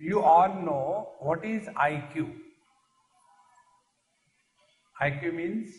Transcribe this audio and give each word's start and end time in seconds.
You 0.00 0.22
all 0.22 0.48
know 0.48 1.10
what 1.20 1.44
is 1.44 1.66
IQ. 1.68 2.32
IQ 5.02 5.34
means 5.34 5.70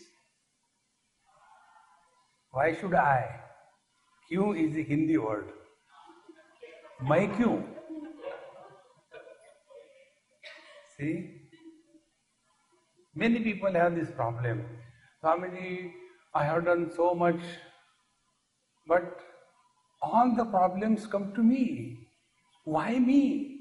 why 2.52 2.74
should 2.74 2.94
I? 2.94 3.40
Q 4.28 4.52
is 4.52 4.76
a 4.76 4.82
Hindi 4.82 5.16
word. 5.18 5.48
My 7.00 7.26
Q. 7.26 7.64
See? 10.96 11.40
Many 13.14 13.40
people 13.40 13.72
have 13.72 13.94
this 13.94 14.10
problem. 14.10 14.64
Swamiji, 15.22 15.92
I 16.34 16.44
have 16.44 16.64
done 16.66 16.90
so 16.94 17.14
much, 17.14 17.40
but 18.86 19.20
all 20.00 20.34
the 20.36 20.44
problems 20.44 21.06
come 21.06 21.32
to 21.34 21.42
me. 21.42 21.98
Why 22.64 22.98
me? 22.98 23.51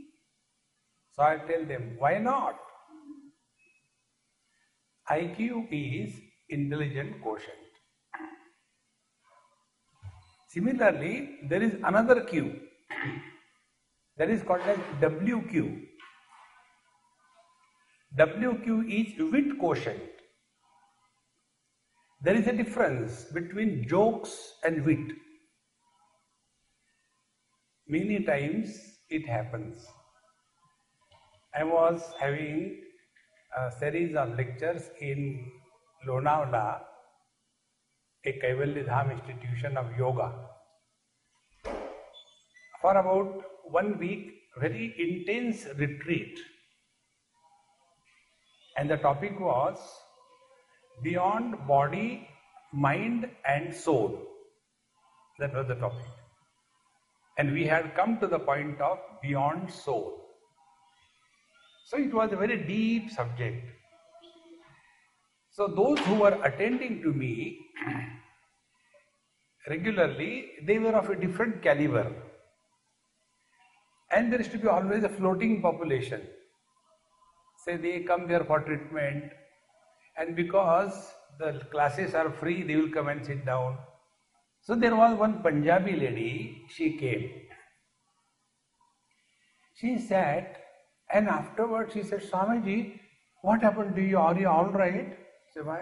So 1.11 1.23
I 1.23 1.38
tell 1.38 1.65
them, 1.65 1.95
why 1.97 2.17
not? 2.17 2.55
IQ 5.09 5.67
is 5.71 6.13
intelligent 6.49 7.22
quotient. 7.22 7.58
Similarly, 10.49 11.39
there 11.49 11.61
is 11.61 11.73
another 11.83 12.21
Q 12.21 12.59
that 14.17 14.30
is 14.30 14.44
called 14.44 14.61
as 14.61 14.77
WQ. 15.02 15.81
WQ 18.17 18.67
is 18.89 19.31
wit 19.31 19.58
quotient. 19.59 20.02
There 22.21 22.36
is 22.36 22.47
a 22.47 22.53
difference 22.53 23.25
between 23.33 23.88
jokes 23.88 24.53
and 24.64 24.86
wit. 24.86 25.16
Many 27.88 28.23
times 28.23 28.77
it 29.09 29.27
happens. 29.27 29.88
I 31.53 31.66
was 31.66 32.02
having 32.17 32.81
a 33.57 33.69
series 33.77 34.16
of 34.16 34.38
lectures 34.38 34.89
in 35.02 35.52
Lonavala, 36.08 36.80
a 38.25 38.39
Kaivalya 38.39 38.88
Dham 38.88 39.11
institution 39.11 39.75
of 39.75 39.85
yoga. 39.97 40.31
For 42.81 42.95
about 42.95 43.43
one 43.66 43.99
week, 43.99 44.31
very 44.58 44.95
intense 44.97 45.67
retreat. 45.77 46.39
And 48.77 48.89
the 48.89 48.97
topic 48.97 49.38
was 49.38 49.77
beyond 51.03 51.67
body, 51.67 52.30
mind, 52.71 53.30
and 53.45 53.75
soul. 53.75 54.17
That 55.39 55.53
was 55.53 55.67
the 55.67 55.75
topic. 55.75 56.05
And 57.38 57.52
we 57.52 57.65
had 57.65 57.93
come 57.93 58.19
to 58.19 58.27
the 58.27 58.39
point 58.39 58.80
of 58.80 58.99
beyond 59.21 59.69
soul. 59.69 60.20
So 61.92 61.97
it 61.97 62.14
was 62.14 62.31
a 62.31 62.38
very 62.38 62.56
deep 62.64 63.11
subject. 63.11 63.70
So 65.50 65.67
those 65.67 66.00
who 66.00 66.16
were 66.16 66.39
attending 66.42 67.02
to 67.02 67.11
me 67.11 67.59
regularly, 69.67 70.52
they 70.65 70.80
were 70.80 70.93
of 70.93 71.10
a 71.10 71.17
different 71.17 71.61
caliber. 71.61 72.14
And 74.10 74.32
there 74.32 74.42
to 74.42 74.58
be 74.58 74.70
always 74.70 75.04
a 75.04 75.10
floating 75.10 75.61
population. 75.61 76.21
Say 77.65 77.76
they 77.76 77.99
come 78.04 78.26
there 78.26 78.45
for 78.45 78.61
treatment, 78.61 79.26
and 80.17 80.33
because 80.33 81.11
the 81.39 81.60
classes 81.71 82.15
are 82.15 82.32
free, 82.32 82.64
they 82.64 82.77
will 82.77 82.89
come 82.89 83.10
and 83.10 83.26
sit 83.26 83.45
down. 83.45 83.77
So 84.61 84.76
there 84.76 84.95
was 84.95 85.20
one 85.20 85.44
Punjabi 85.44 85.98
lady, 85.98 86.64
she 86.70 86.98
came. 86.98 87.30
She 89.76 89.99
sat 89.99 90.61
and 91.14 91.27
afterwards 91.27 91.94
he 91.94 92.04
said, 92.04 92.22
Swamiji, 92.22 92.99
what 93.42 93.61
happened 93.61 93.95
to 93.95 94.02
you? 94.02 94.17
Are 94.17 94.38
you 94.38 94.48
all 94.48 94.70
right? 94.70 95.14
I 95.14 95.54
said, 95.54 95.66
why? 95.66 95.82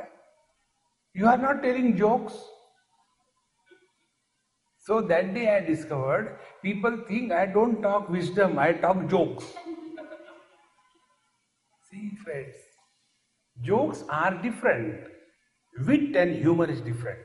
You 1.13 1.27
are 1.27 1.37
not 1.37 1.61
telling 1.61 1.97
jokes. 1.97 2.33
So 4.79 5.01
that 5.01 5.33
day 5.33 5.55
I 5.55 5.59
discovered 5.59 6.39
people 6.63 7.03
think 7.07 7.31
I 7.31 7.45
don't 7.45 7.81
talk 7.81 8.09
wisdom, 8.09 8.57
I 8.57 8.73
talk 8.73 9.07
jokes. 9.09 9.45
See, 11.91 12.15
friends, 12.23 12.55
jokes 13.61 14.03
are 14.09 14.33
different. 14.41 15.07
Wit 15.85 16.15
and 16.15 16.35
humor 16.35 16.69
is 16.69 16.81
different. 16.81 17.19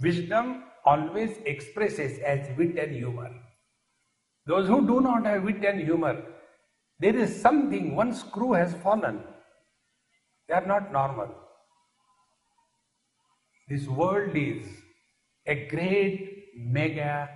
Wisdom 0.00 0.64
always 0.84 1.38
expresses 1.46 2.18
as 2.18 2.48
wit 2.58 2.76
and 2.78 2.92
humor. 2.92 3.30
Those 4.46 4.66
who 4.66 4.86
do 4.86 5.00
not 5.00 5.24
have 5.24 5.44
wit 5.44 5.64
and 5.64 5.80
humor, 5.80 6.22
there 7.02 7.16
is 7.16 7.40
something, 7.42 7.96
one 7.96 8.14
screw 8.14 8.52
has 8.52 8.74
fallen. 8.74 9.24
They 10.48 10.54
are 10.54 10.66
not 10.66 10.92
normal. 10.92 11.34
This 13.68 13.88
world 13.88 14.36
is 14.36 14.66
a 15.46 15.66
great 15.66 16.48
mega 16.56 17.28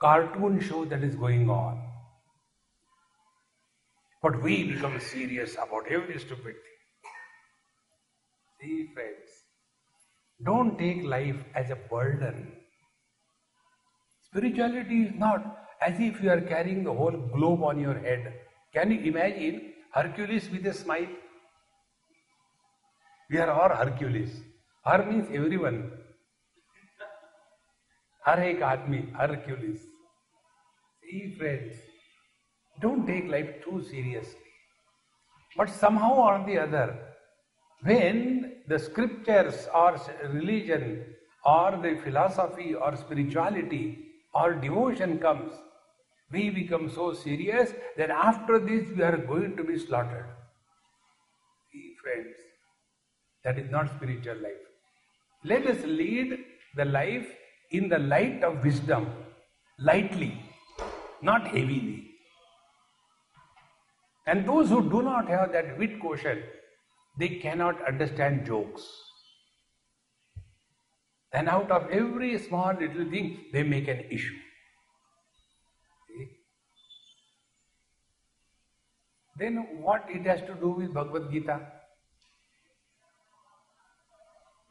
cartoon 0.00 0.60
show 0.60 0.84
that 0.84 1.02
is 1.02 1.16
going 1.16 1.50
on. 1.50 1.82
But 4.22 4.40
we 4.42 4.72
become 4.72 5.00
serious 5.00 5.54
about 5.54 5.88
every 5.90 6.18
stupid 6.20 6.54
thing. 6.54 6.80
See, 8.60 8.90
friends, 8.94 9.28
don't 10.44 10.78
take 10.78 11.02
life 11.02 11.42
as 11.54 11.70
a 11.70 11.76
burden. 11.76 12.52
Spirituality 14.22 15.02
is 15.02 15.14
not 15.16 15.65
as 15.80 16.00
if 16.00 16.22
you 16.22 16.30
are 16.30 16.40
carrying 16.40 16.84
the 16.84 16.92
whole 16.92 17.16
globe 17.34 17.62
on 17.62 17.78
your 17.78 17.98
head. 17.98 18.32
Can 18.72 18.90
you 18.90 19.00
imagine 19.00 19.72
Hercules 19.92 20.50
with 20.50 20.66
a 20.66 20.74
smile? 20.74 21.08
We 23.30 23.38
are 23.38 23.50
all 23.50 23.68
Hercules. 23.76 24.40
Her 24.84 25.04
means 25.04 25.28
everyone. 25.32 25.90
Har 28.24 28.40
ek 28.40 28.60
aadmi, 28.60 29.12
Hercules. 29.14 29.80
See, 31.02 31.34
friends, 31.38 31.74
don't 32.80 33.06
take 33.06 33.28
life 33.28 33.50
too 33.64 33.82
seriously. 33.82 34.40
But 35.56 35.70
somehow 35.70 36.14
or 36.14 36.44
the 36.46 36.58
other, 36.58 36.98
when 37.82 38.62
the 38.68 38.78
scriptures 38.78 39.68
or 39.74 40.00
religion 40.32 41.04
or 41.44 41.78
the 41.82 41.98
philosophy 42.02 42.74
or 42.74 42.96
spirituality 42.96 43.98
or 44.34 44.54
devotion 44.54 45.18
comes, 45.18 45.52
we 46.30 46.50
become 46.50 46.90
so 46.90 47.12
serious 47.12 47.72
that 47.96 48.10
after 48.10 48.58
this 48.58 48.88
we 48.96 49.02
are 49.02 49.16
going 49.16 49.56
to 49.56 49.64
be 49.64 49.78
slaughtered. 49.78 50.26
See, 51.72 51.94
friends, 52.02 52.34
that 53.44 53.58
is 53.58 53.70
not 53.70 53.90
spiritual 53.96 54.36
life. 54.36 54.64
Let 55.44 55.66
us 55.66 55.84
lead 55.84 56.38
the 56.74 56.84
life 56.84 57.28
in 57.70 57.88
the 57.88 57.98
light 57.98 58.42
of 58.42 58.64
wisdom, 58.64 59.06
lightly, 59.78 60.42
not 61.22 61.46
heavily. 61.46 62.10
And 64.26 64.46
those 64.46 64.68
who 64.68 64.90
do 64.90 65.02
not 65.02 65.28
have 65.28 65.52
that 65.52 65.78
wit 65.78 66.00
quotient, 66.00 66.42
they 67.18 67.28
cannot 67.28 67.86
understand 67.86 68.44
jokes. 68.44 68.82
And 71.32 71.48
out 71.48 71.70
of 71.70 71.88
every 71.90 72.38
small 72.38 72.74
little 72.74 73.08
thing, 73.10 73.44
they 73.52 73.62
make 73.62 73.88
an 73.88 74.04
issue. 74.10 74.34
Then 79.38 79.66
what 79.80 80.04
it 80.08 80.26
has 80.26 80.40
to 80.42 80.54
do 80.54 80.70
with 80.70 80.94
Bhagavad 80.94 81.30
Gita? 81.30 81.60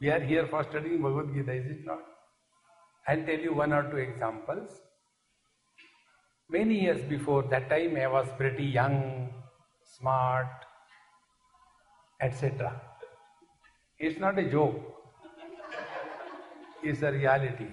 We 0.01 0.09
are 0.09 0.19
here 0.19 0.47
for 0.47 0.63
studying 0.63 1.01
Bhagavad 1.01 1.33
Gita, 1.33 1.53
is 1.53 1.65
it 1.67 1.85
not? 1.85 1.99
I'll 3.07 3.23
tell 3.23 3.39
you 3.39 3.53
one 3.53 3.73
or 3.73 3.89
two 3.89 3.97
examples. 3.97 4.81
Many 6.49 6.81
years 6.81 7.01
before, 7.07 7.43
that 7.43 7.69
time 7.69 7.95
I 7.95 8.07
was 8.07 8.27
pretty 8.37 8.65
young, 8.65 9.29
smart, 9.83 10.47
etc. 12.21 12.81
It's 13.99 14.19
not 14.19 14.37
a 14.39 14.49
joke, 14.49 14.79
it's 16.83 17.01
a 17.01 17.11
reality. 17.11 17.67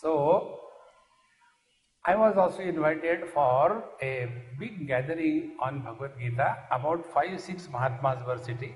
So, 0.00 0.61
I 2.04 2.16
was 2.16 2.36
also 2.36 2.62
invited 2.62 3.28
for 3.28 3.84
a 4.02 4.28
big 4.58 4.88
gathering 4.88 5.56
on 5.60 5.82
Bhagavad 5.82 6.18
Gita. 6.18 6.56
About 6.72 7.06
five, 7.14 7.40
six 7.40 7.68
Mahatmas 7.70 8.26
were 8.26 8.38
sitting. 8.38 8.74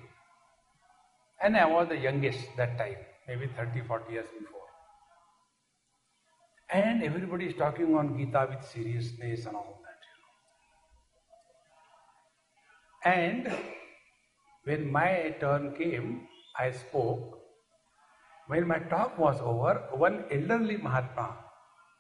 And 1.43 1.57
I 1.57 1.67
was 1.67 1.89
the 1.89 1.97
youngest 1.97 2.57
that 2.57 2.79
time, 2.79 2.97
maybe 3.27 3.49
30, 3.57 3.81
40 3.83 4.13
years 4.13 4.29
before. 4.39 4.61
And 6.71 7.03
everybody 7.03 7.47
is 7.47 7.55
talking 7.55 7.97
on 7.97 8.17
Gita 8.17 8.47
with 8.49 8.65
seriousness 8.65 9.47
and 9.47 9.57
all 9.57 9.83
that. 13.03 13.11
And 13.13 13.53
when 14.65 14.91
my 14.93 15.35
turn 15.41 15.75
came, 15.77 16.29
I 16.57 16.71
spoke. 16.71 17.41
When 18.47 18.69
my 18.69 18.79
talk 18.79 19.19
was 19.19 19.41
over, 19.41 19.83
one 19.93 20.25
elderly 20.31 20.77
Mahatma, 20.77 21.35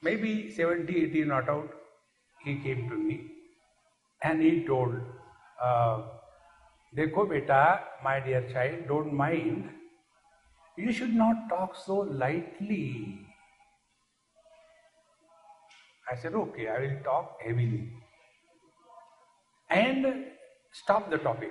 maybe 0.02 0.50
70, 0.50 1.04
80 1.04 1.24
not 1.24 1.48
out, 1.48 1.70
he 2.44 2.56
came 2.56 2.88
to 2.88 2.96
me 2.96 3.20
and 4.22 4.40
he 4.40 4.64
told, 4.66 4.94
uh, 5.62 6.02
Dekho 6.96 7.28
beta, 7.28 7.80
my 8.02 8.20
dear 8.20 8.48
child, 8.52 8.88
don't 8.88 9.12
mind. 9.12 9.68
You 10.78 10.92
should 10.92 11.14
not 11.14 11.48
talk 11.48 11.76
so 11.76 11.96
lightly. 11.96 13.18
I 16.10 16.16
said, 16.16 16.34
okay, 16.34 16.68
I 16.68 16.80
will 16.80 16.98
talk 17.02 17.38
heavily. 17.44 17.90
And 19.68 20.26
stop 20.72 21.10
the 21.10 21.18
topic. 21.18 21.50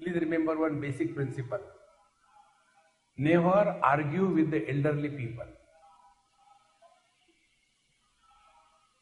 Please 0.00 0.16
remember 0.16 0.58
one 0.58 0.80
basic 0.80 1.14
principle. 1.14 1.60
Never 3.16 3.78
argue 3.82 4.26
with 4.26 4.50
the 4.50 4.68
elderly 4.68 5.08
people. 5.08 5.46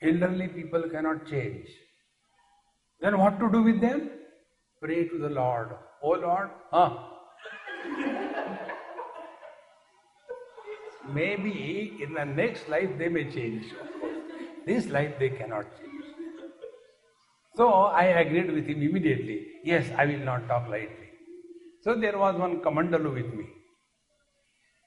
Elderly 0.03 0.49
people 0.49 0.83
cannot 0.91 1.27
change. 1.27 1.69
Then 3.01 3.19
what 3.19 3.39
to 3.41 3.51
do 3.51 3.63
with 3.63 3.81
them? 3.81 4.11
Pray 4.81 5.09
to 5.09 5.19
the 5.19 5.31
Lord. 5.31 5.71
Oh 6.03 6.11
Lord, 6.11 6.51
huh? 6.71 6.91
Maybe 11.13 11.99
in 12.03 12.15
the 12.15 12.25
next 12.25 12.69
life 12.69 12.91
they 12.99 13.09
may 13.09 13.31
change. 13.31 13.67
This 14.67 14.89
life 14.89 15.15
they 15.19 15.31
cannot 15.31 15.67
change. 15.79 16.05
So 17.57 17.69
I 17.69 18.05
agreed 18.05 18.53
with 18.53 18.67
him 18.67 18.83
immediately. 18.83 19.47
Yes, 19.65 19.91
I 19.97 20.07
will 20.07 20.25
not 20.31 20.49
talk 20.49 20.69
lightly. 20.69 21.11
So 21.83 21.95
there 21.95 22.17
was 22.17 22.37
one 22.37 22.61
Kamandalu 22.61 23.15
with 23.15 23.35
me. 23.35 23.47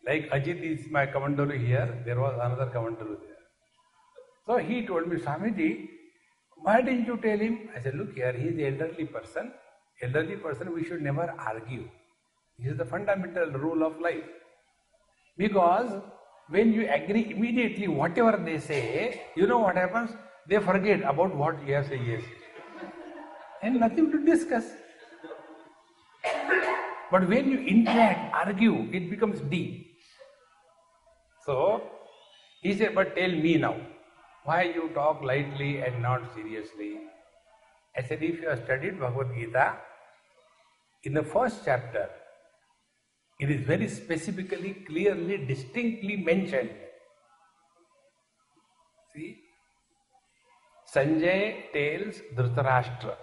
Like 0.08 0.30
Ajit 0.30 0.62
is 0.62 0.90
my 0.90 1.06
Kamandalu 1.06 1.66
here, 1.66 2.02
there 2.06 2.20
was 2.20 2.34
another 2.42 2.72
Kamandalu 2.74 3.18
there. 3.22 3.35
So 4.48 4.58
he 4.58 4.86
told 4.86 5.08
me, 5.08 5.18
Swamiji, 5.18 5.90
why 6.58 6.82
didn't 6.82 7.06
you 7.06 7.18
tell 7.18 7.38
him? 7.38 7.70
I 7.76 7.82
said, 7.82 7.96
look 7.96 8.14
here, 8.14 8.32
he 8.32 8.50
is 8.50 8.74
elderly 8.74 9.06
person. 9.06 9.52
Elderly 10.02 10.36
person, 10.36 10.74
we 10.74 10.84
should 10.84 11.02
never 11.02 11.34
argue. 11.38 11.88
This 12.60 12.74
is 12.74 12.78
the 12.78 12.86
fundamental 12.86 13.52
rule 13.52 13.84
of 13.84 14.00
life. 14.00 14.24
Because 15.38 16.02
when 16.50 16.74
you 16.74 16.88
agree 16.90 17.32
immediately, 17.32 17.88
whatever 17.88 18.38
they 18.38 18.60
say, 18.60 19.22
you 19.36 19.48
know 19.48 19.60
what 19.60 19.76
happens? 19.76 20.12
They 20.48 20.60
forget 20.60 21.02
about 21.02 21.36
what 21.36 21.66
you 21.68 21.74
have 21.74 21.88
said 21.88 22.02
yes. 22.06 22.24
And 23.64 23.80
nothing 23.80 24.12
to 24.12 24.24
discuss. 24.24 24.66
But 27.12 27.28
when 27.28 27.52
you 27.52 27.60
interact, 27.60 28.34
argue, 28.34 28.90
it 28.92 29.10
becomes 29.10 29.42
deep. 29.42 29.98
So, 31.46 31.82
he 32.62 32.76
said, 32.76 32.94
but 32.96 33.16
tell 33.16 33.30
me 33.30 33.58
now, 33.58 33.76
why 34.46 34.64
you 34.64 34.90
talk 34.94 35.22
lightly 35.22 35.80
and 35.80 36.02
not 36.02 36.34
seriously? 36.34 37.00
I 37.98 38.04
said, 38.04 38.22
if 38.22 38.42
you 38.42 38.50
have 38.50 38.64
studied 38.64 39.00
Bhagavad 39.00 39.36
Gita, 39.36 39.78
in 41.04 41.14
the 41.14 41.24
first 41.24 41.62
chapter, 41.66 42.10
it 43.40 43.50
is 43.52 43.66
very 43.66 43.88
specifically, 43.88 44.74
clearly, 44.88 45.46
distinctly 45.46 46.18
mentioned. 46.18 46.70
See? 49.14 49.42
Sanjay 50.94 51.72
tells 51.74 52.22
Dhritarashtra. 52.36 53.16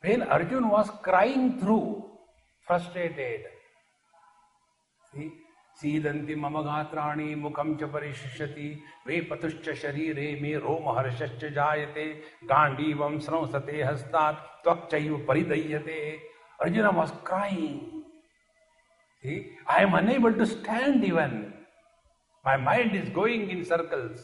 When 0.00 0.22
Arjun 0.22 0.68
was 0.68 0.90
crying 1.02 1.58
through, 1.58 2.04
frustrated, 2.66 3.42
see, 5.12 5.32
सीदंति 5.80 6.34
मम 6.34 6.60
गात्राणि 6.62 7.34
मुखम 7.42 7.76
च 7.80 7.90
परिशिष्यति 7.92 8.70
वे 9.06 9.20
पतुश्च 9.30 9.70
शरीरे 9.82 10.30
मे 10.42 10.54
रोम 10.64 10.88
हर्षश्च 10.98 11.44
जायते 11.54 12.06
गांडीवम 12.50 13.18
स्रंसते 13.26 13.82
हस्तात् 13.82 14.42
त्वक्चैव 14.64 15.16
परिदह्यते 15.28 16.00
Arjun 16.62 16.94
was 16.96 17.12
crying 17.24 17.98
See, 19.24 19.52
I 19.66 19.82
am 19.82 19.94
unable 19.94 20.32
to 20.32 20.46
stand 20.46 21.04
even. 21.04 21.52
My 22.44 22.56
mind 22.56 22.94
is 22.94 23.08
going 23.08 23.50
in 23.50 23.64
circles. 23.64 24.20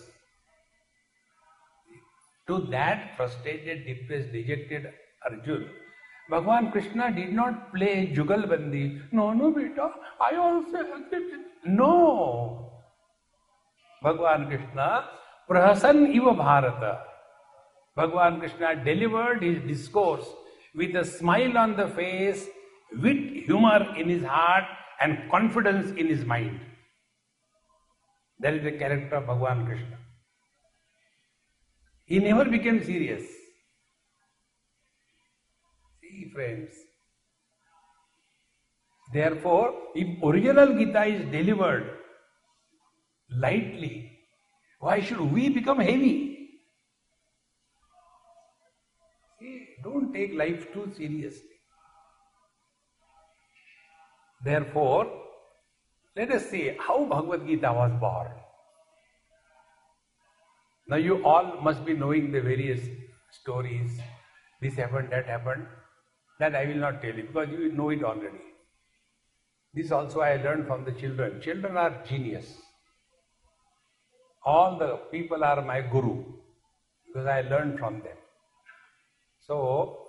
To 2.48 2.60
that 2.70 3.16
frustrated, 3.16 3.86
depressed, 3.86 4.32
dejected 4.32 4.92
Arjun, 5.24 5.68
Bhagavan 6.30 6.72
Krishna 6.72 7.12
did 7.12 7.32
not 7.32 7.72
play 7.74 8.12
Jugalbandi. 8.14 9.12
No, 9.12 9.32
no, 9.32 9.50
beta, 9.50 9.90
I 10.20 10.36
also. 10.36 10.78
No. 11.66 12.72
Bhagavan 14.02 14.48
Krishna, 14.48 15.04
Prahasan 15.48 16.14
Iva 16.14 16.32
Bharata. 16.32 17.02
Bhagavan 17.96 18.38
Krishna 18.40 18.84
delivered 18.84 19.42
his 19.42 19.62
discourse 19.62 20.26
with 20.74 20.96
a 20.96 21.04
smile 21.04 21.58
on 21.58 21.76
the 21.76 21.88
face, 21.88 22.46
with 22.92 23.18
humor 23.46 23.94
in 23.96 24.08
his 24.08 24.24
heart, 24.24 24.64
and 25.00 25.30
confidence 25.30 25.90
in 25.98 26.06
his 26.06 26.24
mind. 26.24 26.60
That 28.40 28.54
is 28.54 28.64
the 28.64 28.72
character 28.72 29.16
of 29.16 29.24
Bhagavan 29.24 29.66
Krishna. 29.66 29.98
He 32.06 32.18
never 32.18 32.44
became 32.44 32.82
serious. 32.82 33.24
Friends. 36.34 36.74
Therefore, 39.12 39.72
if 39.94 40.22
original 40.22 40.76
Gita 40.76 41.04
is 41.04 41.30
delivered 41.30 41.98
lightly, 43.30 44.18
why 44.80 45.00
should 45.00 45.20
we 45.20 45.48
become 45.48 45.78
heavy? 45.78 46.48
See, 49.38 49.68
don't 49.84 50.12
take 50.12 50.34
life 50.34 50.72
too 50.72 50.92
seriously. 50.96 51.60
Therefore, 54.44 55.06
let 56.16 56.32
us 56.32 56.46
see 56.46 56.76
how 56.78 57.04
Bhagavad 57.04 57.46
Gita 57.46 57.72
was 57.72 57.92
born. 58.00 58.32
Now, 60.88 60.96
you 60.96 61.24
all 61.24 61.60
must 61.62 61.84
be 61.84 61.94
knowing 61.94 62.32
the 62.32 62.40
various 62.40 62.80
stories. 63.30 64.00
This 64.60 64.74
happened, 64.74 65.10
that 65.12 65.26
happened. 65.26 65.66
That 66.38 66.54
I 66.54 66.64
will 66.66 66.76
not 66.76 67.00
tell 67.00 67.14
you 67.14 67.24
because 67.24 67.48
you 67.48 67.72
know 67.72 67.90
it 67.90 68.02
already. 68.02 68.42
This 69.72 69.90
also 69.90 70.20
I 70.20 70.36
learned 70.36 70.66
from 70.66 70.84
the 70.84 70.92
children. 70.92 71.40
Children 71.40 71.76
are 71.76 72.02
genius. 72.08 72.46
All 74.44 74.78
the 74.78 74.96
people 75.10 75.42
are 75.44 75.62
my 75.62 75.80
guru 75.80 76.24
because 77.06 77.26
I 77.26 77.42
learned 77.42 77.78
from 77.78 78.00
them. 78.00 78.16
So, 79.46 80.06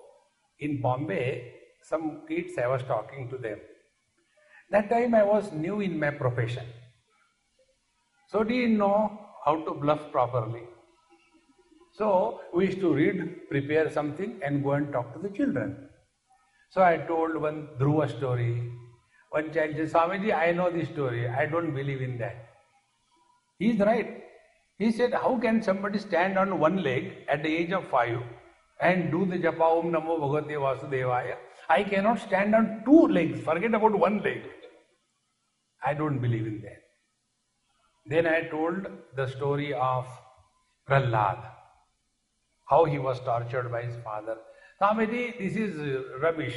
in 0.59 0.81
Bombay, 0.81 1.53
some 1.81 2.21
kids 2.27 2.57
I 2.57 2.67
was 2.67 2.83
talking 2.83 3.29
to 3.29 3.37
them. 3.37 3.59
That 4.71 4.89
time 4.89 5.13
I 5.13 5.23
was 5.23 5.51
new 5.51 5.81
in 5.81 5.99
my 5.99 6.09
profession. 6.09 6.65
So 8.27 8.43
didn't 8.43 8.77
know 8.77 9.19
how 9.45 9.63
to 9.63 9.71
bluff 9.71 10.11
properly. 10.11 10.63
So 11.93 12.41
we 12.53 12.65
used 12.65 12.79
to 12.79 12.93
read, 12.93 13.49
prepare 13.49 13.89
something 13.91 14.39
and 14.43 14.63
go 14.63 14.71
and 14.71 14.91
talk 14.91 15.13
to 15.13 15.19
the 15.19 15.29
children. 15.29 15.89
So 16.75 16.83
I 16.83 16.97
told 16.97 17.37
one 17.37 17.69
Dhruva 17.79 18.05
story. 18.17 18.69
One 19.29 19.53
child 19.53 19.75
said, 19.77 19.91
Swamiji, 19.91 20.35
I 20.35 20.51
know 20.51 20.69
this 20.69 20.89
story. 20.89 21.25
I 21.25 21.45
don't 21.45 21.73
believe 21.73 22.01
in 22.01 22.17
that. 22.17 22.49
He 23.57 23.69
is 23.71 23.79
right. 23.79 24.23
He 24.77 24.91
said, 24.91 25.13
How 25.13 25.37
can 25.37 25.61
somebody 25.63 25.99
stand 25.99 26.37
on 26.37 26.59
one 26.59 26.83
leg 26.83 27.13
at 27.29 27.43
the 27.43 27.55
age 27.55 27.71
of 27.71 27.87
five 27.87 28.19
and 28.81 29.09
do 29.09 29.25
the 29.25 29.37
japa 29.37 29.61
Om 29.61 29.93
Namo 29.93 30.19
Bhagavate 30.19 30.57
Vasudevaya? 30.65 31.37
I 31.69 31.83
cannot 31.83 32.19
stand 32.19 32.53
on 32.53 32.81
two 32.83 33.07
legs, 33.07 33.39
forget 33.39 33.73
about 33.73 33.97
one 33.97 34.21
leg. 34.21 34.41
I 35.81 35.93
don't 35.93 36.19
believe 36.19 36.45
in 36.45 36.61
that. 36.63 36.81
Then 38.05 38.27
I 38.27 38.49
told 38.49 38.85
the 39.15 39.27
story 39.27 39.73
of 39.73 40.05
Prahlad, 40.89 41.39
how 42.69 42.83
he 42.83 42.99
was 42.99 43.21
tortured 43.21 43.71
by 43.71 43.83
his 43.83 43.95
father. 44.03 44.35
Swamiji, 44.81 45.37
this 45.37 45.55
is 45.55 46.03
rubbish. 46.21 46.55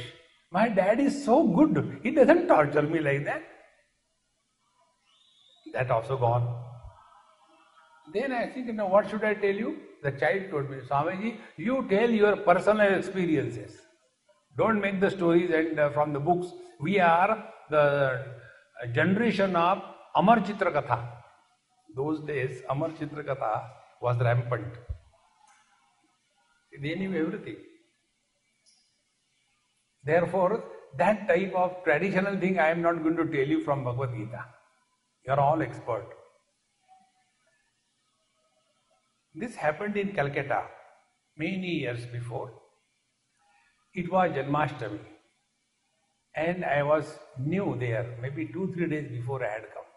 My 0.51 0.67
dad 0.67 0.99
is 0.99 1.23
so 1.23 1.47
good, 1.47 1.99
he 2.03 2.11
doesn't 2.11 2.47
torture 2.47 2.81
me 2.81 2.99
like 2.99 3.23
that. 3.25 3.43
That 5.73 5.91
also 5.91 6.17
gone. 6.17 6.65
Then 8.13 8.31
I 8.31 8.47
think, 8.47 8.67
you 8.67 8.73
know, 8.73 8.87
what 8.87 9.09
should 9.09 9.23
I 9.23 9.35
tell 9.35 9.53
you? 9.53 9.77
The 10.01 10.11
child 10.11 10.49
told 10.49 10.69
me, 10.69 10.77
Swamiji, 10.89 11.37
you 11.57 11.85
tell 11.89 12.09
your 12.09 12.37
personal 12.37 12.93
experiences. 12.93 13.77
Don't 14.57 14.81
make 14.81 14.99
the 14.99 15.11
stories 15.11 15.51
and 15.51 15.79
uh, 15.79 15.89
from 15.91 16.11
the 16.11 16.19
books. 16.19 16.47
We 16.79 16.99
are 16.99 17.47
the 17.69 18.25
generation 18.93 19.55
of 19.55 19.83
Amar 20.15 20.39
Chitra 20.39 20.73
Katha. 20.73 21.07
Those 21.95 22.21
days, 22.21 22.61
Amar 22.69 22.89
Chitra 22.89 23.23
Katha 23.23 23.67
was 24.01 24.17
rampant. 24.19 24.73
They 26.81 26.95
knew 26.95 27.13
everything. 27.15 27.57
Therefore, 30.09 30.63
that 30.97 31.27
type 31.27 31.53
of 31.53 31.83
traditional 31.83 32.39
thing 32.39 32.57
I 32.57 32.69
am 32.69 32.81
not 32.81 33.03
going 33.03 33.17
to 33.17 33.25
tell 33.25 33.47
you 33.53 33.63
from 33.63 33.83
Bhagavad 33.83 34.15
Gita. 34.17 34.43
You 35.25 35.33
are 35.33 35.39
all 35.39 35.61
expert. 35.61 36.07
This 39.35 39.55
happened 39.55 39.97
in 39.97 40.13
Calcutta 40.13 40.63
many 41.37 41.73
years 41.81 42.05
before. 42.07 42.49
It 43.93 44.11
was 44.11 44.31
Janmashtami. 44.31 44.99
And 46.35 46.65
I 46.65 46.81
was 46.81 47.19
new 47.37 47.75
there, 47.79 48.17
maybe 48.19 48.47
two, 48.47 48.71
three 48.73 48.87
days 48.87 49.11
before 49.11 49.45
I 49.45 49.51
had 49.51 49.67
come. 49.73 49.89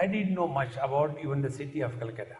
I 0.00 0.06
didn't 0.06 0.34
know 0.34 0.48
much 0.48 0.72
about 0.82 1.18
even 1.22 1.42
the 1.42 1.50
city 1.50 1.82
of 1.82 1.98
Calcutta. 1.98 2.38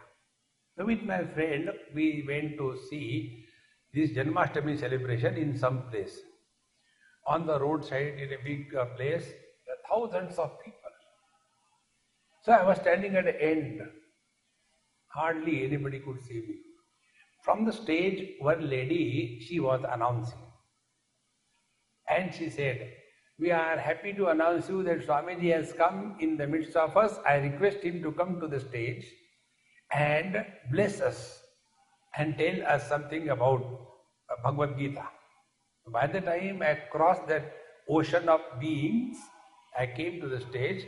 So 0.75 0.85
with 0.85 1.03
my 1.03 1.23
friend, 1.35 1.69
we 1.93 2.25
went 2.27 2.57
to 2.57 2.75
see 2.89 3.45
this 3.93 4.11
Janmashtami 4.11 4.79
celebration 4.79 5.37
in 5.37 5.55
some 5.55 5.83
place. 5.91 6.19
On 7.29 7.45
the 7.45 7.59
roadside 7.59 8.19
in 8.19 8.33
a 8.33 8.43
big 8.43 8.75
uh, 8.75 8.85
place, 8.97 9.25
there 9.65 9.75
are 9.75 9.87
thousands 9.87 10.39
of 10.39 10.59
people. 10.65 10.93
So 12.43 12.53
I 12.53 12.63
was 12.63 12.79
standing 12.79 13.15
at 13.15 13.25
the 13.25 13.39
end. 13.39 13.81
Hardly 15.09 15.63
anybody 15.63 15.99
could 15.99 16.21
see 16.23 16.41
me. 16.47 16.55
From 17.43 17.65
the 17.65 17.71
stage, 17.71 18.31
one 18.39 18.67
lady, 18.67 19.39
she 19.47 19.59
was 19.59 19.85
announcing. 19.91 20.39
And 22.07 22.33
she 22.33 22.49
said, 22.49 22.93
We 23.37 23.51
are 23.51 23.77
happy 23.77 24.13
to 24.13 24.29
announce 24.29 24.67
you 24.67 24.81
that 24.83 25.05
Swamiji 25.05 25.53
has 25.53 25.71
come 25.73 26.15
in 26.19 26.35
the 26.35 26.47
midst 26.47 26.75
of 26.75 26.97
us. 26.97 27.19
I 27.27 27.35
request 27.35 27.83
him 27.83 28.01
to 28.01 28.11
come 28.11 28.39
to 28.39 28.47
the 28.47 28.59
stage 28.59 29.05
and 29.91 30.45
bless 30.71 30.99
us 30.99 31.43
and 32.17 32.35
tell 32.37 32.65
us 32.65 32.89
something 32.89 33.29
about 33.29 33.63
Bhagavad 34.43 34.77
Gita. 34.79 35.05
By 35.91 36.07
the 36.07 36.21
time 36.21 36.61
I 36.61 36.75
crossed 36.91 37.27
that 37.27 37.53
ocean 37.89 38.29
of 38.29 38.41
beings, 38.59 39.17
I 39.77 39.87
came 39.87 40.19
to 40.21 40.27
the 40.27 40.41
stage. 40.41 40.85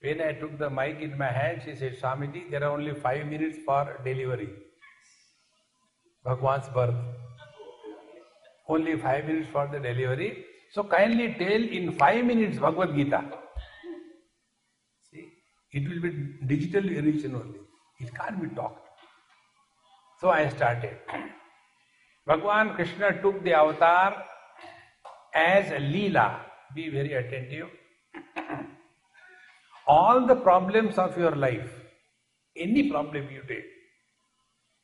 When 0.00 0.20
I 0.20 0.32
took 0.32 0.58
the 0.58 0.70
mic 0.70 1.00
in 1.00 1.16
my 1.18 1.32
hand, 1.32 1.62
she 1.64 1.74
said, 1.74 1.98
Swamiji, 2.00 2.50
there 2.50 2.62
are 2.62 2.70
only 2.70 2.94
five 2.94 3.26
minutes 3.26 3.58
for 3.66 4.00
delivery. 4.04 4.50
Bhagwan's 6.24 6.68
birth. 6.68 6.94
Only 8.68 8.96
five 8.96 9.26
minutes 9.26 9.48
for 9.50 9.66
the 9.66 9.80
delivery. 9.80 10.44
So 10.72 10.84
kindly 10.84 11.34
tell 11.38 11.62
in 11.78 11.92
five 11.92 12.24
minutes 12.24 12.58
Bhagavad 12.58 12.94
Gita. 12.94 13.24
See, 15.10 15.32
it 15.72 15.88
will 15.88 16.02
be 16.02 16.10
digitally 16.46 17.02
written 17.04 17.34
only. 17.34 17.60
It 17.98 18.14
can't 18.14 18.40
be 18.40 18.54
talked. 18.54 18.86
So 20.20 20.30
I 20.30 20.48
started. 20.50 20.98
Bhagwan 22.28 22.74
Krishna 22.74 23.22
took 23.22 23.42
the 23.42 23.54
avatar 23.54 24.22
as 25.34 25.70
a 25.70 25.80
Leela. 25.92 26.40
Be 26.74 26.90
very 26.90 27.14
attentive. 27.14 27.68
All 29.86 30.26
the 30.26 30.36
problems 30.36 30.98
of 30.98 31.16
your 31.16 31.34
life, 31.34 31.70
any 32.54 32.90
problem 32.90 33.30
you 33.30 33.42
take, 33.48 33.64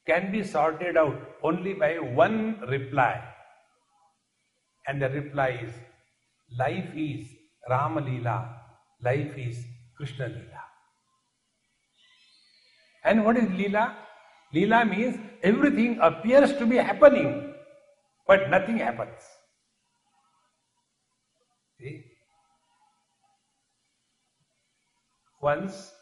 can 0.07 0.33
be 0.33 0.43
sorted 0.43 0.97
out 0.97 1.21
only 1.43 1.75
by 1.75 1.99
one 1.99 2.61
reply. 2.67 3.23
And 4.87 5.03
the 5.03 5.11
reply 5.11 5.49
is 5.67 5.75
life 6.59 6.89
is 6.95 7.27
Rama 7.69 8.01
Leela, 8.01 8.55
life 9.03 9.37
is 9.37 9.63
Krishna 9.99 10.31
Leela. 10.31 10.65
And 13.05 13.23
what 13.23 13.37
is 13.37 13.45
Leela? 13.51 13.95
Leela 14.55 14.89
means 14.89 15.19
everything 15.43 15.99
appears 16.01 16.53
to 16.59 16.67
be 16.67 16.77
happening, 16.77 17.55
but 18.27 18.49
nothing 18.51 18.79
happens. 18.79 19.21
See? 21.81 22.05
Once, 25.41 25.93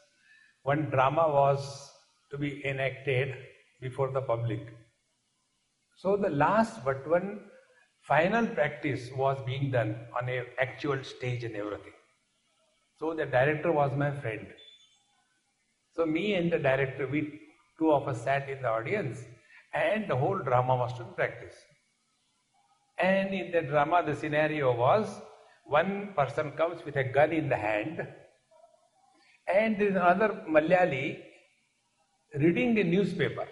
one 0.63 0.91
drama 0.91 1.27
was 1.29 1.91
to 2.31 2.39
be 2.39 2.65
enacted 2.65 3.35
before 3.81 4.11
the 4.13 4.21
public. 4.21 4.61
So 5.97 6.17
the 6.17 6.31
last 6.31 6.85
but 6.85 7.09
one 7.09 7.41
final 8.03 8.47
practice 8.47 9.11
was 9.17 9.39
being 9.47 9.71
done 9.71 9.97
on 10.21 10.29
a 10.29 10.43
actual 10.61 11.03
stage 11.03 11.45
and 11.45 11.57
everything. 11.57 11.93
So 12.99 13.15
the 13.15 13.27
director 13.27 13.73
was 13.73 13.97
my 13.97 14.11
friend. 14.11 14.47
So 15.97 16.07
me 16.07 16.35
and 16.35 16.53
the 16.53 16.59
director, 16.59 17.07
we 17.07 17.41
two 17.83 17.93
of 17.93 18.07
us 18.07 18.23
sat 18.23 18.49
in 18.49 18.62
the 18.62 18.69
audience 18.69 19.25
and 19.75 20.09
the 20.09 20.17
whole 20.17 20.39
drama 20.39 20.77
was 20.77 20.93
to 20.99 21.05
be 21.05 21.15
practiced. 21.17 21.65
And 22.99 23.35
in 23.35 23.51
the 23.51 23.62
drama, 23.62 24.03
the 24.07 24.15
scenario 24.15 24.75
was 24.77 25.09
one 25.65 26.12
person 26.17 26.53
comes 26.53 26.85
with 26.85 26.97
a 26.97 27.05
gun 27.05 27.33
in 27.33 27.49
the 27.49 27.57
hand 27.57 28.07
and 29.53 29.79
there 29.79 29.89
is 29.89 29.97
another 29.97 30.45
Malayali 30.49 31.19
reading 32.35 32.79
a 32.79 32.85
newspaper. 32.85 33.49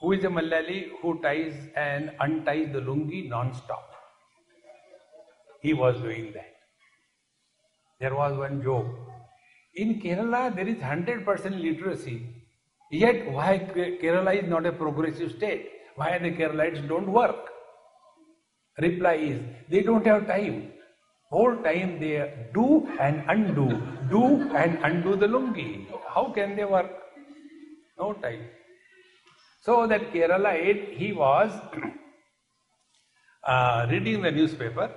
Who 0.00 0.12
is 0.12 0.24
a 0.24 0.28
Malayali 0.28 0.90
who 1.00 1.20
ties 1.22 1.54
and 1.76 2.10
unties 2.20 2.72
the 2.72 2.80
lungi 2.80 3.28
non-stop? 3.28 3.88
He 5.60 5.74
was 5.74 5.96
doing 6.02 6.32
that. 6.32 6.52
There 8.00 8.14
was 8.16 8.36
one 8.36 8.62
joke. 8.64 9.11
In 9.74 10.00
Kerala, 10.00 10.54
there 10.54 10.68
is 10.68 10.76
100% 10.78 11.26
literacy. 11.60 12.26
Yet, 12.90 13.30
why 13.32 13.58
Kerala 13.58 14.42
is 14.42 14.48
not 14.48 14.66
a 14.66 14.72
progressive 14.72 15.32
state? 15.32 15.70
Why 15.96 16.18
the 16.18 16.30
Keralites 16.30 16.86
don't 16.86 17.10
work? 17.10 17.48
Reply 18.78 19.14
is, 19.14 19.40
they 19.70 19.82
don't 19.82 20.06
have 20.06 20.26
time. 20.26 20.72
Whole 21.30 21.56
time 21.56 21.98
they 21.98 22.48
do 22.52 22.86
and 23.00 23.24
undo, 23.28 23.80
do 24.10 24.50
and 24.54 24.78
undo 24.82 25.16
the 25.16 25.26
lungi. 25.26 25.86
How 26.14 26.30
can 26.34 26.56
they 26.56 26.64
work? 26.64 26.90
No 27.98 28.12
time. 28.12 28.42
So 29.62 29.86
that 29.86 30.12
Keralite, 30.12 30.94
he 30.94 31.12
was 31.12 31.50
uh, 33.44 33.86
reading 33.88 34.20
the 34.20 34.30
newspaper 34.30 34.90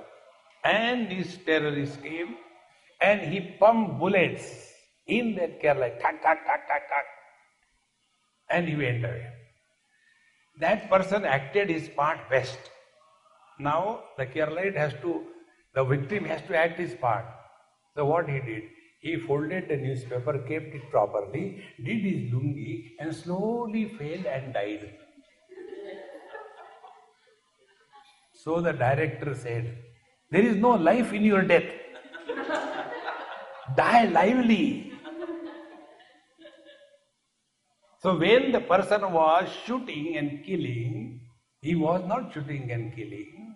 and 0.66 1.10
these 1.10 1.38
terrorists 1.46 1.98
came 1.98 2.36
and 3.02 3.22
he 3.22 3.40
pumped 3.60 4.00
bullets 4.00 4.72
in 5.08 5.36
that 5.36 5.62
Kerala, 5.62 5.90
tak, 6.02 6.22
tak, 6.24 6.46
tak, 6.46 6.68
tak, 6.68 6.90
tak, 6.90 7.06
and 8.50 8.68
he 8.68 8.76
went 8.76 9.04
away. 9.04 9.28
That 10.60 10.90
person 10.90 11.26
acted 11.26 11.70
his 11.70 11.90
part 11.90 12.30
best. 12.30 12.58
Now 13.60 14.04
the 14.18 14.26
Keralite 14.26 14.76
has 14.76 14.94
to, 15.02 15.24
the 15.74 15.84
victim 15.84 16.26
has 16.26 16.42
to 16.44 16.58
act 16.58 16.80
his 16.80 16.94
part. 16.96 17.26
So 17.96 18.06
what 18.06 18.30
he 18.30 18.40
did? 18.40 18.64
He 19.02 19.18
folded 19.18 19.70
the 19.70 19.78
newspaper, 19.78 20.40
kept 20.40 20.74
it 20.74 20.90
properly, 20.90 21.62
did 21.84 22.02
his 22.04 22.34
lungi, 22.34 22.92
and 23.00 23.16
slowly 23.16 23.90
fell 23.98 24.28
and 24.28 24.54
died. 24.54 24.94
So 28.34 28.62
the 28.62 28.74
director 28.74 29.36
said, 29.36 29.78
There 30.32 30.42
is 30.42 30.56
no 30.56 30.72
life 30.72 31.14
in 31.14 31.24
your 31.24 31.44
death. 31.44 31.66
Die 33.76 34.06
lively. 34.06 34.92
So 38.02 38.16
when 38.16 38.52
the 38.52 38.62
person 38.62 39.02
was 39.12 39.50
shooting 39.66 40.18
and 40.18 40.44
killing, 40.46 41.22
he 41.62 41.74
was 41.74 42.04
not 42.08 42.32
shooting 42.32 42.72
and 42.72 42.96
killing. 42.96 43.56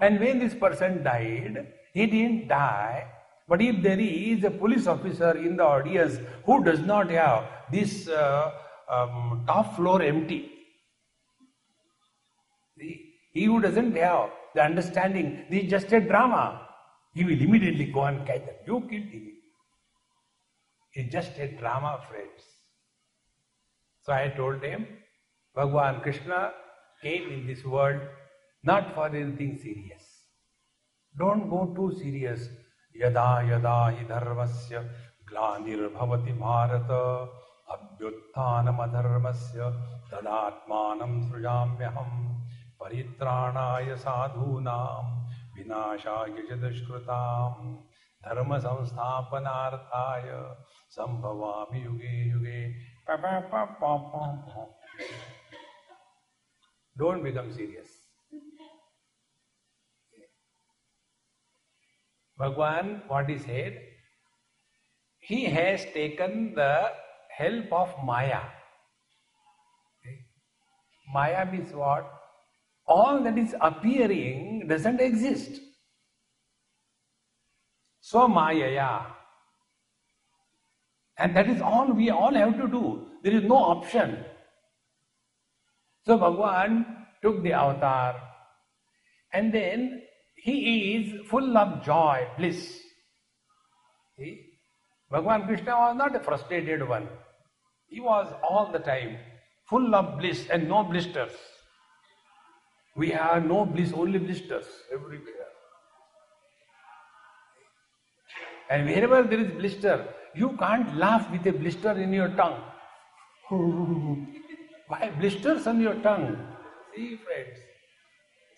And 0.00 0.18
when 0.18 0.38
this 0.38 0.54
person 0.54 1.02
died, 1.02 1.66
he 1.92 2.06
didn't 2.06 2.48
die. 2.48 3.06
But 3.46 3.60
if 3.60 3.82
there 3.82 4.00
is 4.00 4.44
a 4.44 4.50
police 4.50 4.86
officer 4.86 5.36
in 5.36 5.56
the 5.58 5.64
audience 5.64 6.16
who 6.46 6.64
does 6.64 6.80
not 6.80 7.10
have 7.10 7.44
this 7.70 8.08
uh, 8.08 8.52
um, 8.88 9.44
top 9.46 9.76
floor 9.76 10.00
empty, 10.00 10.50
he 12.78 13.44
who 13.44 13.60
doesn't 13.60 13.94
have 13.96 14.30
the 14.54 14.62
understanding, 14.62 15.44
this 15.50 15.64
is 15.64 15.70
just 15.70 15.92
a 15.92 16.00
drama, 16.00 16.61
he 17.14 17.24
will 17.24 17.40
immediately 17.40 17.86
go 17.86 18.04
and 18.04 18.26
catch 18.26 18.44
them. 18.46 18.54
You 18.66 18.80
killed 18.80 19.10
him. 19.16 19.28
It's 20.94 21.12
just 21.12 21.38
a 21.38 21.48
drama, 21.58 22.00
friends. 22.08 22.42
So 24.04 24.12
I 24.12 24.28
told 24.28 24.62
him, 24.62 24.86
Bhagwan 25.54 26.00
Krishna 26.00 26.52
came 27.02 27.30
in 27.30 27.46
this 27.46 27.64
world 27.64 28.00
not 28.64 28.94
for 28.94 29.06
anything 29.06 29.58
serious. 29.62 30.02
Don't 31.18 31.48
go 31.50 31.74
too 31.74 31.96
serious. 31.98 32.48
Yada 32.94 33.20
hi 33.20 34.04
dharmasya 34.08 34.88
glanir 35.28 35.88
bhavati 35.90 36.38
bharata 36.38 37.28
अभ्युत्थानमधर्मस्य 37.72 39.68
तदात्मानं 40.10 41.12
सृजाम्यहं 41.28 42.10
परित्राणाय 42.80 43.96
साधूनां 44.04 45.21
विनाशाय 45.56 46.30
यदश्रुताम् 46.50 47.74
धर्म 48.22 48.56
संस्थापनार्थाय 48.58 50.28
सम्भवामि 50.96 51.84
युगे 51.84 52.14
युगे 52.30 52.60
don't 56.96 57.22
become 57.22 57.50
serious 57.50 57.98
Bhagwan 62.38 62.94
what 63.08 63.30
is 63.30 63.46
head 63.46 63.80
he 65.24 65.44
has 65.50 65.86
taken 65.94 66.46
the 66.58 66.70
help 67.40 67.72
of 67.72 67.94
maya 68.06 68.40
maya 71.08 71.44
means 71.44 71.72
what 71.74 72.21
All 72.94 73.22
that 73.24 73.38
is 73.38 73.54
appearing 73.60 74.66
doesn't 74.68 75.00
exist. 75.00 75.60
So 78.00 78.28
Maya. 78.28 79.00
And 81.18 81.36
that 81.36 81.48
is 81.48 81.62
all 81.62 81.92
we 81.92 82.10
all 82.10 82.34
have 82.34 82.56
to 82.60 82.68
do. 82.68 83.06
There 83.22 83.32
is 83.32 83.44
no 83.44 83.56
option. 83.56 84.24
So 86.04 86.18
Bhagwan 86.18 86.84
took 87.22 87.42
the 87.42 87.52
avatar 87.52 88.20
and 89.32 89.54
then 89.54 90.02
he 90.34 90.56
is 90.96 91.28
full 91.28 91.56
of 91.56 91.84
joy, 91.84 92.26
bliss. 92.36 92.80
See? 94.16 94.32
Bhagavan 95.12 95.46
Krishna 95.46 95.76
was 95.78 95.96
not 95.96 96.16
a 96.16 96.20
frustrated 96.20 96.86
one. 96.88 97.08
He 97.86 98.00
was 98.00 98.34
all 98.42 98.70
the 98.72 98.80
time 98.80 99.18
full 99.68 99.94
of 99.94 100.18
bliss 100.18 100.48
and 100.50 100.68
no 100.68 100.82
blisters. 100.82 101.32
We 102.94 103.10
have 103.10 103.46
no 103.46 103.64
bliss, 103.64 103.92
only 103.92 104.18
blisters 104.18 104.66
everywhere. 104.92 105.48
And 108.70 108.86
wherever 108.86 109.22
there 109.22 109.40
is 109.40 109.50
blister, 109.52 110.06
you 110.34 110.56
can't 110.58 110.96
laugh 110.96 111.30
with 111.30 111.46
a 111.46 111.52
blister 111.52 111.92
in 111.92 112.12
your 112.12 112.28
tongue. 112.28 112.62
Why 114.88 115.10
blisters 115.18 115.66
on 115.66 115.80
your 115.80 115.94
tongue? 115.94 116.36
See, 116.94 117.16
friends. 117.16 117.58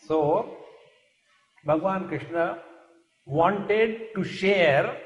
So, 0.06 0.56
Bhagavan 1.66 2.08
Krishna 2.08 2.58
wanted 3.26 4.14
to 4.14 4.24
share 4.24 4.96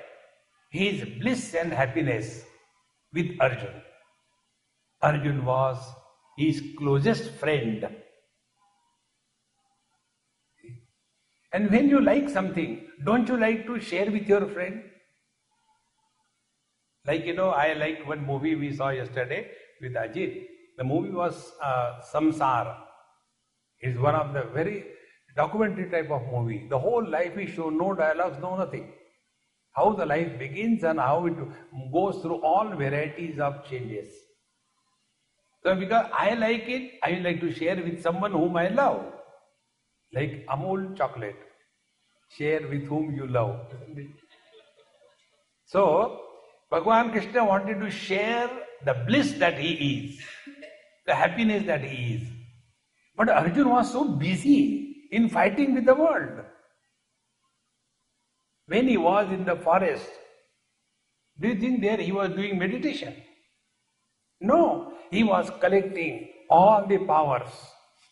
his 0.71 1.05
bliss 1.21 1.55
and 1.55 1.73
happiness 1.73 2.45
with 3.13 3.37
Arjun. 3.41 3.83
Arjun 5.03 5.45
was 5.45 5.79
his 6.37 6.63
closest 6.77 7.31
friend. 7.35 7.89
And 11.53 11.71
when 11.71 11.89
you 11.89 12.01
like 12.01 12.29
something, 12.29 12.87
don't 13.05 13.29
you 13.29 13.37
like 13.37 13.67
to 13.67 13.81
share 13.81 14.11
with 14.11 14.29
your 14.29 14.47
friend? 14.49 14.83
Like, 17.07 17.25
you 17.25 17.35
know, 17.35 17.51
I 17.51 17.73
like 17.73 18.07
one 18.07 18.25
movie 18.27 18.55
we 18.55 18.75
saw 18.75 18.91
yesterday 18.91 19.51
with 19.81 19.93
Ajit. 19.93 20.47
The 20.77 20.85
movie 20.85 21.11
was 21.11 21.53
uh, 21.63 22.01
Samsara. 22.13 22.77
It's 23.81 23.99
one 23.99 24.15
of 24.15 24.35
the 24.35 24.43
very 24.53 24.85
documentary 25.37 25.91
type 25.91 26.11
of 26.11 26.23
movie. 26.31 26.67
The 26.69 26.79
whole 26.79 27.09
life 27.09 27.39
is 27.39 27.51
shown, 27.51 27.79
no 27.79 27.95
dialogues, 27.95 28.39
no 28.43 28.57
nothing 28.57 28.93
how 29.79 29.93
the 29.93 30.07
life 30.07 30.39
begins 30.39 30.83
and 30.83 30.99
how 30.99 31.27
it 31.27 31.37
goes 31.93 32.21
through 32.23 32.41
all 32.43 32.69
varieties 32.75 33.39
of 33.39 33.65
changes. 33.69 34.09
So, 35.63 35.75
because 35.75 36.07
I 36.17 36.35
like 36.35 36.69
it, 36.69 36.93
I 37.03 37.13
like 37.27 37.41
to 37.41 37.53
share 37.53 37.77
with 37.77 38.03
someone 38.03 38.33
whom 38.33 38.57
I 38.57 38.69
love. 38.69 39.05
Like 40.13 40.47
Amul 40.47 40.97
chocolate. 40.97 41.37
Share 42.37 42.67
with 42.69 42.87
whom 42.87 43.15
you 43.15 43.27
love. 43.27 43.61
So, 45.65 46.21
Bhagavan 46.71 47.13
Krishna 47.13 47.45
wanted 47.45 47.81
to 47.81 47.91
share 47.91 48.51
the 48.85 48.95
bliss 49.07 49.33
that 49.33 49.59
he 49.59 49.73
is, 49.73 50.21
the 51.07 51.15
happiness 51.15 51.65
that 51.67 51.83
he 51.83 52.15
is. 52.15 52.29
But 53.17 53.31
Arjun 53.31 53.69
was 53.69 53.91
so 53.91 54.05
busy 54.05 55.09
in 55.11 55.29
fighting 55.29 55.75
with 55.75 55.87
the 55.87 55.95
world. 55.95 56.45
When 58.67 58.87
he 58.87 58.99
was 58.99 59.33
in 59.33 59.45
the 59.45 59.57
forest, 59.57 60.09
do 61.41 61.49
you 61.49 61.59
think 61.59 61.81
there 61.81 61.97
he 61.97 62.13
was 62.13 62.31
doing 62.31 62.59
meditation? 62.59 63.15
No, 64.41 64.93
he 65.11 65.25
was 65.25 65.51
collecting 65.61 66.29
all 66.51 66.87
the 66.87 66.99
powers 66.99 67.51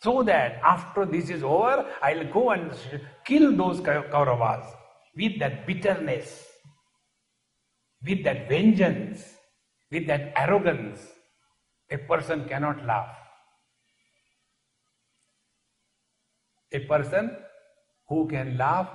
so 0.02 0.22
that 0.22 0.60
after 0.64 1.04
this 1.04 1.30
is 1.30 1.42
over, 1.42 1.86
I'll 2.02 2.30
go 2.32 2.50
and 2.50 2.70
kill 3.24 3.56
those 3.56 3.80
Kauravas 3.80 4.66
with 5.16 5.38
that 5.38 5.66
bitterness, 5.66 6.46
with 8.04 8.22
that 8.24 8.48
vengeance, 8.48 9.24
with 9.90 10.06
that 10.06 10.32
arrogance. 10.36 11.00
A 11.90 11.96
person 11.96 12.46
cannot 12.48 12.84
laugh. 12.84 13.16
A 16.72 16.80
person 16.80 17.36
who 18.08 18.28
can 18.28 18.58
laugh 18.58 18.88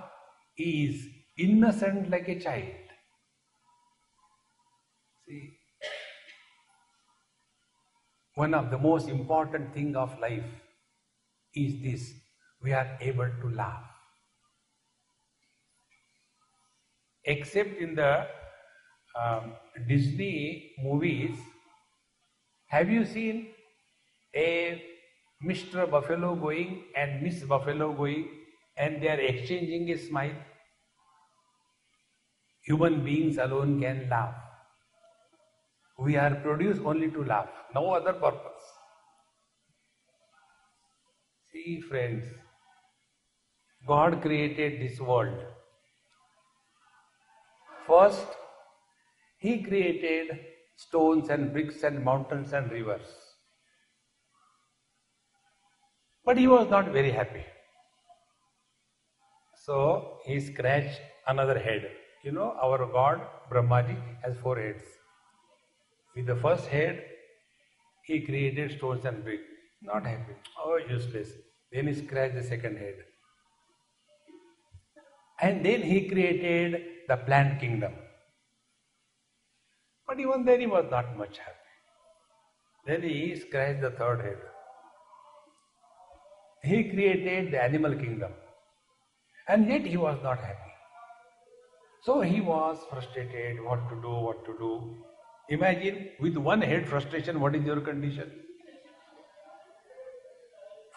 is 0.58 1.08
innocent 1.38 2.10
like 2.10 2.28
a 2.28 2.40
child. 2.40 2.66
See, 5.26 5.58
one 8.36 8.54
of 8.54 8.70
the 8.70 8.78
most 8.78 9.10
important 9.10 9.74
thing 9.74 9.96
of 9.96 10.18
life 10.20 10.44
is 11.56 11.82
this: 11.82 12.14
we 12.64 12.74
are 12.74 12.98
able 13.02 13.30
to 13.42 13.50
laugh. 13.50 13.84
Except 17.24 17.78
in 17.80 17.96
the 17.96 18.28
um, 19.20 19.54
Disney 19.88 20.74
movies, 20.82 21.38
have 22.68 22.90
you 22.90 23.06
seen 23.06 23.48
a 24.36 24.82
Mr. 25.44 25.90
Buffalo 25.90 26.36
going 26.36 26.84
and 26.96 27.22
Miss 27.22 27.44
Buffalo 27.44 27.94
going 27.94 28.30
and 28.78 29.02
they 29.02 29.10
are 29.10 29.20
exchanging 29.20 29.90
a 29.92 29.98
smile? 29.98 30.36
Human 32.64 33.04
beings 33.04 33.38
alone 33.38 33.82
can 33.82 34.08
laugh. 34.10 34.36
We 35.98 36.16
are 36.16 36.36
produced 36.36 36.82
only 36.86 37.12
to 37.12 37.24
laugh, 37.24 37.50
no 37.76 37.92
other 37.92 38.14
purpose. 38.14 38.51
See, 41.72 41.80
friends, 41.80 42.26
God 43.88 44.22
created 44.22 44.82
this 44.82 45.00
world. 45.00 45.38
First, 47.88 48.28
He 49.38 49.64
created 49.64 50.32
stones 50.76 51.30
and 51.30 51.54
bricks 51.54 51.84
and 51.84 52.04
mountains 52.04 52.52
and 52.52 52.70
rivers. 52.70 53.08
But 56.26 56.38
He 56.38 56.48
was 56.48 56.70
not 56.70 56.92
very 56.92 57.12
happy. 57.12 57.46
So, 59.56 60.18
He 60.26 60.42
scratched 60.42 61.00
another 61.26 61.58
head 61.58 61.90
you 62.24 62.32
know, 62.34 62.56
our 62.62 62.86
God, 62.86 63.22
Brahmaji, 63.50 63.96
has 64.24 64.36
four 64.38 64.58
heads. 64.60 64.84
With 66.16 66.28
the 66.28 66.36
first 66.36 66.68
head, 66.68 67.02
he 68.04 68.20
created 68.22 68.78
stones 68.78 69.06
and 69.06 69.24
bricks. 69.24 69.48
Not 69.82 70.06
happy. 70.06 70.34
Oh, 70.64 70.78
useless. 70.78 71.32
Then 71.72 71.88
he 71.88 71.94
scratched 71.94 72.36
the 72.36 72.44
second 72.44 72.78
head. 72.78 72.96
And 75.42 75.66
then 75.66 75.82
he 75.82 76.08
created 76.08 76.82
the 77.08 77.18
plant 77.18 77.60
kingdom. 77.60 77.94
But 80.08 80.20
even 80.20 80.46
then 80.46 80.60
he 80.60 80.68
was 80.68 80.86
not 80.92 81.18
much 81.18 81.38
happy. 81.38 81.58
Then 82.86 83.02
he 83.02 83.36
scratched 83.36 83.82
the 83.82 83.92
third 83.92 84.22
head. 84.22 84.38
He 86.64 86.90
created 86.90 87.52
the 87.52 87.64
animal 87.64 87.96
kingdom. 87.96 88.32
And 89.48 89.68
yet 89.68 89.86
he 89.86 89.98
was 89.98 90.20
not 90.22 90.40
happy. 90.40 90.72
So 92.04 92.22
he 92.22 92.42
was 92.42 92.78
frustrated, 92.90 93.64
what 93.64 93.90
to 93.90 93.96
do, 94.02 94.10
what 94.10 94.46
to 94.46 94.58
do. 94.58 94.98
Imagine 95.50 96.10
with 96.20 96.38
one 96.38 96.62
head 96.62 96.88
frustration, 96.88 97.40
what 97.40 97.56
is 97.56 97.64
your 97.64 97.82
condition? 97.82 98.32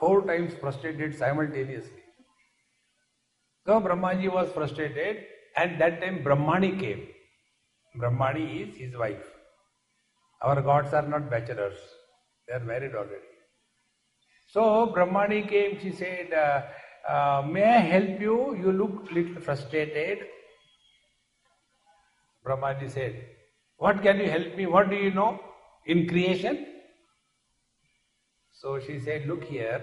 Four 0.05 0.27
times 0.27 0.53
frustrated 0.61 1.17
simultaneously. 1.19 2.03
So 3.67 3.81
Brahmaji 3.81 4.31
was 4.31 4.51
frustrated, 4.51 5.25
and 5.57 5.81
that 5.81 6.03
time 6.03 6.23
Brahmani 6.23 6.79
came. 6.79 7.07
Brahmani 7.97 8.45
is 8.63 8.77
his 8.77 8.97
wife. 8.97 9.31
Our 10.43 10.61
gods 10.61 10.93
are 10.93 11.07
not 11.15 11.31
bachelors, 11.31 11.79
they 12.47 12.55
are 12.55 12.65
married 12.73 12.95
already. 12.95 13.33
So 14.49 14.93
Brahmani 14.95 15.49
came, 15.49 15.81
she 15.81 15.93
said, 15.93 16.35
uh, 16.35 17.11
uh, 17.11 17.43
May 17.47 17.65
I 17.65 17.81
help 17.95 18.21
you? 18.21 18.55
You 18.57 18.73
look 18.73 19.11
a 19.11 19.15
little 19.15 19.41
frustrated. 19.41 20.19
Brahmaji 22.47 22.91
said, 22.91 23.25
What 23.79 24.03
can 24.03 24.19
you 24.19 24.29
help 24.29 24.55
me? 24.55 24.67
What 24.67 24.91
do 24.91 24.97
you 24.97 25.13
know? 25.13 25.41
in 25.87 26.09
creation? 26.09 26.67
So 28.65 28.81
she 28.81 28.99
said, 28.99 29.27
Look 29.27 29.45
here, 29.45 29.83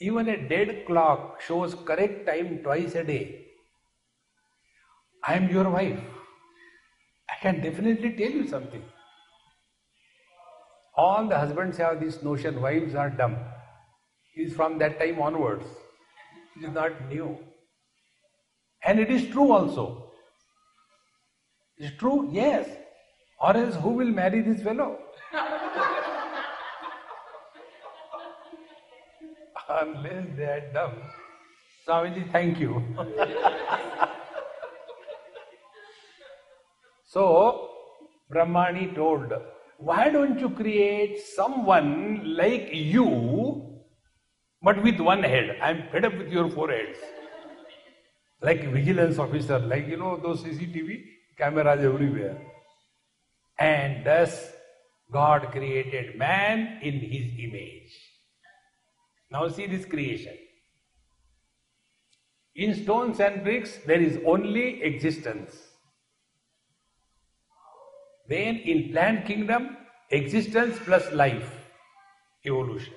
even 0.00 0.28
a 0.28 0.36
dead 0.48 0.84
clock 0.86 1.40
shows 1.40 1.74
correct 1.74 2.26
time 2.26 2.58
twice 2.62 2.94
a 2.94 3.02
day. 3.02 3.46
I 5.24 5.36
am 5.36 5.48
your 5.48 5.70
wife. 5.70 5.98
I 7.30 7.40
can 7.40 7.62
definitely 7.62 8.10
tell 8.10 8.36
you 8.40 8.46
something. 8.46 8.82
All 10.94 11.26
the 11.26 11.38
husbands 11.38 11.78
have 11.78 11.98
this 11.98 12.22
notion 12.22 12.60
wives 12.60 12.94
are 12.94 13.08
dumb. 13.08 13.38
It 14.34 14.48
is 14.48 14.52
from 14.52 14.76
that 14.76 15.00
time 15.00 15.18
onwards. 15.18 15.64
It 16.54 16.64
is 16.66 16.74
not 16.74 17.08
new. 17.08 17.38
And 18.84 19.00
it 19.00 19.10
is 19.10 19.26
true 19.28 19.52
also. 19.52 20.10
It 21.78 21.86
is 21.86 21.98
true, 21.98 22.28
yes. 22.30 22.68
Or 23.40 23.56
else 23.56 23.76
who 23.76 23.88
will 23.88 24.12
marry 24.20 24.42
this 24.42 24.60
fellow? 24.62 24.98
Unless 29.68 30.26
they 30.36 30.44
are 30.44 30.70
dumb. 30.72 30.92
Swamiji, 31.86 32.30
thank 32.32 32.58
you. 32.60 32.82
so, 37.06 37.70
Brahmani 38.32 38.94
told, 38.94 39.32
why 39.78 40.08
don't 40.08 40.38
you 40.38 40.50
create 40.50 41.20
someone 41.20 42.36
like 42.36 42.70
you, 42.72 43.80
but 44.62 44.82
with 44.82 45.00
one 45.00 45.22
head? 45.22 45.58
I'm 45.60 45.88
fed 45.90 46.04
up 46.04 46.16
with 46.16 46.28
your 46.28 46.48
four 46.48 46.70
heads. 46.70 46.98
Like 48.40 48.70
vigilance 48.72 49.18
officer, 49.18 49.58
like 49.58 49.86
you 49.88 49.96
know 49.96 50.16
those 50.16 50.42
CCTV 50.42 51.04
cameras 51.38 51.84
everywhere. 51.84 52.38
And 53.58 54.04
thus 54.04 54.52
God 55.10 55.50
created 55.50 56.16
man 56.18 56.78
in 56.82 56.94
his 57.00 57.32
image. 57.38 57.92
Now 59.30 59.48
see 59.48 59.66
this 59.66 59.84
creation. 59.84 60.34
In 62.54 62.74
stones 62.74 63.20
and 63.20 63.42
bricks, 63.42 63.78
there 63.86 64.00
is 64.00 64.18
only 64.24 64.82
existence. 64.82 65.56
Then 68.28 68.56
in 68.56 68.92
plant 68.92 69.26
kingdom, 69.26 69.76
existence 70.10 70.78
plus 70.84 71.12
life, 71.12 71.52
evolution. 72.44 72.94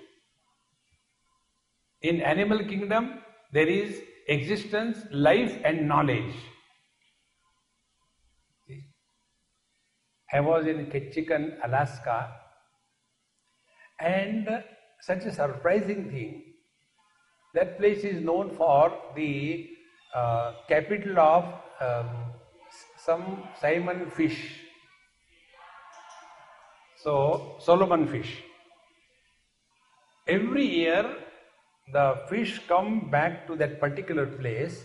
In 2.01 2.21
animal 2.21 2.59
kingdom, 2.59 3.19
there 3.51 3.67
is 3.67 4.01
existence, 4.27 4.99
life, 5.11 5.59
and 5.65 5.87
knowledge. 5.87 6.33
I 10.31 10.39
was 10.39 10.67
in 10.67 10.85
Ketchikan, 10.85 11.57
Alaska, 11.63 12.31
and 13.99 14.47
such 15.01 15.25
a 15.25 15.33
surprising 15.33 16.09
thing. 16.09 16.43
That 17.53 17.77
place 17.79 18.03
is 18.03 18.21
known 18.21 18.51
for 18.51 18.93
the 19.15 19.69
uh, 20.13 20.53
capital 20.67 21.19
of 21.19 21.45
um, 21.81 22.09
some 22.97 23.43
Simon 23.59 24.09
fish. 24.11 24.59
So, 27.03 27.55
Solomon 27.59 28.07
fish. 28.07 28.43
Every 30.27 30.65
year, 30.65 31.15
the 31.91 32.21
fish 32.29 32.59
come 32.67 33.09
back 33.09 33.47
to 33.47 33.55
that 33.55 33.79
particular 33.79 34.27
place, 34.27 34.83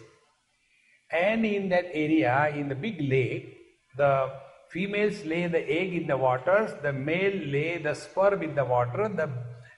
and 1.10 1.44
in 1.44 1.68
that 1.68 1.86
area, 1.92 2.52
in 2.54 2.68
the 2.68 2.74
big 2.74 3.00
lake, 3.00 3.58
the 3.96 4.30
females 4.70 5.24
lay 5.24 5.46
the 5.46 5.70
egg 5.70 5.94
in 5.94 6.06
the 6.06 6.16
waters, 6.16 6.70
the 6.82 6.92
male 6.92 7.36
lay 7.46 7.78
the 7.78 7.94
sperm 7.94 8.42
in 8.42 8.54
the 8.54 8.64
water, 8.64 9.08
the 9.08 9.28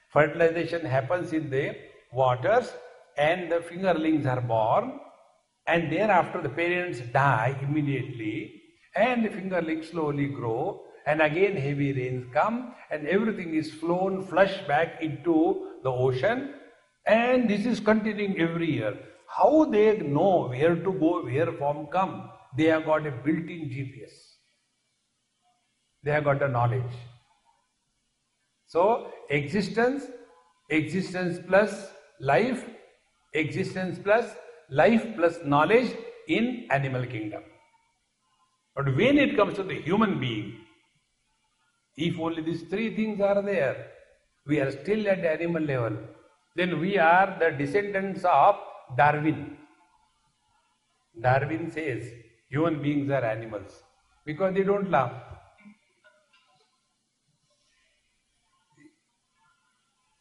fertilization 0.09 0.85
happens 0.85 1.33
in 1.33 1.49
the 1.49 1.75
waters 2.11 2.73
and 3.17 3.51
the 3.51 3.59
fingerlings 3.69 4.25
are 4.25 4.41
born 4.41 4.99
and 5.65 5.91
thereafter 5.91 6.41
the 6.41 6.49
parents 6.49 6.99
die 7.13 7.57
immediately 7.61 8.61
and 8.95 9.25
the 9.25 9.29
fingerlings 9.29 9.89
slowly 9.91 10.27
grow 10.27 10.81
and 11.05 11.21
again 11.21 11.55
heavy 11.55 11.91
rains 11.93 12.25
come 12.33 12.73
and 12.91 13.07
everything 13.07 13.53
is 13.53 13.71
flown 13.71 14.25
flush 14.25 14.55
back 14.67 15.01
into 15.01 15.37
the 15.83 15.91
ocean 15.91 16.53
and 17.07 17.49
this 17.49 17.65
is 17.65 17.79
continuing 17.79 18.37
every 18.39 18.71
year. 18.71 18.93
How 19.27 19.65
they 19.65 19.97
know 19.97 20.47
where 20.49 20.75
to 20.75 20.91
go, 20.91 21.23
where 21.23 21.51
from 21.53 21.87
come? 21.87 22.29
They 22.57 22.65
have 22.65 22.85
got 22.85 23.07
a 23.07 23.11
built-in 23.11 23.69
GPS. 23.69 24.11
They 26.03 26.11
have 26.11 26.25
got 26.25 26.39
the 26.39 26.47
knowledge. 26.47 26.93
So, 28.67 29.11
existence, 29.29 30.03
existence 30.69 31.39
plus 31.47 31.87
life, 32.19 32.65
existence 33.33 33.97
plus 34.03 34.35
life 34.69 35.05
plus 35.15 35.39
knowledge 35.45 35.95
in 36.27 36.67
animal 36.69 37.05
kingdom. 37.05 37.43
But 38.75 38.95
when 38.95 39.17
it 39.17 39.35
comes 39.35 39.55
to 39.55 39.63
the 39.63 39.81
human 39.81 40.19
being, 40.19 40.53
if 41.95 42.19
only 42.19 42.43
these 42.43 42.63
three 42.63 42.95
things 42.95 43.21
are 43.21 43.41
there, 43.41 43.87
we 44.45 44.59
are 44.59 44.71
still 44.71 45.07
at 45.07 45.25
animal 45.25 45.63
level. 45.63 45.97
Then 46.55 46.79
we 46.79 46.97
are 46.97 47.37
the 47.39 47.51
descendants 47.51 48.23
of 48.25 48.55
Darwin. 48.97 49.57
Darwin 51.19 51.71
says 51.71 52.03
human 52.49 52.81
beings 52.81 53.09
are 53.09 53.23
animals 53.23 53.83
because 54.25 54.53
they 54.53 54.63
don't 54.63 54.91
laugh. 54.91 55.36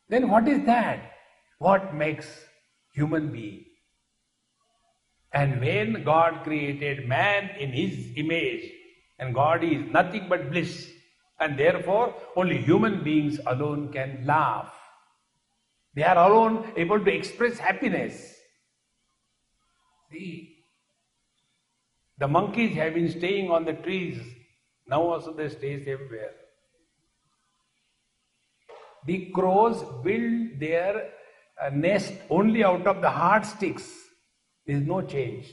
Then 0.08 0.28
what 0.28 0.46
is 0.48 0.64
that? 0.66 1.12
What 1.58 1.94
makes 1.94 2.26
human 2.92 3.32
being? 3.32 3.64
And 5.32 5.60
when 5.60 6.04
God 6.04 6.44
created 6.44 7.08
man 7.08 7.50
in 7.58 7.70
his 7.72 8.12
image, 8.16 8.70
and 9.18 9.34
God 9.34 9.64
is 9.64 9.86
nothing 9.90 10.26
but 10.28 10.50
bliss, 10.50 10.90
and 11.40 11.58
therefore 11.58 12.14
only 12.36 12.58
human 12.58 13.02
beings 13.02 13.40
alone 13.46 13.92
can 13.92 14.24
laugh. 14.24 14.72
They 15.94 16.04
are 16.04 16.30
alone 16.30 16.72
able 16.76 17.02
to 17.02 17.12
express 17.12 17.58
happiness. 17.58 18.34
See, 20.12 20.64
the 22.18 22.28
monkeys 22.28 22.74
have 22.76 22.94
been 22.94 23.10
staying 23.10 23.50
on 23.50 23.64
the 23.64 23.72
trees, 23.72 24.20
now 24.86 25.02
also 25.02 25.32
they 25.32 25.48
stay 25.48 25.74
everywhere. 25.80 26.32
The 29.05 29.31
crows 29.33 29.83
build 30.03 30.59
their 30.59 31.11
uh, 31.61 31.69
nest 31.69 32.13
only 32.29 32.63
out 32.63 32.85
of 32.87 33.01
the 33.01 33.09
hard 33.09 33.45
sticks. 33.45 33.89
There 34.65 34.77
is 34.77 34.83
no 34.85 35.01
change. 35.01 35.51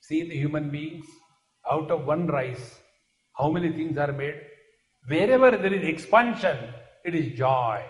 See 0.00 0.22
the 0.28 0.36
human 0.36 0.70
beings, 0.70 1.06
out 1.70 1.90
of 1.90 2.06
one 2.06 2.26
rice, 2.26 2.80
how 3.38 3.50
many 3.50 3.70
things 3.72 3.96
are 3.96 4.12
made? 4.12 4.40
Wherever 5.06 5.50
there 5.52 5.72
is 5.72 5.86
expansion, 5.86 6.56
it 7.04 7.14
is 7.14 7.38
joy. 7.38 7.82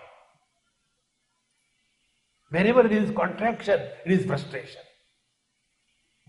Wherever 2.51 2.83
there 2.83 3.03
is 3.03 3.11
contraction, 3.11 3.81
it 4.05 4.13
is 4.13 4.27
frustration. 4.27 4.83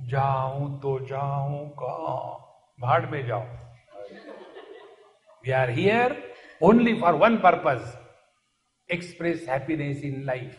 जाऊं 0.10 0.80
तो 0.82 0.99
जाऊं 1.08 1.67
कहा 1.80 2.15
भाड़ 2.82 3.06
में 3.10 3.25
जाओ 3.27 3.45
We 5.45 5.51
are 5.54 5.69
here 5.71 6.24
only 6.61 6.99
for 6.99 7.16
one 7.16 7.40
purpose 7.40 7.97
express 8.88 9.45
happiness 9.45 10.03
in 10.03 10.25
life. 10.25 10.57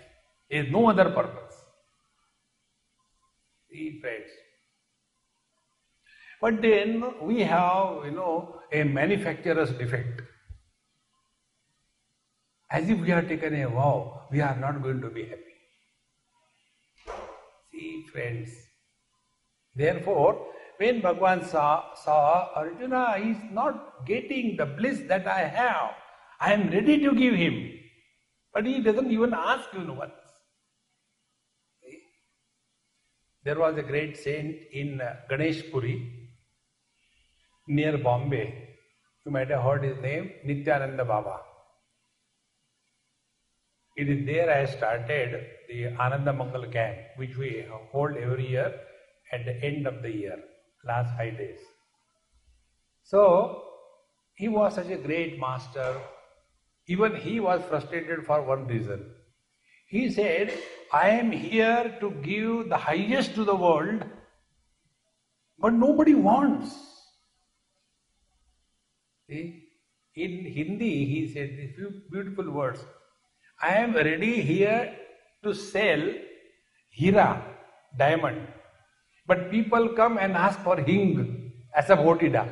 There 0.49 0.63
is 0.63 0.71
no 0.71 0.89
other 0.89 1.09
purpose. 1.09 1.55
See, 3.69 3.99
friends. 4.01 4.29
But 6.41 6.61
then 6.61 7.03
we 7.21 7.41
have, 7.41 8.05
you 8.05 8.11
know, 8.11 8.61
a 8.71 8.83
manufacturer's 8.83 9.71
defect. 9.71 10.21
As 12.69 12.89
if 12.89 12.99
we 12.99 13.09
have 13.09 13.27
taken 13.27 13.55
a 13.61 13.69
vow, 13.69 14.27
we 14.31 14.41
are 14.41 14.55
not 14.55 14.83
going 14.83 15.01
to 15.01 15.09
be 15.09 15.23
happy. 15.23 15.43
See, 17.71 18.05
friends. 18.11 18.51
Therefore, 19.75 20.47
when 20.77 21.01
Bhagwan 21.01 21.43
saw, 21.43 21.93
saw 21.95 22.49
Arjuna 22.55 23.15
is 23.17 23.37
not 23.51 24.05
getting 24.05 24.55
the 24.57 24.65
bliss 24.65 25.01
that 25.07 25.27
I 25.27 25.41
have, 25.41 25.91
I 26.39 26.53
am 26.53 26.69
ready 26.69 26.99
to 26.99 27.13
give 27.13 27.33
him. 27.33 27.71
But 28.53 28.65
he 28.65 28.81
doesn't 28.81 29.11
even 29.11 29.33
ask 29.33 29.69
you 29.73 29.93
once. 29.93 30.13
There 33.43 33.59
was 33.59 33.77
a 33.77 33.83
great 33.83 34.17
saint 34.17 34.55
in 34.73 34.99
uh, 34.99 35.15
Ganesh 35.29 35.71
Puri 35.71 36.29
near 37.67 37.97
Bombay. 37.97 38.75
You 39.25 39.31
might 39.31 39.49
have 39.49 39.63
heard 39.63 39.83
his 39.83 39.97
name, 39.99 40.31
Nityananda 40.43 41.05
Baba. 41.05 41.37
It 43.95 44.09
is 44.09 44.25
there 44.25 44.49
I 44.51 44.65
started 44.65 45.47
the 45.67 45.87
Ananda 45.99 46.33
Mangal 46.33 46.67
camp, 46.67 46.97
which 47.15 47.35
we 47.37 47.65
hold 47.91 48.15
every 48.15 48.49
year 48.49 48.73
at 49.31 49.45
the 49.45 49.55
end 49.63 49.87
of 49.87 50.01
the 50.01 50.11
year, 50.11 50.39
last 50.87 51.15
five 51.17 51.37
days. 51.37 51.59
So, 53.03 53.63
He 54.37 54.47
was 54.47 54.75
such 54.75 54.89
a 54.89 54.97
great 54.97 55.39
master. 55.39 55.99
Even 56.87 57.15
he 57.15 57.39
was 57.39 57.61
frustrated 57.67 58.25
for 58.25 58.43
one 58.43 58.67
reason. 58.67 59.05
He 59.87 60.11
said, 60.11 60.53
I 60.93 61.09
am 61.09 61.31
here 61.31 61.97
to 61.99 62.11
give 62.11 62.69
the 62.69 62.77
highest 62.77 63.33
to 63.35 63.43
the 63.43 63.55
world, 63.55 64.03
but 65.57 65.73
nobody 65.73 66.13
wants. 66.13 66.75
See? 69.27 69.63
In 70.15 70.45
Hindi, 70.45 71.05
he 71.05 71.33
said 71.33 71.49
these 71.57 71.75
few 71.75 72.01
beautiful 72.11 72.51
words. 72.51 72.85
I 73.61 73.73
am 73.75 73.93
ready 73.93 74.41
here 74.41 74.95
to 75.43 75.53
sell 75.53 76.13
Hira, 76.89 77.43
diamond. 77.97 78.47
But 79.27 79.49
people 79.51 79.87
come 79.97 80.19
and 80.19 80.35
ask 80.37 80.59
for 80.65 80.79
हिंग 80.89 81.19
एस 81.77 81.91
अ 81.91 81.95
वोटिडा 82.01 82.43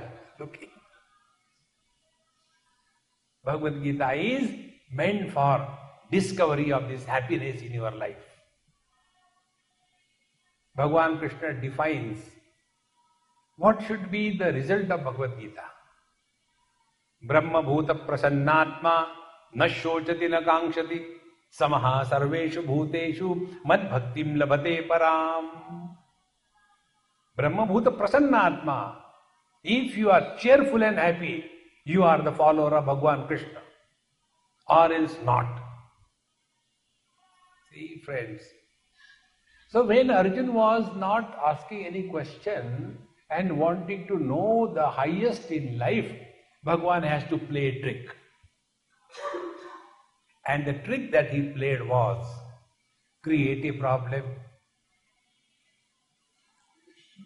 Bhagavad 3.46 3.82
Gita 3.82 4.12
is 4.28 4.50
meant 4.98 5.30
for 5.32 5.68
discovery 6.12 6.72
of 6.72 6.84
this 6.84 7.08
happiness 7.10 7.64
in 7.64 7.76
your 7.76 7.98
life 7.98 8.26
Bhagwan 10.76 11.18
Krishna 11.20 11.60
defines 11.62 12.32
what 13.60 13.82
should 13.82 14.08
be 14.10 14.30
the 14.40 14.54
result 14.56 14.92
of 14.92 15.02
Bhagavadgita 15.02 15.72
ब्रह्म 17.24 17.62
भूत 17.62 17.92
प्रसन्नात्मा 18.08 18.96
न 19.58 19.68
शोचति 19.74 20.28
न 20.28 20.40
कांक्षति 20.46 21.00
समहा 21.56 22.02
सर्वेशु 22.04 22.62
भूतेषु 22.62 23.36
मद 23.68 23.90
भक्ति 23.92 24.24
लभते 24.36 24.80
पराम 24.90 25.48
Brahmabhuta 27.38 27.96
Prasannatma. 27.98 28.96
If 29.64 29.98
you 29.98 30.12
are 30.12 30.38
cheerful 30.38 30.84
and 30.84 30.98
happy, 30.98 31.46
you 31.86 32.04
are 32.04 32.22
the 32.22 32.32
follower 32.32 32.76
of 32.76 32.86
Bhagwan 32.86 33.28
Krishna. 33.28 33.62
Or 34.68 34.92
else 34.92 35.18
not. 35.24 35.62
See, 37.72 38.02
friends. 38.06 38.42
So 39.70 39.84
when 39.86 40.10
Arjun 40.10 40.54
was 40.54 40.90
not 40.96 41.38
asking 41.46 41.86
any 41.86 42.04
question 42.04 42.98
and 43.30 43.58
wanting 43.58 44.08
to 44.08 44.18
know 44.18 44.72
the 44.74 44.88
highest 44.88 45.52
in 45.52 45.78
life, 45.78 46.12
Bhagwan 46.64 47.04
has 47.04 47.24
to 47.26 47.38
play 47.38 47.66
a 47.68 47.82
trick. 47.82 48.08
And 50.48 50.66
the 50.66 50.74
trick 50.74 51.12
that 51.12 51.32
he 51.32 51.50
played 51.50 51.88
was 51.88 52.26
create 53.24 53.66
a 53.66 53.78
problem, 53.80 54.24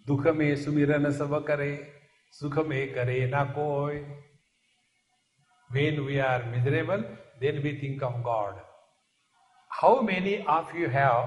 दुख 0.06 0.28
में 0.36 0.56
सुमिरन 0.56 1.12
सब 1.12 1.34
करे 1.48 1.72
सुख 2.34 2.58
में 2.68 2.94
करे 2.94 3.26
ना 3.28 3.44
कोई 3.58 3.98
when 5.70 6.00
we 6.06 6.18
are 6.28 6.44
miserable 6.52 7.02
then 7.40 7.60
we 7.64 7.74
think 7.82 8.04
of 8.04 8.22
God 8.24 8.56
how 9.72 10.02
many 10.04 10.38
of 10.56 10.76
you 10.78 10.90
have 10.90 11.20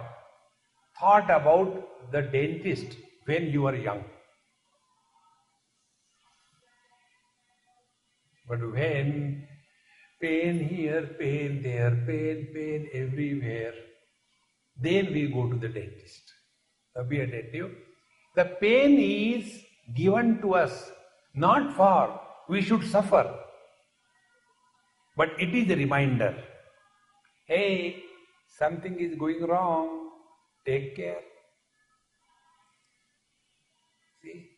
thought 0.98 1.30
about 1.30 1.76
the 2.12 2.24
dentist 2.32 2.98
when 3.28 3.46
you 3.54 3.66
are 3.66 3.76
young 3.86 4.02
but 8.46 8.62
when 8.74 9.12
pain 10.20 10.60
here 10.70 11.06
pain 11.20 11.62
there 11.62 11.94
pain 12.06 12.44
pain 12.54 12.90
everywhere 12.96 13.80
then 14.76 15.12
we 15.14 15.26
go 15.28 15.50
to 15.50 15.58
the 15.58 15.72
dentist 15.74 16.30
be 16.96 17.20
attentive 17.20 17.74
The 18.34 18.44
pain 18.60 18.98
is 18.98 19.62
given 19.94 20.40
to 20.40 20.54
us 20.54 20.90
not 21.34 21.74
for 21.74 22.20
we 22.48 22.62
should 22.62 22.84
suffer, 22.84 23.34
but 25.16 25.30
it 25.38 25.54
is 25.54 25.70
a 25.70 25.76
reminder. 25.76 26.34
Hey, 27.44 28.02
something 28.58 28.98
is 28.98 29.14
going 29.18 29.42
wrong. 29.42 30.10
Take 30.64 30.96
care. 30.96 31.20
See? 34.22 34.50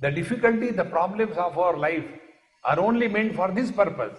The 0.00 0.10
difficulty, 0.10 0.70
the 0.70 0.84
problems 0.84 1.36
of 1.36 1.56
our 1.56 1.76
life 1.76 2.04
are 2.64 2.80
only 2.80 3.08
meant 3.08 3.34
for 3.34 3.50
this 3.50 3.70
purpose. 3.70 4.18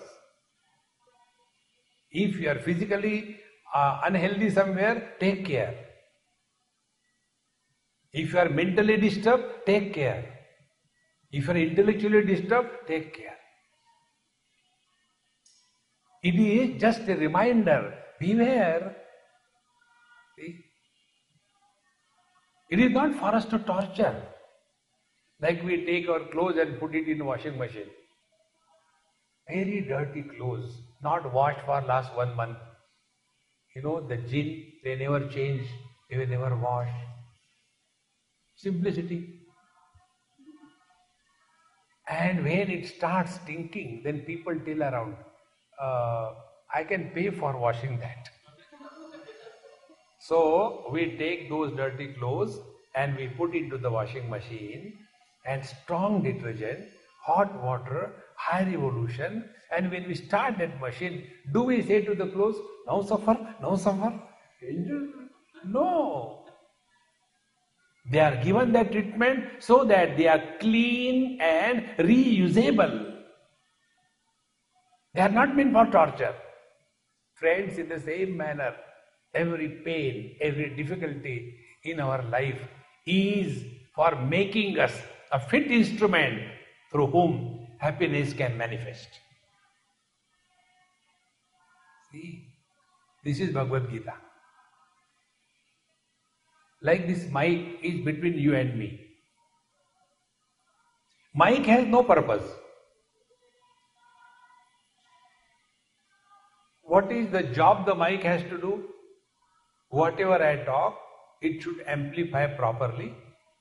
If 2.11 2.35
you 2.37 2.49
are 2.49 2.59
physically 2.59 3.37
uh, 3.73 4.01
unhealthy 4.05 4.49
somewhere, 4.49 5.13
take 5.19 5.45
care. 5.45 5.90
If 8.13 8.34
you 8.34 8.39
are 8.39 8.50
mentally 8.50 8.97
disturbed, 8.97 9.65
take 9.65 9.93
care. 9.93 10.39
If 11.32 11.45
you 11.45 11.54
are 11.54 11.58
intellectually 11.58 12.26
disturbed, 12.26 12.69
take 12.88 13.15
care. 13.15 13.38
It 16.24 16.36
is 16.36 16.82
just 16.82 17.08
a 17.08 17.15
reminder. 17.15 17.93
Beware. 18.19 18.95
See? 20.38 20.65
It 22.69 22.80
is 22.80 22.91
not 22.91 23.15
for 23.15 23.34
us 23.36 23.45
to 23.45 23.60
torture. 23.60 24.21
Like 25.41 25.63
we 25.63 25.86
take 25.86 26.08
our 26.10 26.19
clothes 26.32 26.58
and 26.58 26.80
put 26.80 26.93
it 26.93 27.08
in 27.08 27.26
washing 27.26 27.58
machine 27.58 27.89
very 29.52 29.82
dirty 29.82 30.24
clothes, 30.24 30.82
not 31.04 31.32
washed 31.34 31.62
for 31.65 31.82
last 31.82 32.15
one 32.15 32.36
month. 32.36 32.58
You 33.76 33.82
know, 33.82 34.08
the 34.08 34.17
jinn, 34.17 34.63
they 34.84 34.95
never 34.95 35.28
change, 35.28 35.67
they 36.10 36.17
were 36.17 36.26
never 36.26 36.56
wash. 36.56 36.91
Simplicity. 38.62 39.39
And 42.08 42.43
when 42.43 42.69
it 42.69 42.88
starts 42.88 43.36
stinking, 43.36 44.02
then 44.04 44.19
people 44.19 44.54
tell 44.65 44.84
around, 44.84 45.15
uh, 45.82 46.34
I 46.74 46.84
can 46.84 47.10
pay 47.15 47.32
for 47.32 47.58
washing 47.58 47.97
that. 48.00 48.30
So 50.19 50.86
we 50.91 51.17
take 51.17 51.50
those 51.50 51.76
dirty 51.76 52.13
clothes 52.13 52.60
and 52.93 53.15
we 53.15 53.30
put 53.30 53.56
into 53.56 53.78
the 53.80 53.89
washing 53.89 54.30
machine 54.30 54.93
and 55.45 55.65
strong 55.65 56.21
detergent, 56.21 56.86
hot 57.19 57.63
water, 57.63 58.13
high 58.36 58.63
revolution. 58.63 59.50
And 59.76 59.89
when 59.89 60.08
we 60.08 60.13
start 60.13 60.60
that 60.60 60.80
machine, 60.80 61.28
do 61.52 61.63
we 61.63 61.82
say 61.82 62.02
to 62.04 62.13
the 62.13 62.28
clothes, 62.28 62.58
now 62.86 63.02
suffer, 63.02 63.56
now 63.60 63.76
suffer? 63.76 64.13
No. 65.65 66.40
They 68.09 68.19
are 68.19 68.43
given 68.43 68.71
that 68.73 68.91
treatment 68.91 69.45
so 69.59 69.85
that 69.85 70.17
they 70.17 70.27
are 70.27 70.41
clean 70.59 71.39
and 71.39 71.85
reusable. 71.97 73.15
They 75.13 75.21
are 75.21 75.29
not 75.29 75.55
meant 75.55 75.73
for 75.73 75.85
torture. 75.85 76.35
Friends, 77.35 77.77
in 77.77 77.89
the 77.89 77.99
same 77.99 78.35
manner, 78.37 78.75
every 79.33 79.69
pain, 79.85 80.35
every 80.41 80.75
difficulty 80.75 81.55
in 81.83 81.99
our 81.99 82.23
life 82.23 82.61
is 83.05 83.63
for 83.95 84.15
making 84.15 84.79
us 84.79 84.93
a 85.31 85.39
fit 85.39 85.71
instrument 85.71 86.41
through 86.91 87.07
whom 87.07 87.67
happiness 87.77 88.33
can 88.33 88.57
manifest. 88.57 89.09
See, 92.11 92.47
this 93.23 93.39
is 93.39 93.51
Bhagavad 93.51 93.89
Gita. 93.89 94.13
Like 96.81 97.07
this 97.07 97.25
mic 97.31 97.79
is 97.83 98.03
between 98.03 98.37
you 98.39 98.55
and 98.55 98.77
me. 98.77 98.99
Mic 101.35 101.65
has 101.65 101.85
no 101.87 102.03
purpose. 102.03 102.43
What 106.81 107.11
is 107.11 107.29
the 107.31 107.43
job 107.43 107.85
the 107.85 107.95
mic 107.95 108.23
has 108.23 108.41
to 108.43 108.57
do? 108.57 108.83
Whatever 109.89 110.43
I 110.43 110.57
talk, 110.65 110.97
it 111.41 111.61
should 111.61 111.83
amplify 111.87 112.47
properly 112.47 113.13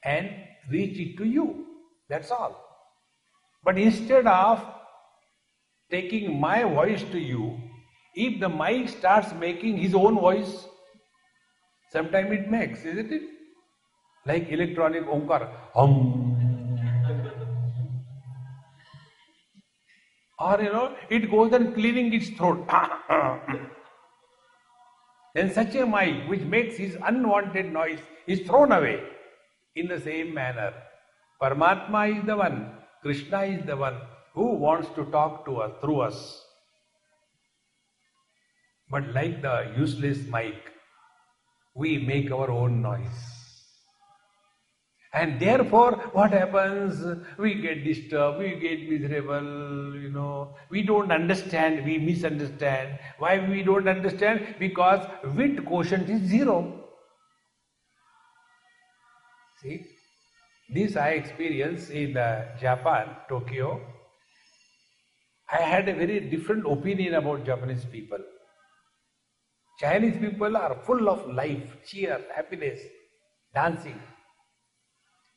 and 0.05 0.31
reach 0.71 0.99
it 0.99 1.17
to 1.19 1.25
you. 1.25 1.67
That's 2.09 2.31
all. 2.31 2.57
But 3.63 3.79
instead 3.79 4.27
of 4.27 4.65
taking 5.91 6.41
my 6.41 6.65
voice 6.65 7.03
to 7.13 7.19
you, 7.19 7.61
if 8.15 8.41
the 8.41 8.49
mic 8.49 8.89
starts 8.89 9.33
making 9.35 9.77
his 9.79 9.95
own 9.95 10.15
voice, 10.15 10.67
sometimes 11.93 12.33
it 12.33 12.51
makes, 12.51 12.85
isn't 12.85 13.13
it? 13.13 13.23
Like 14.27 14.51
electronic 14.51 15.07
omkar, 15.07 15.51
hum. 15.75 16.31
or 20.39 20.61
you 20.63 20.73
know, 20.73 20.95
it 21.11 21.31
goes 21.31 21.53
and 21.53 21.75
cleaning 21.75 22.13
its 22.13 22.31
throat. 22.31 22.67
then 25.35 25.53
such 25.53 25.75
a 25.75 25.87
mic 25.87 26.29
which 26.29 26.41
makes 26.43 26.77
his 26.77 26.97
unwanted 27.05 27.73
noise 27.73 28.01
is 28.27 28.41
thrown 28.47 28.73
away. 28.73 29.03
In 29.77 29.87
the 29.87 30.01
same 30.01 30.35
manner, 30.35 30.73
Paramatma 31.41 32.19
is 32.19 32.25
the 32.27 32.37
one 32.37 32.81
Krishna 33.03 33.43
is 33.45 33.65
the 33.65 33.77
one 33.77 33.99
who 34.35 34.55
wants 34.57 34.89
to 34.95 35.05
talk 35.07 35.45
to 35.47 35.57
us 35.59 35.73
through 35.81 36.01
us. 36.01 36.45
But 38.91 39.15
like 39.15 39.41
the 39.41 39.73
useless 39.77 40.19
mic, 40.27 40.55
we 41.75 41.99
make 41.99 42.31
our 42.31 42.51
own 42.51 42.83
noise. 42.83 43.31
And 45.13 45.41
therefore, 45.41 45.97
what 46.13 46.31
happens? 46.31 47.05
We 47.37 47.55
get 47.55 47.85
disturbed, 47.85 48.39
we 48.39 48.55
get 48.61 48.89
miserable, 48.89 49.97
you 49.97 50.11
know. 50.11 50.55
We 50.71 50.83
don't 50.83 51.11
understand, 51.11 51.85
we 51.85 51.99
misunderstand. 51.99 52.99
Why 53.19 53.45
we 53.49 53.65
don't 53.65 53.89
understand? 53.89 54.55
Because 54.61 55.05
wit 55.35 55.65
quotient 55.67 56.09
is 56.09 56.23
zero. 56.23 56.85
See? 59.61 59.85
This 60.73 60.95
I 60.95 61.11
experienced 61.11 61.91
in 61.91 62.17
uh, 62.17 62.57
Japan, 62.61 63.09
Tokyo. 63.29 63.81
I 65.51 65.63
had 65.63 65.89
a 65.89 65.95
very 65.95 66.21
different 66.21 66.65
opinion 66.65 67.15
about 67.15 67.45
Japanese 67.45 67.85
people. 67.85 68.19
Chinese 69.81 70.19
people 70.19 70.59
are 70.59 70.75
full 70.85 71.09
of 71.09 71.27
life, 71.35 71.77
cheer, 71.87 72.21
happiness, 72.37 72.81
dancing. 73.55 73.99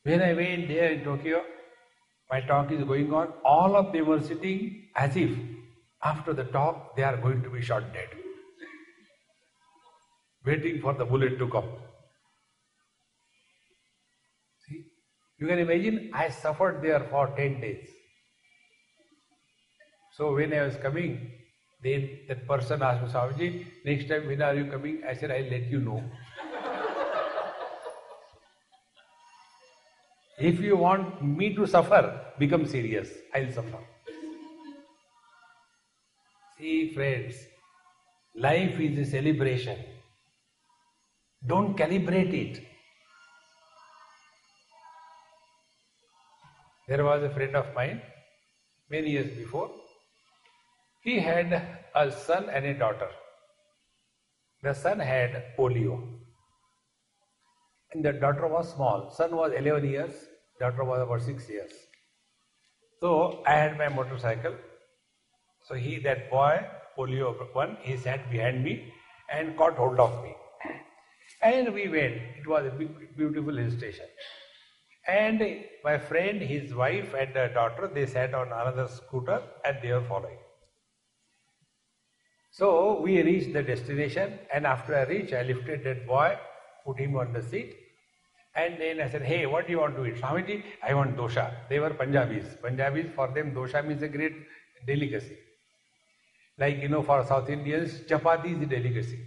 When 0.02 0.20
I 0.20 0.34
went 0.34 0.68
there 0.68 0.92
in 0.92 1.02
Tokyo, 1.02 1.42
my 2.30 2.42
talk 2.42 2.70
is 2.70 2.84
going 2.84 3.10
on, 3.14 3.32
all 3.42 3.74
of 3.74 3.90
them 3.94 4.06
were 4.06 4.20
sitting 4.20 4.88
as 4.96 5.16
if 5.16 5.30
after 6.02 6.34
the 6.34 6.44
talk 6.44 6.94
they 6.94 7.02
are 7.02 7.16
going 7.16 7.42
to 7.42 7.48
be 7.48 7.62
shot 7.62 7.90
dead. 7.94 8.08
Waiting 10.44 10.82
for 10.82 10.92
the 10.92 11.06
bullet 11.06 11.38
to 11.38 11.48
come. 11.48 11.70
See? 14.68 14.84
You 15.38 15.46
can 15.46 15.58
imagine 15.58 16.10
I 16.12 16.28
suffered 16.28 16.82
there 16.82 17.06
for 17.10 17.28
10 17.34 17.62
days. 17.62 17.88
So 20.12 20.34
when 20.34 20.52
I 20.52 20.66
was 20.66 20.76
coming, 20.76 21.30
then 21.84 22.18
that 22.28 22.46
person 22.48 22.82
asked 22.82 23.14
Swamiji, 23.14 23.66
next 23.84 24.08
time 24.08 24.26
when 24.26 24.40
are 24.40 24.54
you 24.54 24.64
coming? 24.70 25.02
I 25.06 25.14
said, 25.14 25.30
I'll 25.30 25.50
let 25.50 25.66
you 25.70 25.80
know. 25.80 26.02
If 30.38 30.60
you 30.60 30.76
want 30.76 31.22
me 31.22 31.54
to 31.54 31.66
suffer, 31.66 32.20
become 32.38 32.66
serious. 32.66 33.10
I'll 33.34 33.52
suffer. 33.52 33.78
See, 36.58 36.92
friends, 36.94 37.36
life 38.34 38.80
is 38.80 38.98
a 38.98 39.10
celebration. 39.10 39.78
Don't 41.46 41.76
calibrate 41.76 42.32
it. 42.32 42.64
There 46.88 47.04
was 47.04 47.22
a 47.22 47.30
friend 47.30 47.54
of 47.54 47.74
mine 47.74 48.00
many 48.90 49.10
years 49.10 49.36
before. 49.36 49.70
He 51.04 51.20
had 51.20 51.52
a 51.94 52.10
son 52.10 52.48
and 52.48 52.64
a 52.64 52.72
daughter. 52.72 53.10
The 54.62 54.72
son 54.72 54.98
had 54.98 55.54
polio 55.58 56.02
and 57.92 58.02
the 58.02 58.12
daughter 58.14 58.48
was 58.48 58.72
small. 58.72 59.10
Son 59.10 59.36
was 59.36 59.52
11 59.52 59.86
years, 59.86 60.12
daughter 60.58 60.82
was 60.82 61.02
about 61.02 61.20
6 61.20 61.50
years. 61.50 61.70
So 63.00 63.42
I 63.46 63.52
had 63.52 63.76
my 63.76 63.88
motorcycle. 63.88 64.54
So 65.68 65.74
he, 65.74 65.98
that 65.98 66.30
boy, 66.30 66.66
polio 66.96 67.34
one, 67.54 67.76
he 67.82 67.98
sat 67.98 68.30
behind 68.30 68.64
me 68.64 68.90
and 69.30 69.58
caught 69.58 69.76
hold 69.76 70.00
of 70.00 70.24
me. 70.24 70.34
And 71.42 71.74
we 71.74 71.88
went. 71.88 72.14
It 72.38 72.46
was 72.46 72.64
a 72.64 72.70
big, 72.70 73.14
beautiful 73.16 73.54
hill 73.54 73.70
station. 73.70 74.06
And 75.06 75.42
my 75.84 75.98
friend, 75.98 76.40
his 76.40 76.74
wife, 76.74 77.12
and 77.12 77.34
the 77.34 77.50
daughter, 77.52 77.90
they 77.92 78.06
sat 78.06 78.32
on 78.32 78.46
another 78.46 78.88
scooter 78.88 79.42
and 79.66 79.76
they 79.82 79.92
were 79.92 80.04
following. 80.08 80.38
So 82.56 83.00
we 83.00 83.20
reached 83.20 83.52
the 83.52 83.64
destination, 83.64 84.38
and 84.54 84.64
after 84.64 84.94
I 84.96 85.04
reached, 85.06 85.32
I 85.32 85.42
lifted 85.42 85.82
that 85.82 86.06
boy, 86.06 86.38
put 86.86 87.00
him 87.00 87.16
on 87.16 87.32
the 87.32 87.42
seat, 87.42 87.74
and 88.54 88.80
then 88.80 89.00
I 89.00 89.08
said, 89.10 89.22
hey, 89.22 89.46
what 89.46 89.66
do 89.66 89.72
you 89.72 89.80
want 89.80 89.96
to 89.96 90.04
eat? 90.06 90.20
Swamiji, 90.20 90.62
I 90.80 90.94
want 90.94 91.16
dosha. 91.16 91.50
They 91.68 91.80
were 91.80 91.90
Punjabis. 91.90 92.44
Punjabis, 92.62 93.12
for 93.12 93.26
them, 93.26 93.52
dosha 93.56 93.84
means 93.84 94.02
a 94.02 94.08
great 94.08 94.36
delicacy. 94.86 95.36
Like, 96.56 96.80
you 96.80 96.88
know, 96.88 97.02
for 97.02 97.26
South 97.26 97.50
Indians, 97.50 97.98
chapati 98.08 98.54
is 98.56 98.62
a 98.62 98.66
delicacy. 98.66 99.18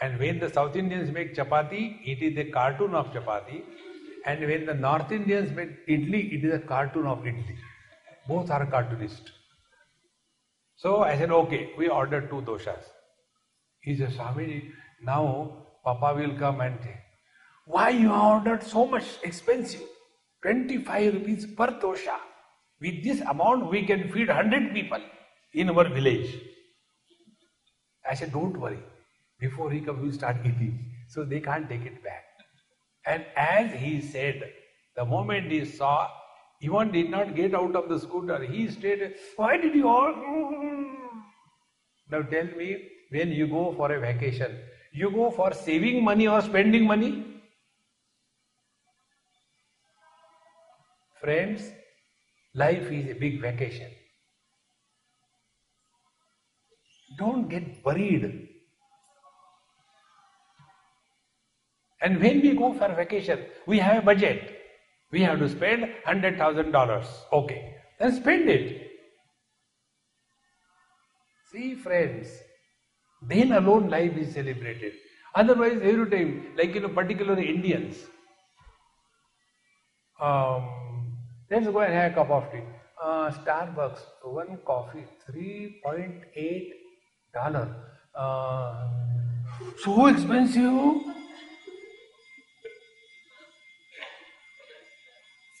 And 0.00 0.16
when 0.20 0.38
the 0.38 0.50
South 0.50 0.76
Indians 0.76 1.10
make 1.10 1.34
chapati, 1.34 1.98
it 2.04 2.22
is 2.22 2.38
a 2.38 2.48
cartoon 2.52 2.94
of 2.94 3.06
chapati. 3.12 3.64
And 4.24 4.46
when 4.46 4.66
the 4.66 4.74
North 4.74 5.10
Indians 5.10 5.50
make 5.50 5.84
idli, 5.88 6.32
it 6.38 6.44
is 6.44 6.54
a 6.54 6.60
cartoon 6.60 7.06
of 7.06 7.24
idli. 7.24 7.56
Both 8.28 8.52
are 8.52 8.64
cartoonist. 8.66 9.32
So 10.82 11.02
I 11.02 11.16
said, 11.18 11.30
okay, 11.30 11.72
we 11.76 11.88
ordered 11.88 12.30
two 12.30 12.40
doshas. 12.40 12.84
He 13.80 13.96
said, 13.96 14.12
Swamiji, 14.12 14.70
now 15.02 15.66
Papa 15.84 16.14
will 16.18 16.38
come 16.38 16.62
and 16.62 16.80
take. 16.80 17.02
Why 17.66 17.90
you 17.90 18.10
ordered 18.10 18.62
so 18.62 18.86
much 18.86 19.04
expensive? 19.22 19.82
25 20.42 21.14
rupees 21.14 21.44
per 21.44 21.66
dosha. 21.82 22.16
With 22.80 23.04
this 23.04 23.20
amount, 23.20 23.70
we 23.70 23.84
can 23.84 24.10
feed 24.10 24.28
100 24.28 24.72
people 24.72 25.02
in 25.52 25.68
our 25.68 25.86
village. 25.86 26.34
I 28.08 28.14
said, 28.14 28.32
don't 28.32 28.58
worry. 28.58 28.82
Before 29.38 29.70
he 29.70 29.82
comes, 29.82 30.00
we 30.00 30.12
start 30.12 30.38
eating. 30.46 30.78
So 31.08 31.24
they 31.24 31.40
can't 31.40 31.68
take 31.68 31.84
it 31.84 32.02
back. 32.02 32.24
And 33.04 33.26
as 33.36 33.78
he 33.78 34.00
said, 34.00 34.50
the 34.96 35.04
moment 35.04 35.52
he 35.52 35.66
saw, 35.66 36.08
even 36.60 36.92
did 36.92 37.10
not 37.10 37.34
get 37.34 37.54
out 37.54 37.74
of 37.74 37.88
the 37.88 37.98
scooter. 37.98 38.42
He 38.42 38.68
stayed, 38.68 39.14
why 39.36 39.56
did 39.56 39.74
you 39.74 39.88
all? 39.88 40.14
Now 42.10 42.22
tell 42.22 42.44
me, 42.56 42.88
when 43.10 43.30
you 43.30 43.46
go 43.46 43.72
for 43.76 43.92
a 43.92 44.00
vacation, 44.00 44.58
you 44.92 45.10
go 45.10 45.30
for 45.30 45.52
saving 45.54 46.04
money 46.04 46.28
or 46.28 46.40
spending 46.42 46.84
money? 46.84 47.24
Friends, 51.20 51.70
life 52.54 52.90
is 52.90 53.10
a 53.10 53.14
big 53.14 53.40
vacation. 53.40 53.90
Don't 57.18 57.48
get 57.48 57.84
worried. 57.84 58.48
And 62.02 62.20
when 62.20 62.40
we 62.40 62.54
go 62.54 62.72
for 62.72 62.88
vacation, 62.94 63.44
we 63.66 63.78
have 63.78 64.02
a 64.02 64.06
budget. 64.06 64.59
We 65.10 65.22
have 65.22 65.38
to 65.40 65.48
spend 65.48 65.88
$100,000. 66.06 67.06
Okay, 67.32 67.74
then 67.98 68.14
spend 68.14 68.48
it. 68.48 68.90
See, 71.50 71.74
friends, 71.74 72.28
then 73.22 73.52
alone 73.52 73.90
life 73.90 74.16
is 74.16 74.34
celebrated. 74.34 74.92
Otherwise, 75.34 75.80
every 75.82 76.10
time, 76.10 76.46
like 76.56 76.74
you 76.74 76.80
know, 76.80 76.88
particularly 76.88 77.48
Indians, 77.48 77.96
um, 80.20 80.68
Let's 81.50 81.66
go 81.66 81.80
and 81.80 81.92
have 81.92 82.12
a 82.12 82.14
cup 82.14 82.30
of 82.30 82.52
tea. 82.52 82.62
Uh, 83.02 83.28
Starbucks, 83.32 83.98
one 84.22 84.56
coffee, 84.64 85.04
three 85.26 85.80
point 85.84 86.22
eight 86.36 86.72
dollar. 87.34 87.74
Uh, 88.14 88.88
so 89.82 90.06
expensive. 90.06 91.02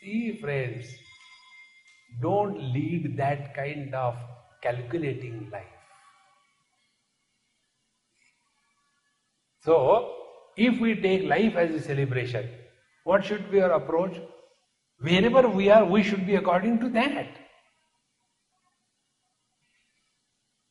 See, 0.00 0.38
friends, 0.40 0.86
don't 2.22 2.58
lead 2.72 3.16
that 3.18 3.54
kind 3.54 3.94
of 3.94 4.16
calculating 4.62 5.48
life. 5.52 5.64
So, 9.62 10.14
if 10.56 10.80
we 10.80 10.94
take 10.94 11.24
life 11.24 11.54
as 11.54 11.70
a 11.74 11.82
celebration, 11.82 12.48
what 13.04 13.24
should 13.24 13.50
be 13.50 13.60
our 13.60 13.72
approach? 13.72 14.16
Wherever 15.00 15.46
we 15.48 15.68
are, 15.70 15.84
we 15.84 16.02
should 16.02 16.26
be 16.26 16.36
according 16.36 16.80
to 16.80 16.88
that. 16.90 17.28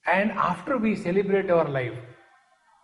And 0.07 0.31
after 0.31 0.77
we 0.77 0.95
celebrate 0.95 1.51
our 1.51 1.67
life, 1.67 1.93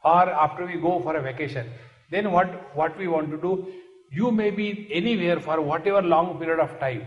or 0.03 0.29
after 0.29 0.67
we 0.67 0.75
go 0.75 1.01
for 1.01 1.15
a 1.15 1.21
vacation, 1.21 1.67
then 2.12 2.31
what, 2.31 2.75
what 2.75 2.95
we 2.99 3.08
want 3.08 3.31
to 3.31 3.38
do, 3.38 3.73
you 4.11 4.31
may 4.31 4.51
be 4.51 4.88
anywhere 4.92 5.40
for 5.40 5.61
whatever 5.61 6.03
long 6.03 6.38
period 6.38 6.61
of 6.61 6.79
time. 6.81 7.04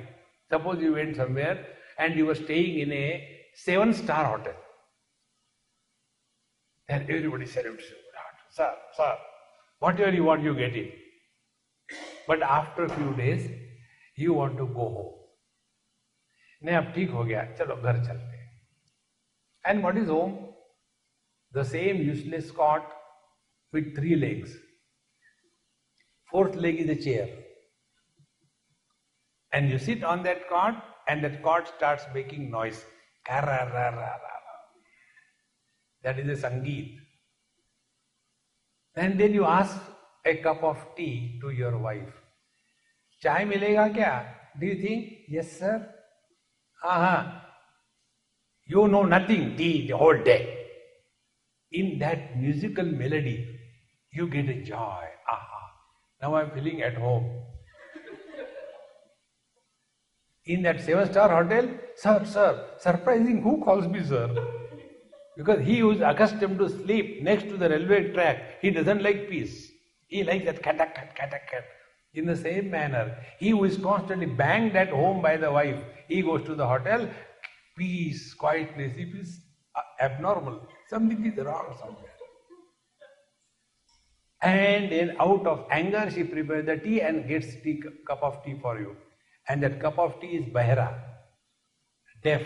Suppose 0.51 0.81
you 0.81 0.93
went 0.93 1.15
somewhere 1.15 1.65
and 1.97 2.15
you 2.15 2.25
were 2.25 2.35
staying 2.35 2.79
in 2.79 2.91
a 2.91 3.27
seven 3.55 3.93
star 3.93 4.25
hotel. 4.25 4.53
Then 6.89 7.01
everybody 7.03 7.45
celebrates, 7.45 7.85
sir, 8.51 8.73
sir, 8.95 9.15
whatever 9.79 10.11
you 10.11 10.23
want, 10.23 10.43
you 10.43 10.53
get 10.53 10.75
it. 10.75 10.93
But 12.27 12.41
after 12.41 12.85
a 12.85 12.89
few 12.89 13.13
days, 13.15 13.49
you 14.19 14.33
want 14.33 14.57
to 14.57 14.65
go 14.73 14.87
home 14.95 16.65
नहीं 16.65 16.75
अब 16.77 16.91
ठीक 16.95 17.09
हो 17.11 17.23
गया 17.23 17.43
चलो 17.59 17.75
घर 17.75 18.03
चलते 18.05 18.37
हैं 18.37 18.51
and 19.67 19.83
what 19.83 19.97
is 19.97 20.09
home 20.09 20.35
the 21.57 21.63
same 21.71 22.01
useless 22.01 22.51
cot 22.59 22.93
with 23.75 23.95
three 23.97 24.15
legs 24.15 24.55
fourth 26.31 26.55
leg 26.65 26.79
is 26.81 26.91
a 26.91 27.01
chair 27.03 27.39
and 29.51 29.69
you 29.69 29.77
sit 29.77 30.03
on 30.03 30.23
that 30.23 30.39
cot 30.49 30.77
and 31.07 31.23
that 31.23 31.41
cot 31.43 31.67
starts 31.67 32.05
making 32.13 32.45
noise 32.53 32.77
that 36.03 36.21
is 36.23 36.27
a 36.27 36.37
sangeet 36.43 36.95
and 38.97 39.19
then 39.19 39.33
you 39.33 39.45
ask 39.45 39.77
a 40.25 40.35
cup 40.47 40.63
of 40.63 40.81
tea 40.97 41.39
to 41.41 41.51
your 41.61 41.77
wife 41.87 42.19
चाय 43.21 43.45
मिलेगा 43.45 43.87
क्या 43.95 44.11
do 44.59 44.67
you 44.67 44.75
think 44.83 45.25
yes 45.31 45.51
sir 45.59 45.77
हाँ 46.79 46.97
हाँ 46.99 47.19
you 48.69 48.85
know 48.87 49.01
nothing 49.13 49.45
T 49.57 49.69
the 49.89 49.99
whole 50.01 50.17
day 50.23 50.35
in 51.71 51.97
that 51.99 52.29
musical 52.37 52.89
melody 53.03 53.37
you 54.13 54.27
get 54.33 54.49
a 54.49 54.61
joy 54.71 55.07
Now 56.20 56.34
I 56.34 56.42
am 56.42 56.50
feeling 56.50 56.82
at 56.82 56.94
home. 56.94 57.30
In 60.46 60.62
that 60.62 60.80
seven 60.80 61.10
star 61.10 61.28
hotel, 61.28 61.68
sir, 61.94 62.24
sir, 62.24 62.64
surprising 62.78 63.42
who 63.42 63.62
calls 63.62 63.86
me 63.86 64.02
sir? 64.02 64.28
Because 65.36 65.64
he 65.64 65.78
who 65.78 65.92
is 65.92 66.00
accustomed 66.00 66.58
to 66.58 66.68
sleep 66.68 67.22
next 67.22 67.44
to 67.44 67.56
the 67.56 67.68
railway 67.68 68.12
track, 68.12 68.60
he 68.60 68.70
doesn't 68.70 69.02
like 69.02 69.28
peace. 69.28 69.70
He 70.08 70.24
likes 70.24 70.46
that 70.46 70.62
cat, 70.62 70.78
cat, 70.78 71.14
cat, 71.14 71.30
cat. 71.30 71.64
In 72.14 72.26
the 72.26 72.34
same 72.34 72.70
manner, 72.70 73.16
he 73.38 73.50
who 73.50 73.62
is 73.64 73.76
constantly 73.76 74.26
banged 74.26 74.74
at 74.74 74.88
home 74.88 75.22
by 75.22 75.36
the 75.36 75.52
wife, 75.52 75.80
he 76.08 76.22
goes 76.22 76.42
to 76.46 76.54
the 76.54 76.66
hotel, 76.66 77.08
peace, 77.76 78.34
quietness, 78.34 78.94
if 78.96 79.14
it 79.14 79.20
is 79.20 79.40
abnormal, 80.00 80.66
something 80.88 81.24
is 81.24 81.44
wrong 81.44 81.76
somewhere. 81.78 82.17
And 84.40 84.92
then 84.92 85.16
out 85.18 85.46
of 85.46 85.66
anger, 85.70 86.10
she 86.14 86.24
prepares 86.24 86.66
the 86.66 86.76
tea 86.76 87.00
and 87.00 87.26
gets 87.28 87.54
tea, 87.62 87.82
cup 88.06 88.22
of 88.22 88.44
tea 88.44 88.58
for 88.62 88.78
you 88.78 88.96
and 89.48 89.62
that 89.62 89.80
cup 89.80 89.98
of 89.98 90.20
tea 90.20 90.34
is 90.38 90.44
bahira, 90.56 90.88
deaf. 92.22 92.42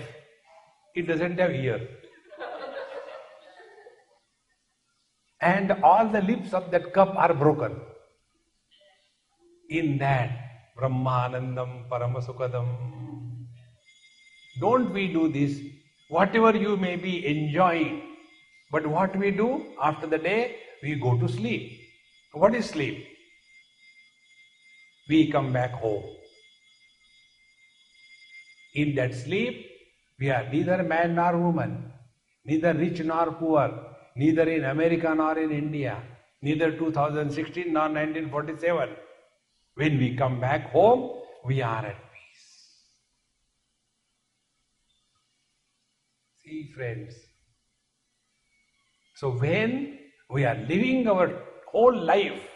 It 0.95 1.07
doesn't 1.07 1.39
have 1.39 1.51
ear. 1.51 1.81
and 5.41 5.73
all 5.83 6.09
the 6.09 6.23
lips 6.23 6.53
of 6.53 6.71
that 6.71 6.93
cup 6.93 7.15
are 7.17 7.35
broken. 7.35 7.81
In 9.69 9.99
that, 9.99 10.31
Brahmanandam 10.79 11.89
Paramasukadam. 11.89 12.67
Don't 14.61 14.93
we 14.93 15.09
do 15.13 15.29
this? 15.29 15.59
Whatever 16.09 16.57
you 16.57 16.77
may 16.77 16.97
be 16.97 17.27
enjoying, 17.27 18.03
but 18.71 18.87
what 18.87 19.17
we 19.17 19.31
do 19.31 19.65
after 19.83 20.07
the 20.07 20.19
day, 20.19 20.57
we 20.83 20.95
go 20.95 21.19
to 21.19 21.29
sleep. 21.29 21.82
What 22.33 22.55
is 22.55 22.67
sleep? 22.67 23.07
We 25.09 25.31
come 25.31 25.53
back 25.53 25.73
home. 25.73 26.05
In 28.75 28.95
that 28.95 29.15
sleep, 29.15 29.67
we 30.19 30.31
are 30.31 30.49
neither 30.51 30.83
man 30.83 31.17
nor 31.17 31.37
woman, 31.37 31.93
neither 32.45 32.73
rich 32.73 33.01
nor 33.01 33.33
poor, 33.33 33.69
neither 34.17 34.49
in 34.49 34.65
America 34.65 35.15
nor 35.15 35.39
in 35.39 35.51
India, 35.51 36.03
neither 36.41 36.71
2016 36.73 37.71
nor 37.71 37.83
1947. 37.83 38.89
When 39.75 39.99
we 39.99 40.17
come 40.17 40.41
back 40.41 40.71
home, 40.71 41.21
we 41.45 41.61
are 41.61 41.85
at 41.85 41.97
peace. 42.13 42.47
See, 46.43 46.73
friends. 46.75 47.15
So, 49.17 49.33
when 49.33 49.99
we 50.31 50.45
are 50.47 50.57
living 50.57 51.07
our 51.09 51.52
whole 51.73 51.97
life, 52.13 52.49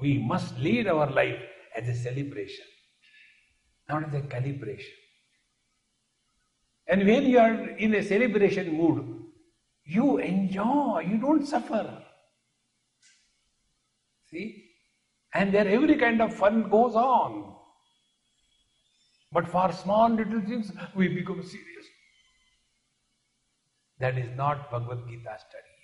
we 0.00 0.18
must 0.18 0.58
lead 0.58 0.86
our 0.86 1.10
life 1.10 1.40
as 1.76 1.88
a 1.88 1.94
celebration 1.94 2.66
not 3.88 4.04
as 4.08 4.14
a 4.14 4.20
calibration. 4.20 4.96
And 6.86 7.06
when 7.06 7.26
you 7.26 7.38
are 7.38 7.68
in 7.70 7.94
a 7.94 8.02
celebration 8.02 8.72
mood, 8.72 9.04
you 9.84 10.18
enjoy, 10.18 11.06
you 11.08 11.18
don't 11.18 11.46
suffer. 11.46 12.02
See? 14.30 14.64
And 15.34 15.52
there 15.52 15.68
every 15.68 15.96
kind 15.96 16.20
of 16.22 16.34
fun 16.34 16.68
goes 16.68 16.94
on. 16.94 17.54
But 19.32 19.46
for 19.46 19.72
small 19.72 20.08
little 20.08 20.40
things, 20.40 20.72
we 20.94 21.08
become 21.08 21.42
serious. 21.42 21.86
That 24.00 24.16
is 24.16 24.34
not 24.36 24.70
Bhagavad 24.70 25.06
Gita 25.08 25.36
study. 25.36 25.77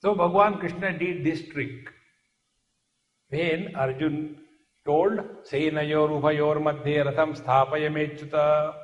So 0.00 0.14
Bhagwan 0.14 0.58
Krishna 0.58 0.96
did 0.96 1.24
this 1.24 1.42
trick. 1.48 1.90
When 3.30 3.74
Arjun 3.74 4.38
told 4.88 5.18
Senayor 5.50 6.08
Ubhayor 6.18 6.56
Madhye 6.66 7.04
Ratham 7.04 7.34
Sthapaya 7.38 7.90
Mechuta. 7.96 8.74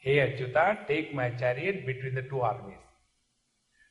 Hey 0.00 0.16
Achyuta, 0.26 0.86
take 0.86 1.12
my 1.14 1.30
chariot 1.30 1.84
between 1.84 2.14
the 2.14 2.22
two 2.22 2.40
armies. 2.40 2.78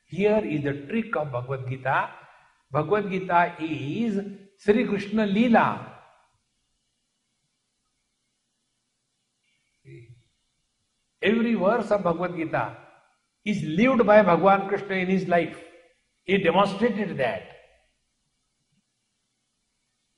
Here 0.05 0.41
is 0.43 0.63
the 0.63 0.73
trick 0.89 1.15
of 1.17 1.31
Bhagavad 1.31 1.69
Gita. 1.69 2.09
Bhagavad 2.71 3.11
Gita 3.11 3.53
is 3.59 4.19
Sri 4.57 4.85
Krishna 4.85 5.27
Leela. 5.27 5.85
Every 11.21 11.55
verse 11.55 11.91
of 11.91 12.03
Bhagavad 12.03 12.37
Gita 12.37 12.77
is 13.43 13.61
lived 13.63 14.05
by 14.05 14.21
Bhagwan 14.21 14.69
Krishna 14.69 14.95
in 14.95 15.07
his 15.07 15.27
life. 15.27 15.66
He 16.27 16.37
demonstrated 16.37 17.17
that. 17.17 17.43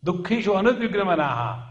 Dukkhishu 0.03 0.55
anudvignamanaha. 0.59 1.63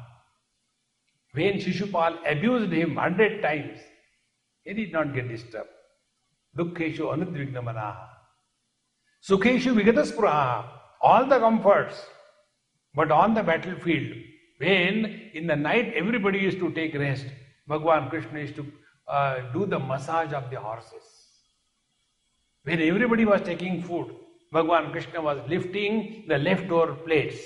When 1.32 1.54
Shishupal 1.54 2.18
abused 2.24 2.72
him 2.72 2.94
hundred 2.94 3.42
times, 3.42 3.80
he 4.64 4.74
did 4.74 4.92
not 4.92 5.12
get 5.12 5.28
disturbed. 5.28 5.68
Dukkhishu 6.56 7.00
anudvignamanaha. 7.00 8.06
Sukheshu 9.28 9.74
vigataspuraha. 9.80 10.68
All 11.02 11.26
the 11.26 11.38
comforts. 11.40 12.06
But 12.94 13.10
on 13.10 13.34
the 13.34 13.42
battlefield, 13.42 14.16
when 14.58 15.30
in 15.34 15.48
the 15.48 15.56
night 15.56 15.92
everybody 15.94 16.38
used 16.38 16.58
to 16.60 16.70
take 16.72 16.94
rest, 16.94 17.26
Bhagwan 17.66 18.08
Krishna 18.08 18.40
used 18.40 18.56
to 18.56 18.66
uh, 19.08 19.52
do 19.52 19.66
the 19.66 19.78
massage 19.78 20.32
of 20.32 20.48
the 20.50 20.60
horses. 20.60 21.02
When 22.62 22.80
everybody 22.80 23.24
was 23.24 23.40
taking 23.42 23.82
food, 23.82 24.14
Bhagwan 24.52 24.92
Krishna 24.92 25.20
was 25.20 25.38
lifting 25.48 26.24
the 26.26 26.38
leftover 26.38 26.94
plates 26.94 27.38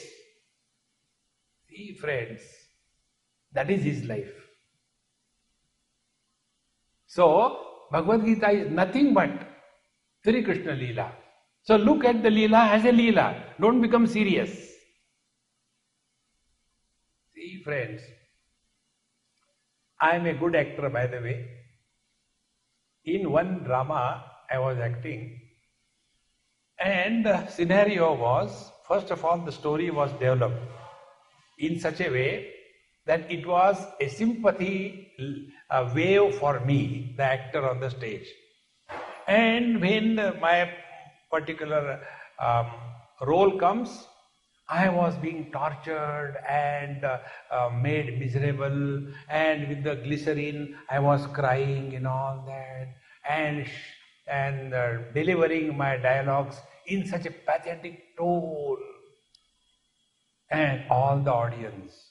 See, 1.72 1.94
friends, 1.94 2.42
that 3.52 3.70
is 3.70 3.82
his 3.82 4.04
life. 4.04 4.32
So, 7.06 7.86
Bhagavad 7.90 8.26
Gita 8.26 8.50
is 8.50 8.70
nothing 8.70 9.14
but 9.14 9.30
Sri 10.24 10.42
Krishna 10.42 10.72
Leela. 10.72 11.12
So, 11.62 11.76
look 11.76 12.04
at 12.04 12.22
the 12.22 12.28
Leela 12.28 12.70
as 12.70 12.84
a 12.84 12.92
Leela. 12.92 13.42
Don't 13.60 13.80
become 13.80 14.06
serious. 14.06 14.50
See, 17.34 17.62
friends, 17.64 18.02
I 20.00 20.16
am 20.16 20.26
a 20.26 20.34
good 20.34 20.54
actor, 20.54 20.90
by 20.90 21.06
the 21.06 21.20
way. 21.20 21.46
In 23.04 23.30
one 23.30 23.62
drama, 23.64 24.24
I 24.50 24.58
was 24.58 24.78
acting, 24.78 25.40
and 26.82 27.24
the 27.24 27.46
scenario 27.46 28.14
was 28.14 28.72
first 28.92 29.10
of 29.10 29.24
all, 29.24 29.38
the 29.38 29.52
story 29.52 29.90
was 29.90 30.10
developed 30.12 30.60
in 31.58 31.78
such 31.80 32.00
a 32.00 32.10
way 32.10 32.52
that 33.06 33.30
it 33.30 33.46
was 33.46 33.76
a 34.00 34.08
sympathy 34.08 35.08
a 35.70 35.90
wave 35.94 36.34
for 36.34 36.60
me, 36.60 37.14
the 37.16 37.22
actor 37.22 37.68
on 37.68 37.80
the 37.80 37.90
stage. 37.90 38.28
And 39.26 39.80
when 39.80 40.16
my 40.40 40.70
particular 41.30 42.00
um, 42.38 42.66
role 43.22 43.58
comes, 43.58 44.06
I 44.68 44.88
was 44.88 45.16
being 45.16 45.50
tortured 45.52 46.36
and 46.48 47.04
uh, 47.04 47.18
uh, 47.50 47.70
made 47.70 48.18
miserable, 48.18 49.06
and 49.28 49.68
with 49.68 49.82
the 49.84 49.96
glycerin, 49.96 50.76
I 50.90 50.98
was 50.98 51.26
crying 51.26 51.94
and 51.94 52.06
all 52.06 52.44
that, 52.46 52.94
and 53.28 53.66
and 54.26 54.72
uh, 54.72 54.98
delivering 55.14 55.76
my 55.76 55.96
dialogues 55.96 56.56
in 56.92 57.06
such 57.06 57.26
a 57.26 57.30
pathetic 57.30 58.16
tone 58.16 58.82
and 60.50 60.84
all 60.90 61.18
the 61.18 61.32
audience 61.32 62.10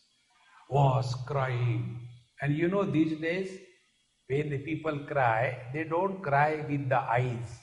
was 0.70 1.16
crying. 1.28 2.08
And 2.42 2.56
you 2.56 2.68
know, 2.68 2.84
these 2.84 3.20
days, 3.20 3.60
when 4.28 4.50
the 4.50 4.58
people 4.60 5.00
cry, 5.00 5.58
they 5.74 5.84
don't 5.84 6.22
cry 6.22 6.66
with 6.68 6.90
the 6.90 7.00
eyes, 7.00 7.60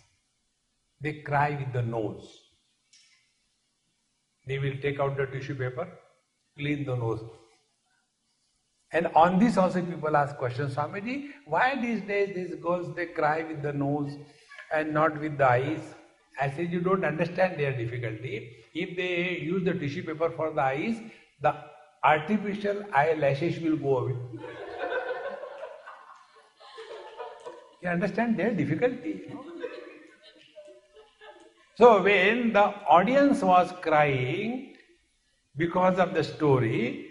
they 1.01 1.15
cry 1.31 1.51
with 1.51 1.73
the 1.73 1.83
nose. 1.83 2.39
They 4.47 4.59
will 4.59 4.77
take 4.81 5.01
out 5.01 5.17
the 5.17 5.27
tissue 5.27 5.55
paper, 5.55 5.89
clean 6.57 6.85
the 6.85 6.97
nose. 6.97 7.23
And 8.93 9.09
on 9.09 9.39
this 9.39 9.59
also 9.59 9.83
people 9.83 10.17
ask 10.17 10.37
questions, 10.37 10.75
Swamiji, 10.75 11.29
why 11.47 11.81
these 11.81 12.01
days 12.03 12.35
these 12.35 12.55
girls 12.63 12.95
they 12.95 13.07
cry 13.07 13.43
with 13.43 13.63
the 13.63 13.73
nose 13.73 14.17
and 14.73 14.95
not 14.95 15.21
with 15.21 15.37
the 15.37 15.49
eyes? 15.49 15.95
I 16.41 16.51
said, 16.51 16.73
you 16.73 16.81
don't 16.81 17.05
understand 17.05 17.59
their 17.59 17.77
difficulty. 17.77 18.57
If 18.75 18.97
they 18.97 19.39
use 19.39 19.65
the 19.65 19.75
tissue 19.75 20.05
paper 20.05 20.31
for 20.31 20.53
the 20.53 20.63
eyes, 20.63 20.97
the 21.41 21.55
artificial 22.05 22.85
eyelashes 22.93 23.61
will 23.61 23.77
go 23.77 23.99
away. 23.99 24.17
you 27.83 27.89
understand 27.89 28.37
their 28.37 28.53
difficulty. 28.53 29.23
So 31.77 32.03
when 32.03 32.53
the 32.53 32.65
audience 32.89 33.43
was 33.43 33.73
crying, 33.83 34.75
because 35.57 35.99
of 35.99 36.15
the 36.15 36.25
story, 36.25 37.07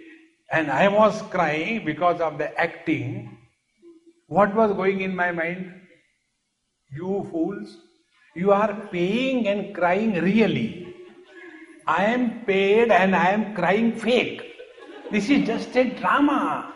and 0.52 0.72
I 0.72 0.88
was 0.88 1.22
crying 1.24 1.86
because 1.86 2.22
of 2.22 2.38
the 2.38 2.58
acting, 2.60 3.38
what 4.28 4.54
was 4.56 4.74
going 4.74 5.02
in 5.02 5.16
my 5.16 5.32
mind? 5.32 5.74
You 6.92 7.28
fools, 7.32 7.78
you 8.38 8.52
are 8.52 8.74
paying 8.92 9.48
and 9.48 9.74
crying 9.74 10.14
really. 10.14 10.94
I 11.88 12.04
am 12.04 12.46
paid 12.46 12.92
and 12.92 13.16
I 13.16 13.30
am 13.32 13.56
crying 13.56 13.94
fake. 13.96 14.42
This 15.12 15.30
is 15.30 15.48
just 15.48 15.76
a 15.76 15.86
drama. 16.00 16.74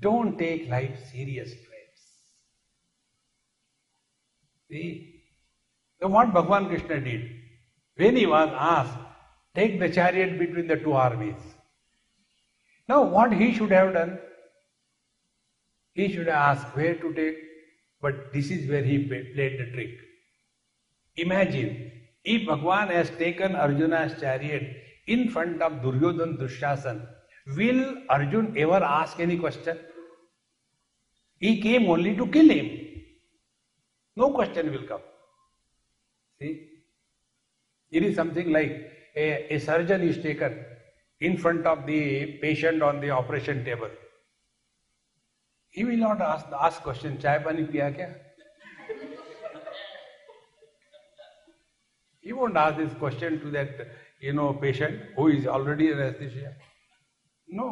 Don't 0.00 0.38
take 0.38 0.68
life 0.70 0.98
serious, 1.12 1.48
friends. 1.48 2.00
See? 4.70 5.24
So 6.00 6.08
what 6.08 6.32
Bhagavan 6.32 6.68
Krishna 6.68 7.00
did? 7.00 7.30
When 7.96 8.16
he 8.16 8.26
was 8.26 8.50
asked, 8.52 8.98
take 9.54 9.80
the 9.80 9.88
chariot 9.88 10.38
between 10.38 10.68
the 10.68 10.76
two 10.76 10.92
armies. 10.92 11.42
Now 12.88 13.02
what 13.02 13.32
he 13.32 13.52
should 13.52 13.72
have 13.72 13.92
done? 13.94 14.18
He 15.94 16.12
should 16.12 16.28
have 16.28 16.58
asked 16.58 16.76
where 16.76 16.94
to 16.94 17.12
take, 17.14 17.45
but 18.00 18.32
this 18.32 18.50
is 18.50 18.68
where 18.68 18.82
he 18.82 18.98
played 19.06 19.58
the 19.58 19.70
trick. 19.72 19.90
Imagine 21.16 21.92
if 22.24 22.46
Bhagwan 22.46 22.88
has 22.88 23.10
taken 23.10 23.54
Arjuna's 23.54 24.20
chariot 24.20 24.76
in 25.06 25.30
front 25.30 25.62
of 25.62 25.80
Duryodhan 25.82 26.38
Dushasan, 26.38 27.06
will 27.56 27.96
Arjun 28.08 28.54
ever 28.58 28.82
ask 28.82 29.20
any 29.20 29.38
question? 29.38 29.78
He 31.38 31.60
came 31.60 31.88
only 31.88 32.16
to 32.16 32.26
kill 32.26 32.48
him. 32.48 32.70
No 34.16 34.32
question 34.32 34.72
will 34.72 34.86
come. 34.86 35.02
See? 36.40 36.68
It 37.90 38.02
is 38.02 38.16
something 38.16 38.50
like 38.50 38.90
a, 39.14 39.54
a 39.54 39.58
surgeon 39.58 40.02
is 40.02 40.18
taken 40.22 40.64
in 41.20 41.36
front 41.38 41.66
of 41.66 41.86
the 41.86 42.38
patient 42.42 42.82
on 42.82 43.00
the 43.00 43.10
operation 43.10 43.64
table. 43.64 43.90
He 45.76 45.84
will 45.84 45.98
not 45.98 46.22
ask 46.22 46.46
ask 46.58 46.82
question, 46.82 47.18
chai 47.22 47.38
pani 47.46 47.64
piya 47.64 47.88
kya? 47.96 48.14
He 52.20 52.32
won't 52.32 52.56
ask 52.56 52.78
this 52.78 52.94
question 52.94 53.40
to 53.40 53.50
that, 53.50 53.68
you 54.20 54.32
know, 54.32 54.54
patient 54.54 55.02
who 55.16 55.28
is 55.28 55.46
already 55.46 55.90
in 55.90 56.00
anesthesia. 56.00 56.54
No. 57.48 57.68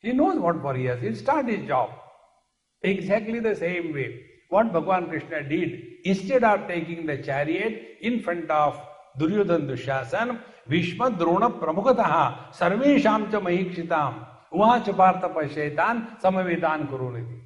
He 0.00 0.12
knows 0.12 0.38
what 0.38 0.76
he 0.76 0.86
has. 0.86 1.02
He'll 1.02 1.14
start 1.14 1.46
his 1.46 1.66
job. 1.66 1.90
Exactly 2.82 3.38
the 3.38 3.54
same 3.54 3.92
way. 3.92 4.24
What 4.48 4.72
Bhagavan 4.72 5.10
Krishna 5.10 5.42
did, 5.48 5.78
instead 6.04 6.42
of 6.44 6.66
taking 6.66 7.04
the 7.06 7.18
chariot 7.18 7.98
in 8.00 8.22
front 8.22 8.50
of 8.50 8.80
Duryodhan 9.18 9.68
Dushasan, 9.68 10.40
Bhishma 10.70 11.08
Drona 11.18 11.46
प्रमुखतः 11.60 12.12
सर्वेशम 12.58 13.30
च 13.30 13.42
महीक्षिताम 13.44 14.20
वहाँ 14.54 14.78
च 14.86 14.90
पार्थ 14.98 15.24
पश्यतान 15.36 16.06
समवेदान 16.22 16.86
करो 16.86 16.98
कुरुनिधि 16.98 17.41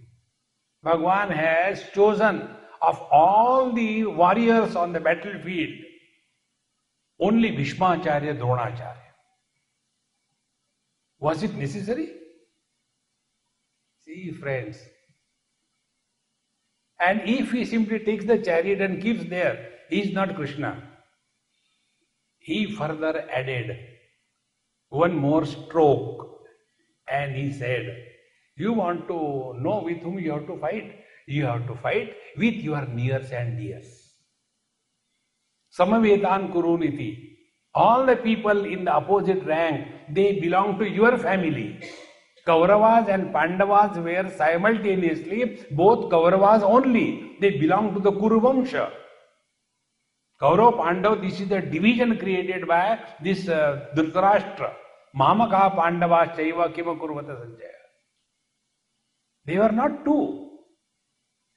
Bhagwan 0.86 1.30
has 1.32 1.82
chosen 1.92 2.48
of 2.80 3.00
all 3.10 3.72
the 3.72 4.04
warriors 4.04 4.76
on 4.76 4.92
the 4.92 5.00
battlefield, 5.00 5.80
only 7.18 7.50
Bhishmacharya, 7.50 8.38
Dronacharya. 8.38 9.08
Was 11.18 11.42
it 11.42 11.54
necessary? 11.54 12.12
See, 14.04 14.30
friends. 14.30 14.78
And 17.00 17.20
if 17.24 17.50
he 17.50 17.64
simply 17.64 17.98
takes 17.98 18.24
the 18.24 18.38
chariot 18.38 18.80
and 18.80 19.02
keeps 19.02 19.28
there, 19.28 19.70
he 19.90 20.02
is 20.02 20.12
not 20.12 20.36
Krishna. 20.36 20.84
He 22.38 22.70
further 22.76 23.28
added 23.28 23.76
one 24.90 25.16
more 25.16 25.46
stroke 25.46 26.44
and 27.08 27.34
he 27.34 27.52
said, 27.52 28.15
You 28.56 28.72
want 28.72 29.06
to 29.08 29.54
know 29.60 29.82
with 29.84 29.98
whom 30.02 30.18
you 30.18 30.32
have 30.32 30.46
to 30.46 30.58
fight? 30.58 31.00
You 31.26 31.44
have 31.44 31.66
to 31.66 31.76
fight 31.76 32.14
with 32.38 32.54
your 32.54 32.86
nears 32.86 33.30
and 33.30 33.58
dears. 33.58 34.14
Samavedan 35.78 36.52
Kuruniti. 36.52 37.36
All 37.74 38.06
the 38.06 38.16
people 38.16 38.64
in 38.64 38.86
the 38.86 38.92
opposite 38.92 39.44
rank, 39.44 39.86
they 40.10 40.40
belong 40.40 40.78
to 40.78 40.88
your 40.88 41.18
family. 41.18 41.80
Kauravas 42.46 43.08
and 43.08 43.32
Pandavas 43.34 43.98
were 43.98 44.30
simultaneously 44.34 45.66
both 45.72 46.10
Kauravas 46.10 46.62
only. 46.62 47.36
They 47.40 47.58
belong 47.58 47.92
to 47.94 48.00
the 48.00 48.12
Kuruvamsha. 48.12 48.90
Kaurav 50.40 50.76
Pandav, 50.78 51.20
this 51.20 51.40
is 51.40 51.48
the 51.48 51.60
division 51.60 52.18
created 52.18 52.66
by 52.66 52.98
this 53.22 53.48
uh, 53.48 53.86
Dhritarashtra. 53.94 54.72
Mamaka 55.18 55.74
Pandava 55.74 56.34
Chaiva 56.36 56.72
Kima 56.74 56.98
Kurvata 56.98 57.36
Sanjaya. 57.40 57.75
They 59.46 59.58
were 59.58 59.72
not 59.72 60.04
two. 60.04 60.50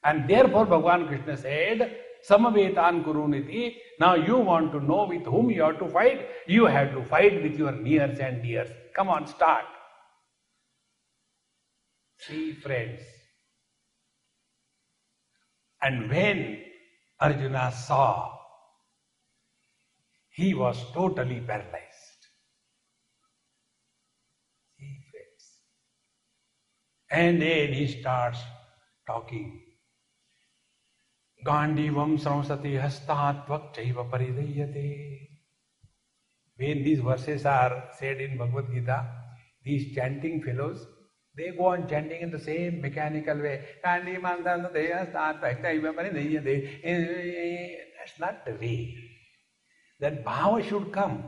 And 0.04 0.30
therefore 0.30 0.66
Bhagavan 0.66 1.08
Krishna 1.08 1.38
said, 1.38 1.98
Samavetan 2.28 3.04
Kuruniti. 3.04 3.76
Now 4.00 4.16
you 4.16 4.38
want 4.38 4.72
to 4.74 4.80
know 4.80 5.06
with 5.06 5.26
whom 5.26 5.50
you 5.50 5.64
have 5.64 5.80
to 5.80 5.88
fight? 5.88 6.28
You 6.48 6.66
have 6.66 6.92
to 6.94 7.04
fight 7.04 7.42
with 7.42 7.58
your 7.58 7.72
nears 7.72 8.20
and 8.20 8.42
dears. 8.42 8.70
Come 8.96 9.10
on, 9.10 9.28
start. 9.28 9.66
See, 12.18 12.54
friends. 12.54 13.02
And 15.82 16.10
when 16.10 16.62
Arjuna 17.22 17.72
saw 17.72 18.40
he 20.40 20.54
was 20.54 20.78
totally 20.94 21.42
paralyzed. 21.42 21.89
And 27.12 27.42
then 27.42 27.74
he 27.74 27.88
starts 27.88 28.40
talking. 29.08 29.62
Gandivam 31.46 32.20
samsati 32.20 32.80
hastatvat 32.80 33.74
chaiva 33.74 34.10
paridayate. 34.10 35.30
When 36.58 36.84
these 36.84 37.00
verses 37.00 37.46
are 37.46 37.90
said 37.98 38.20
in 38.20 38.38
Bhagavad 38.38 38.72
Gita, 38.74 39.08
these 39.64 39.96
chanting 39.96 40.44
fellows, 40.44 40.86
they 41.36 41.52
go 41.52 41.68
on 41.68 41.88
chanting 41.88 42.22
in 42.22 42.32
the 42.32 42.40
same 42.40 42.82
mechanical 42.82 43.38
way. 43.38 43.64
Gandhivam 43.86 44.44
Sramsati 44.44 44.92
Hastatvak 44.92 45.64
Chaiva 45.64 45.96
Paridayate. 45.96 46.84
That's 47.98 48.20
not 48.20 48.46
the 48.46 48.54
way 48.54 48.96
that 50.00 50.26
bhava 50.26 50.64
should 50.68 50.92
come. 50.92 51.24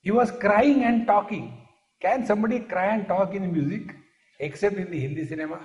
He 0.00 0.10
was 0.10 0.30
crying 0.30 0.84
and 0.84 1.06
talking. 1.06 1.67
Can 2.00 2.26
somebody 2.26 2.60
cry 2.60 2.94
and 2.94 3.08
talk 3.08 3.34
in 3.34 3.52
music 3.52 3.94
except 4.38 4.76
in 4.76 4.90
the 4.90 5.00
Hindi 5.00 5.26
cinema? 5.26 5.60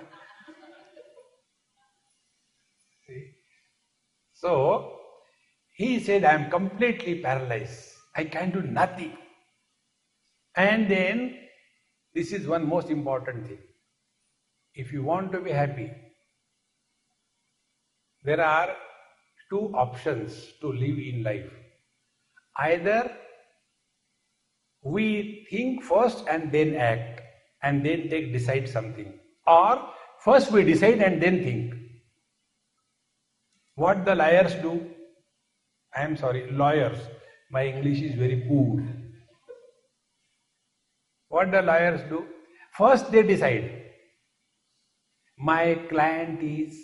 See? 3.08 3.32
So, 4.34 5.00
he 5.74 6.00
said, 6.00 6.24
I 6.24 6.34
am 6.34 6.50
completely 6.50 7.22
paralyzed. 7.22 7.94
I 8.16 8.24
can 8.26 8.52
do 8.52 8.62
nothing. 8.62 9.18
And 10.56 10.90
then, 10.90 11.38
this 12.14 12.32
is 12.32 12.48
one 12.48 12.68
most 12.68 12.90
important 12.90 13.48
thing. 13.48 13.60
If 14.76 14.92
you 14.92 15.04
want 15.04 15.32
to 15.32 15.40
be 15.40 15.52
happy, 15.52 15.92
there 18.24 18.42
are 18.42 18.76
two 19.50 19.72
options 19.76 20.54
to 20.62 20.72
live 20.72 20.98
in 20.98 21.24
life. 21.24 21.52
Either 22.58 23.16
we 24.84 25.46
think 25.50 25.84
first 25.84 26.26
and 26.28 26.52
then 26.52 26.76
act 26.76 27.22
and 27.62 27.86
then 27.86 28.10
take 28.10 28.32
decide 28.34 28.68
something 28.68 29.14
or 29.48 29.90
first 30.24 30.52
we 30.52 30.64
decide 30.64 31.02
and 31.02 31.22
then 31.22 31.44
think 31.44 31.74
what 33.76 34.04
the 34.06 34.16
liars 34.16 34.56
do 34.66 34.74
i 35.96 36.02
am 36.02 36.18
sorry 36.18 36.44
lawyers 36.52 37.00
my 37.50 37.66
english 37.66 38.02
is 38.02 38.16
very 38.16 38.42
poor 38.48 38.84
what 41.30 41.52
the 41.52 41.62
liars 41.62 42.02
do 42.10 42.26
first 42.82 43.12
they 43.12 43.24
decide 43.24 43.72
my 45.38 45.76
client 45.90 46.44
is 46.44 46.76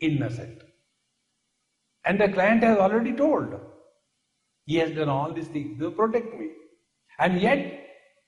innocent 0.00 0.64
and 2.04 2.20
the 2.20 2.28
client 2.28 2.62
has 2.62 2.78
already 2.78 3.12
told. 3.12 3.54
He 4.66 4.76
has 4.76 4.90
done 4.92 5.08
all 5.08 5.32
these 5.32 5.48
things 5.48 5.78
to 5.78 5.90
protect 5.90 6.38
me. 6.38 6.50
And 7.18 7.40
yet, 7.40 7.80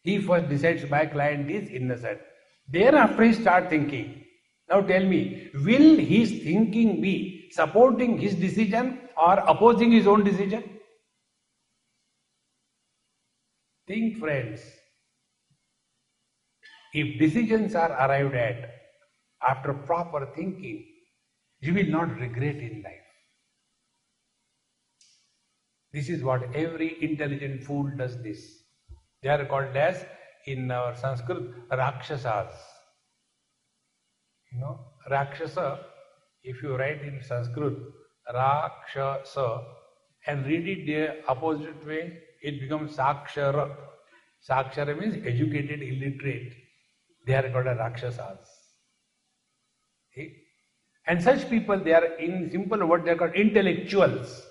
he 0.03 0.19
first 0.21 0.49
decides 0.49 0.89
my 0.89 1.07
client 1.07 1.51
is 1.51 1.69
innocent. 1.69 2.21
Thereafter, 2.69 3.25
he 3.25 3.33
start 3.33 3.69
thinking. 3.69 4.25
Now 4.69 4.81
tell 4.81 5.05
me, 5.05 5.51
will 5.55 5.97
his 5.97 6.31
thinking 6.43 7.01
be 7.01 7.49
supporting 7.53 8.19
his 8.19 8.35
decision 8.35 9.01
or 9.17 9.39
opposing 9.39 9.93
his 9.93 10.07
own 10.07 10.25
decision? 10.25 10.65
Think, 13.87 14.19
friends. 14.19 14.61
If 16.93 17.19
decisions 17.19 17.75
are 17.75 17.93
arrived 17.93 18.35
at 18.35 18.71
after 19.47 19.75
proper 19.75 20.33
thinking, 20.35 20.85
you 21.61 21.75
will 21.75 21.87
not 21.87 22.19
regret 22.19 22.57
in 22.57 22.83
life. 22.83 22.93
This 25.93 26.09
is 26.09 26.23
what 26.23 26.55
every 26.55 27.03
intelligent 27.03 27.63
fool 27.63 27.91
does 27.97 28.21
this. 28.23 28.66
They 29.23 29.29
are 29.29 29.45
called 29.47 29.77
as, 29.77 30.05
in 30.47 30.71
our 30.71 30.95
Sanskrit, 30.97 31.43
Rakshasas. 31.71 32.53
You 34.53 34.61
know, 34.61 34.81
Rakshasa, 35.11 35.81
if 36.43 36.63
you 36.63 36.77
write 36.77 37.03
in 37.03 37.21
Sanskrit, 37.23 37.75
Rakshasa, 38.33 39.65
and 40.27 40.47
read 40.47 40.69
it 40.69 40.87
the 40.87 41.31
opposite 41.31 41.87
way, 41.87 42.19
it 42.43 42.61
becomes 42.61 42.97
Sakshara. 42.97 43.75
Sakshara 44.49 44.99
means 44.99 45.17
educated, 45.27 45.83
illiterate. 45.83 46.53
They 47.27 47.35
are 47.35 47.51
called 47.51 47.67
as 47.67 47.79
Rakshasas. 47.79 48.49
See? 50.15 50.37
And 51.07 51.23
such 51.23 51.49
people, 51.49 51.79
they 51.79 51.93
are 51.93 52.05
in 52.17 52.51
simple 52.51 52.85
word, 52.87 53.05
they 53.05 53.11
are 53.11 53.17
called 53.17 53.35
intellectuals. 53.35 54.47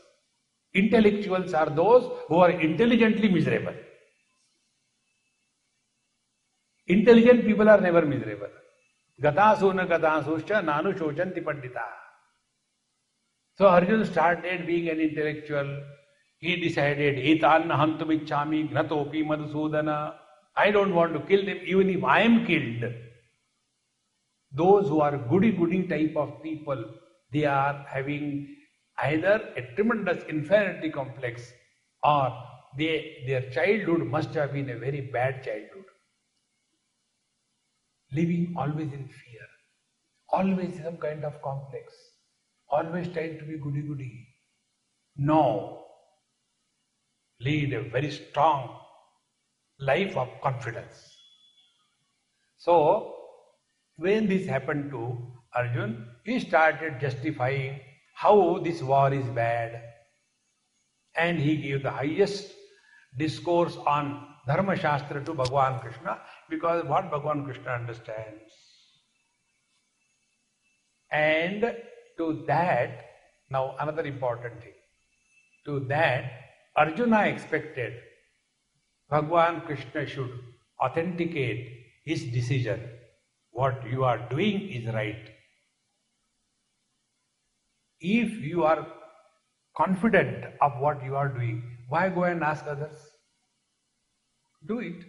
Intellectuals 0.73 1.53
are 1.53 1.69
those 1.69 2.11
who 2.27 2.39
are 2.39 2.51
intelligently 2.51 3.29
miserable. 3.29 3.73
Intelligent 7.05 7.43
people 7.45 7.69
are 7.69 7.81
never 7.81 8.05
miserable 8.05 8.53
गतासु 9.19 9.71
न 9.71 9.83
गतासुश्च 9.89 10.51
नानु 10.69 10.91
शोचंति 10.93 11.41
Pandita 11.41 11.85
so 13.59 13.65
Arjun 13.69 14.03
started 14.03 14.65
being 14.65 14.87
an 14.89 15.01
intellectual 15.01 15.69
he 16.43 16.55
decided 16.61 17.19
he 17.25 17.35
तान 17.43 17.71
हम 17.81 17.97
तुम 17.99 18.13
घर 18.15 18.63
घनतोपी 18.63 19.23
Madhusudan 19.29 19.89
I 20.57 20.71
don't 20.71 20.93
want 20.95 21.13
to 21.13 21.19
kill 21.29 21.45
them 21.45 21.63
even 21.75 21.89
if 21.89 22.05
I 22.15 22.25
am 22.25 22.43
killed 22.45 22.85
those 24.53 24.89
who 24.89 24.99
are 25.07 25.17
goody 25.29 25.51
goody 25.61 25.81
type 25.95 26.17
of 26.25 26.35
people 26.43 26.83
they 27.31 27.43
are 27.53 27.81
having 27.95 28.29
either 28.97 29.51
a 29.57 29.67
tremendous 29.75 30.25
inferiority 30.35 30.89
complex 30.99 31.51
और 32.03 32.29
they 32.77 32.93
their 33.25 33.51
childhood 33.51 34.11
must 34.15 34.37
have 34.37 34.53
been 34.53 34.69
a 34.69 34.83
very 34.85 35.01
bad 35.17 35.43
childhood 35.45 35.84
Living 38.15 38.53
always 38.57 38.91
in 38.93 39.07
fear, 39.07 39.47
always 40.29 40.79
some 40.83 40.97
kind 40.97 41.23
of 41.25 41.41
complex, 41.41 41.93
always 42.69 43.07
trying 43.09 43.37
to 43.39 43.45
be 43.45 43.57
goody 43.57 43.81
goody. 43.81 44.27
No. 45.17 45.85
Lead 47.39 47.73
a 47.73 47.81
very 47.89 48.11
strong 48.11 48.79
life 49.79 50.15
of 50.17 50.29
confidence. 50.41 51.15
So, 52.57 53.15
when 53.97 54.27
this 54.27 54.47
happened 54.47 54.91
to 54.91 55.33
Arjun, 55.53 56.07
he 56.23 56.39
started 56.39 56.99
justifying 56.99 57.79
how 58.13 58.59
this 58.59 58.81
war 58.81 59.13
is 59.13 59.25
bad. 59.29 59.81
And 61.15 61.39
he 61.39 61.57
gave 61.57 61.83
the 61.83 61.91
highest 61.91 62.53
discourse 63.17 63.77
on 63.77 64.34
Dharma 64.47 64.75
Shastra 64.75 65.23
to 65.23 65.33
Bhagavan 65.33 65.81
Krishna 65.81 66.19
because 66.49 66.85
what 66.85 67.11
Bhagavan 67.11 67.45
Krishna 67.45 67.71
understands. 67.71 68.51
And 71.11 71.75
to 72.17 72.43
that, 72.47 73.05
now 73.49 73.75
another 73.79 74.03
important 74.03 74.61
thing. 74.61 74.73
To 75.65 75.79
that, 75.87 76.31
Arjuna 76.75 77.25
expected 77.27 77.93
Bhagavan 79.11 79.65
Krishna 79.65 80.05
should 80.05 80.31
authenticate 80.81 81.85
his 82.03 82.23
decision. 82.25 82.81
What 83.51 83.81
you 83.89 84.03
are 84.03 84.17
doing 84.29 84.69
is 84.69 84.93
right. 84.93 85.29
If 87.99 88.31
you 88.43 88.63
are 88.63 88.85
confident 89.75 90.45
of 90.61 90.79
what 90.79 91.03
you 91.03 91.15
are 91.15 91.29
doing, 91.29 91.63
why 91.87 92.09
go 92.09 92.23
and 92.23 92.43
ask 92.43 92.65
others? 92.67 93.14
Do 94.67 94.79
it. 94.79 95.03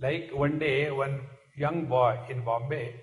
Like 0.00 0.30
one 0.32 0.58
day, 0.58 0.90
one 0.90 1.22
young 1.56 1.86
boy 1.86 2.18
in 2.28 2.44
Bombay, 2.44 2.94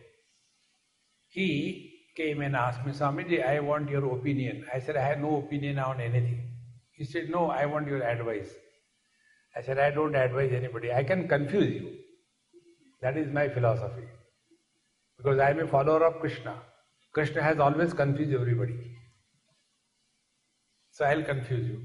he 1.28 1.92
came 2.16 2.42
and 2.42 2.56
asked 2.56 2.86
me, 2.86 2.94
Swamiji, 2.94 3.46
I 3.46 3.60
want 3.60 3.90
your 3.90 4.06
opinion. 4.16 4.66
I 4.74 4.80
said, 4.80 4.96
I 4.96 5.06
have 5.06 5.20
no 5.20 5.38
opinion 5.38 5.80
on 5.80 6.00
anything. 6.00 6.52
He 6.92 7.04
said, 7.04 7.30
No, 7.30 7.50
I 7.50 7.66
want 7.66 7.88
your 7.88 8.02
advice. 8.02 8.50
I 9.56 9.62
said, 9.62 9.78
I 9.80 9.92
don't 9.92 10.16
advise 10.16 10.54
anybody. 10.54 10.94
I 10.94 11.04
can 11.04 11.28
confuse 11.28 11.82
you. 11.82 11.92
That 13.02 13.18
is 13.18 13.32
my 13.34 13.50
philosophy. 13.50 14.08
Because 15.18 15.40
I 15.40 15.50
am 15.52 15.60
a 15.60 15.68
follower 15.68 16.06
of 16.06 16.20
Krishna. 16.20 16.56
Krishna 17.14 17.42
has 17.42 17.60
always 17.60 17.94
confused 17.94 18.34
everybody. 18.34 18.96
So 20.92 21.06
I'll 21.06 21.24
confuse 21.24 21.68
you. 21.68 21.82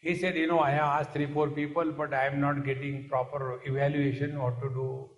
He 0.00 0.14
said, 0.14 0.36
You 0.36 0.46
know, 0.46 0.60
I 0.60 0.72
asked 0.72 1.12
three, 1.12 1.26
four 1.26 1.50
people, 1.50 1.92
but 1.92 2.14
I 2.14 2.26
am 2.26 2.40
not 2.40 2.64
getting 2.64 3.08
proper 3.08 3.60
evaluation 3.64 4.38
what 4.40 4.60
to 4.60 4.68
do. 4.68 5.10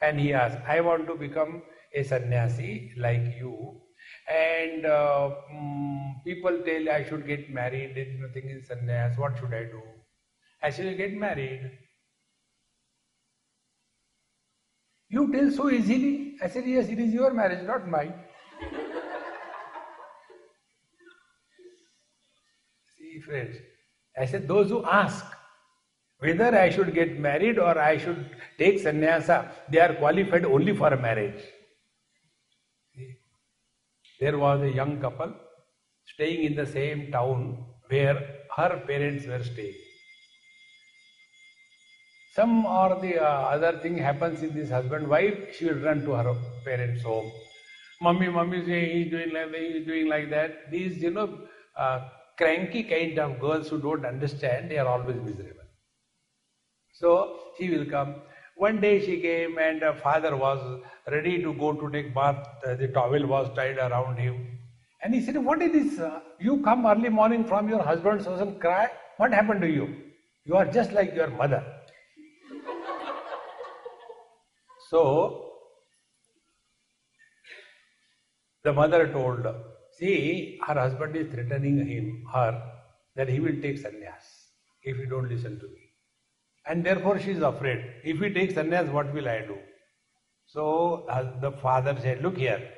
And 0.00 0.20
he 0.20 0.32
asked, 0.32 0.58
I 0.66 0.80
want 0.80 1.06
to 1.08 1.14
become 1.14 1.62
a 1.94 2.02
sannyasi 2.02 2.92
like 2.96 3.34
you. 3.38 3.80
And 4.28 4.86
uh, 4.86 5.30
mm, 5.52 6.24
people 6.24 6.62
tell 6.64 6.90
I 6.90 7.04
should 7.04 7.26
get 7.26 7.50
married, 7.50 7.96
is 7.96 8.20
nothing 8.20 8.50
in 8.50 8.62
sannyas, 8.62 9.18
what 9.18 9.36
should 9.38 9.52
I 9.54 9.64
do? 9.64 9.82
I 10.62 10.70
said, 10.70 10.96
Get 10.96 11.12
married. 11.14 11.70
You 15.08 15.32
tell 15.32 15.50
so 15.50 15.70
easily. 15.70 16.36
I 16.42 16.48
said, 16.48 16.64
Yes, 16.66 16.88
it 16.88 16.98
is 16.98 17.12
your 17.12 17.32
marriage, 17.32 17.66
not 17.66 17.88
mine. 17.88 18.14
See, 22.96 23.20
friends, 23.20 23.56
I 24.18 24.26
said, 24.26 24.46
Those 24.46 24.70
who 24.70 24.84
ask 24.84 25.24
whether 26.18 26.56
I 26.56 26.70
should 26.70 26.94
get 26.94 27.18
married 27.18 27.58
or 27.58 27.78
I 27.78 27.98
should 27.98 28.30
take 28.58 28.80
sannyasa, 28.80 29.50
they 29.68 29.80
are 29.80 29.94
qualified 29.94 30.44
only 30.44 30.74
for 30.74 30.96
marriage. 30.96 31.42
There 34.20 34.38
was 34.38 34.62
a 34.62 34.70
young 34.70 35.00
couple 35.00 35.34
staying 36.06 36.44
in 36.44 36.54
the 36.54 36.66
same 36.66 37.10
town 37.10 37.64
where 37.88 38.18
her 38.56 38.82
parents 38.86 39.26
were 39.26 39.42
staying. 39.42 39.74
Some 42.34 42.66
or 42.66 43.00
the 43.00 43.22
uh, 43.22 43.26
other 43.56 43.78
thing 43.78 43.96
happens 43.96 44.42
in 44.42 44.54
this 44.54 44.70
husband 44.70 45.06
wife, 45.08 45.54
she 45.56 45.66
will 45.66 45.80
run 45.88 46.04
to 46.04 46.12
her 46.12 46.34
parents' 46.64 47.02
home. 47.02 47.30
Mummy, 48.00 48.28
mummy 48.28 48.64
say 48.64 48.92
he's 48.92 49.10
doing 49.10 49.32
like 49.32 49.52
that, 49.52 49.60
he's 49.60 49.86
doing 49.86 50.08
like 50.08 50.30
that. 50.30 50.70
These, 50.70 51.02
you 51.02 51.10
know, 51.10 51.38
uh, 51.76 52.08
cranky 52.36 52.82
kind 52.82 53.18
of 53.18 53.40
girls 53.40 53.68
who 53.68 53.78
don't 53.80 54.04
understand, 54.04 54.70
they 54.70 54.78
are 54.78 54.86
always 54.88 55.16
miserable. 55.16 55.64
So 56.92 57.38
she 57.58 57.70
will 57.70 57.86
come. 57.86 58.22
One 58.56 58.80
day 58.80 59.04
she 59.04 59.20
came 59.20 59.58
and 59.58 59.82
her 59.82 59.94
father 59.94 60.36
was 60.36 60.80
ready 61.10 61.42
to 61.42 61.52
go 61.54 61.72
to 61.72 61.90
take 61.90 62.14
bath. 62.14 62.46
Uh, 62.64 62.74
the 62.74 62.88
towel 62.88 63.26
was 63.26 63.54
tied 63.56 63.78
around 63.78 64.16
him. 64.16 64.58
And 65.02 65.12
he 65.12 65.20
said, 65.20 65.36
What 65.36 65.60
is 65.60 65.72
this? 65.72 66.10
You 66.38 66.62
come 66.62 66.86
early 66.86 67.08
morning 67.08 67.44
from 67.44 67.68
your 67.68 67.82
husband's 67.82 68.26
house 68.26 68.40
and 68.40 68.60
cry. 68.60 68.88
What 69.16 69.32
happened 69.32 69.60
to 69.62 69.68
you? 69.68 70.02
You 70.44 70.56
are 70.56 70.64
just 70.64 70.92
like 70.92 71.14
your 71.14 71.28
mother. 71.28 71.64
so 74.90 75.50
the 78.62 78.72
mother 78.72 79.06
told, 79.12 79.46
See, 79.98 80.58
her 80.66 80.74
husband 80.74 81.16
is 81.16 81.32
threatening 81.32 81.86
him, 81.86 82.24
her, 82.32 82.60
that 83.16 83.28
he 83.28 83.40
will 83.40 83.60
take 83.62 83.76
sannyas 83.82 84.24
if 84.82 84.96
you 84.98 85.06
don't 85.06 85.28
listen 85.28 85.58
to 85.60 85.66
me. 85.66 85.90
And 86.66 86.84
therefore 86.84 87.18
she 87.20 87.30
is 87.30 87.42
afraid. 87.42 87.84
If 88.02 88.18
he 88.18 88.32
takes 88.32 88.54
sannyas, 88.54 88.90
what 88.90 89.12
will 89.12 89.28
I 89.28 89.40
do? 89.42 89.58
So 90.46 91.06
uh, 91.08 91.40
the 91.40 91.52
father 91.52 91.96
said, 92.00 92.22
Look 92.22 92.38
here, 92.38 92.70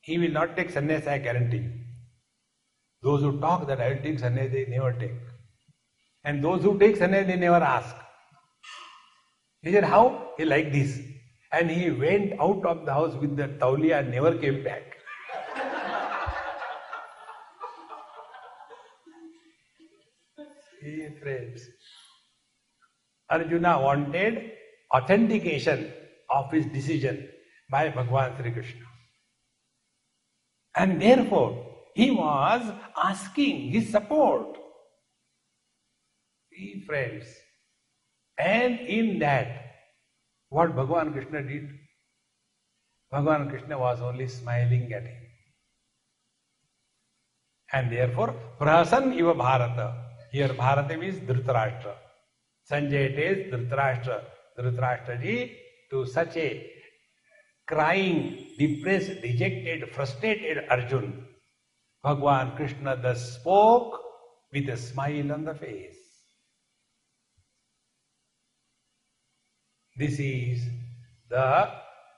he 0.00 0.18
will 0.18 0.30
not 0.30 0.56
take 0.56 0.72
sannyas, 0.72 1.06
I 1.06 1.18
guarantee 1.18 1.58
you. 1.58 1.72
Those 3.02 3.22
who 3.22 3.40
talk 3.40 3.66
that 3.68 3.80
I 3.80 3.90
will 3.90 4.02
take 4.02 4.18
sannyas, 4.18 4.52
they 4.52 4.66
never 4.68 4.92
take. 4.92 5.14
And 6.24 6.42
those 6.42 6.62
who 6.62 6.78
take 6.78 6.96
sannyas, 6.96 7.26
they 7.26 7.36
never 7.36 7.64
ask. 7.64 7.94
He 9.62 9.72
said, 9.72 9.84
How? 9.84 10.32
He 10.36 10.44
like 10.44 10.72
this. 10.72 11.00
And 11.52 11.70
he 11.70 11.90
went 11.90 12.38
out 12.40 12.64
of 12.66 12.84
the 12.84 12.92
house 12.92 13.14
with 13.14 13.36
the 13.36 13.48
taulia 13.48 14.00
and 14.00 14.10
never 14.10 14.36
came 14.36 14.62
back. 14.62 14.97
See, 20.88 21.06
friends. 21.20 21.68
Arjuna 23.28 23.80
wanted 23.80 24.52
authentication 24.94 25.92
of 26.30 26.50
his 26.50 26.64
decision 26.66 27.28
by 27.70 27.90
Bhagavan 27.90 28.40
Sri 28.40 28.52
Krishna. 28.52 28.86
And 30.74 31.02
therefore, 31.02 31.66
he 31.94 32.10
was 32.10 32.72
asking 32.96 33.70
his 33.70 33.90
support. 33.90 34.56
See, 36.50 36.84
friends. 36.86 37.26
And 38.38 38.80
in 38.80 39.18
that, 39.18 39.74
what 40.48 40.74
Bhagavan 40.74 41.12
Krishna 41.12 41.42
did? 41.42 41.68
Bhagavan 43.12 43.50
Krishna 43.50 43.78
was 43.78 44.00
only 44.00 44.28
smiling 44.28 44.90
at 44.94 45.02
him. 45.02 45.22
And 47.74 47.92
therefore, 47.92 48.34
Prahasan 48.58 49.14
Iva 49.14 49.34
Bharata. 49.34 50.07
Here 50.30 50.52
Bharata 50.52 50.96
means 50.96 51.20
Dhritarashtra. 51.20 51.94
Sanjay 52.70 53.16
tells 53.16 53.52
Dhritarashtra, 53.52 54.22
Dhritarashtra 54.58 55.22
ji, 55.22 55.56
to 55.90 56.04
such 56.06 56.36
a 56.36 56.70
crying, 57.66 58.46
depressed, 58.58 59.22
dejected, 59.22 59.90
frustrated 59.90 60.64
Arjun, 60.70 61.24
Bhagwan 62.02 62.56
Krishna 62.56 62.96
thus 62.96 63.34
spoke 63.36 64.00
with 64.52 64.68
a 64.68 64.76
smile 64.76 65.32
on 65.32 65.44
the 65.44 65.54
face. 65.54 65.96
This 69.96 70.18
is 70.18 70.62
the 71.28 71.70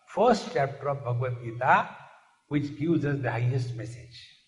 first 0.07 0.51
chapter 0.53 0.91
of 0.91 1.05
Bhagavad 1.05 1.43
Gita 1.43 1.89
which 2.49 2.79
gives 2.79 3.05
us 3.05 3.21
the 3.23 3.31
highest 3.31 3.75
message. 3.75 4.40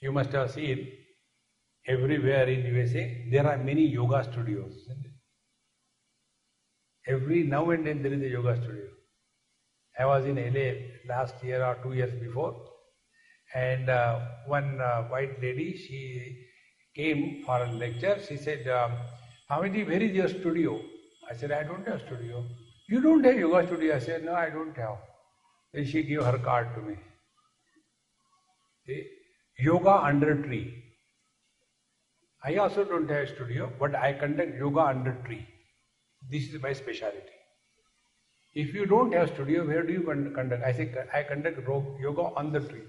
You 0.00 0.12
must 0.12 0.30
have 0.32 0.50
seen 0.50 0.92
everywhere 1.86 2.48
in 2.48 2.66
USA 2.74 3.28
there 3.30 3.46
are 3.46 3.58
many 3.58 3.82
yoga 3.82 4.22
studios. 4.30 4.88
Every 7.06 7.42
now 7.42 7.70
and 7.70 7.86
then 7.86 8.02
there 8.02 8.12
is 8.12 8.20
a 8.20 8.28
yoga 8.28 8.56
studio. 8.62 8.86
I 9.98 10.06
was 10.06 10.26
in 10.26 10.36
LA 10.36 10.68
last 11.12 11.42
year 11.42 11.64
or 11.64 11.76
two 11.82 11.94
years 11.94 12.12
before, 12.20 12.54
and 13.54 13.88
uh, 13.90 14.20
one 14.46 14.80
uh, 14.80 15.02
white 15.04 15.42
lady 15.42 15.76
she 15.76 16.46
came 16.94 17.42
for 17.44 17.64
a 17.64 17.72
lecture. 17.72 18.18
She 18.28 18.36
said, 18.36 18.68
um, 18.68 18.92
"Swamiji, 19.50 19.86
where 19.88 20.02
is 20.02 20.12
your 20.12 20.28
studio?" 20.28 20.80
I 21.28 21.34
said, 21.34 21.50
"I 21.50 21.64
don't 21.64 21.88
have 21.88 22.00
a 22.00 22.06
studio." 22.06 22.44
You 22.88 23.00
don't 23.00 23.24
have 23.24 23.38
yoga 23.38 23.66
studio? 23.66 23.96
I 23.96 23.98
said, 23.98 24.24
"No, 24.24 24.34
I 24.34 24.50
don't 24.50 24.76
have." 24.76 24.98
Then 25.72 25.86
she 25.86 26.02
gave 26.02 26.22
her 26.22 26.38
card 26.38 26.74
to 26.76 26.82
me. 26.82 26.96
See? 28.86 29.17
Yoga 29.58 30.04
under 30.04 30.40
tree. 30.42 30.84
I 32.44 32.56
also 32.56 32.84
don't 32.84 33.10
have 33.10 33.24
a 33.24 33.34
studio, 33.34 33.72
but 33.78 33.94
I 33.96 34.12
conduct 34.12 34.56
yoga 34.56 34.80
under 34.80 35.14
tree. 35.26 35.46
This 36.30 36.52
is 36.52 36.62
my 36.62 36.72
specialty. 36.72 37.34
If 38.54 38.72
you 38.72 38.86
don't 38.86 39.12
have 39.12 39.30
studio, 39.30 39.66
where 39.66 39.82
do 39.82 39.92
you 39.92 40.02
conduct? 40.02 40.62
I 40.64 40.72
say, 40.72 40.94
I 41.12 41.24
conduct 41.24 41.58
yoga 42.00 42.22
on 42.36 42.52
the 42.52 42.60
tree. 42.60 42.82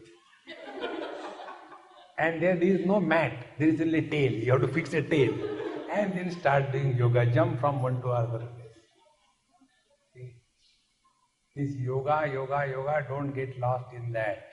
and 2.20 2.41
there, 2.41 2.55
is 2.57 2.86
no 2.86 2.99
mat, 2.99 3.34
there 3.57 3.70
is 3.70 3.82
only 3.82 4.03
tail. 4.03 4.32
You 4.32 4.51
have 4.51 4.61
to 4.61 4.67
fix 4.67 4.93
a 4.93 5.01
tail. 5.01 5.34
And 5.91 6.13
then 6.13 6.32
start 6.32 6.72
doing 6.72 6.95
yoga, 6.95 7.26
jump 7.26 7.59
from 7.59 7.82
one 7.82 7.99
to 8.01 8.09
other. 8.09 8.47
This 11.55 11.76
yoga, 11.76 12.30
yoga, 12.32 12.67
yoga, 12.70 13.05
don't 13.09 13.34
get 13.34 13.59
lost 13.59 13.91
in 13.93 14.11
that. 14.13 14.45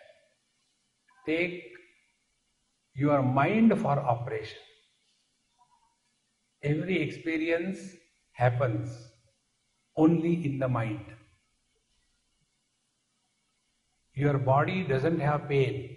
Take 1.26 1.75
your 2.96 3.22
mind 3.22 3.78
for 3.78 3.98
operation. 3.98 4.58
Every 6.62 7.02
experience 7.02 7.78
happens 8.32 8.90
only 9.96 10.46
in 10.46 10.58
the 10.58 10.68
mind. 10.68 11.04
Your 14.14 14.38
body 14.38 14.82
doesn't 14.82 15.20
have 15.20 15.46
pain. 15.48 15.96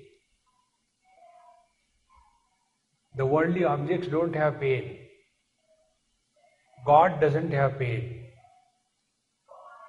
The 3.16 3.26
worldly 3.26 3.64
objects 3.64 4.08
don't 4.08 4.36
have 4.36 4.60
pain. 4.60 5.00
God 6.86 7.22
doesn't 7.22 7.52
have 7.52 7.80
pain. 7.80 8.26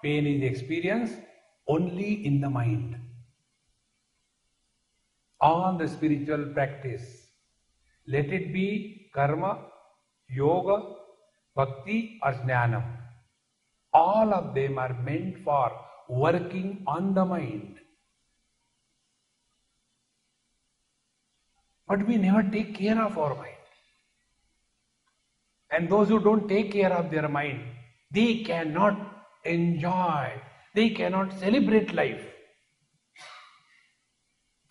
Pain 0.03 0.27
is 0.27 0.43
experienced 0.43 1.17
only 1.67 2.25
in 2.25 2.41
the 2.41 2.49
mind. 2.49 2.97
All 5.41 5.77
the 5.79 5.89
spiritual 5.89 6.47
practice, 6.53 7.27
let 8.07 8.27
it 8.27 8.53
be 8.53 9.11
karma, 9.15 9.59
yoga, 10.29 10.97
bhakti, 11.55 12.21
or 12.23 12.33
jnanam 12.33 13.01
all 13.93 14.33
of 14.33 14.55
them 14.55 14.79
are 14.79 14.97
meant 15.03 15.39
for 15.39 15.73
working 16.09 16.83
on 16.87 17.15
the 17.15 17.25
mind. 17.25 17.77
But 21.89 22.07
we 22.07 22.17
never 22.17 22.43
take 22.43 22.75
care 22.77 23.01
of 23.03 23.19
our 23.19 23.35
mind. 23.35 23.57
And 25.73 25.89
those 25.89 26.09
who 26.09 26.21
don't 26.21 26.49
take 26.49 26.73
care 26.73 26.93
of 26.93 27.11
their 27.11 27.29
mind, 27.29 27.63
they 28.13 28.43
cannot 28.43 29.25
enjoy, 29.45 30.33
they 30.75 30.91
cannot 30.91 31.37
celebrate 31.39 31.93
life. 31.95 32.30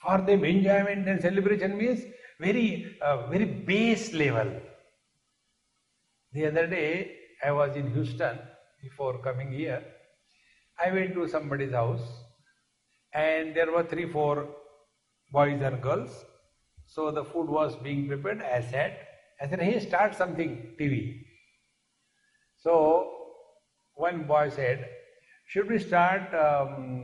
For 0.01 0.19
them, 0.19 0.43
enjoyment 0.43 1.07
and 1.07 1.21
celebration 1.21 1.77
means 1.77 2.03
very, 2.39 2.97
uh, 3.01 3.27
very 3.27 3.45
base 3.45 4.13
level. 4.13 4.61
The 6.31 6.47
other 6.47 6.67
day, 6.67 7.17
I 7.43 7.51
was 7.51 7.75
in 7.75 7.91
Houston 7.93 8.39
before 8.81 9.17
coming 9.19 9.51
here, 9.51 9.83
I 10.83 10.91
went 10.91 11.13
to 11.15 11.27
somebody's 11.27 11.73
house 11.73 12.07
and 13.13 13.55
there 13.55 13.71
were 13.71 13.83
three, 13.83 14.09
four 14.09 14.47
boys 15.31 15.61
and 15.61 15.81
girls. 15.81 16.25
So 16.85 17.11
the 17.11 17.23
food 17.23 17.49
was 17.49 17.75
being 17.77 18.07
prepared. 18.07 18.41
I 18.41 18.61
said, 18.61 18.97
I 19.41 19.47
said, 19.49 19.61
hey, 19.61 19.79
start 19.79 20.15
something, 20.15 20.75
TV. 20.79 21.21
So 22.57 23.11
one 23.95 24.23
boy 24.23 24.49
said, 24.49 24.89
should 25.47 25.69
we 25.69 25.79
start 25.79 26.33
um, 26.33 27.03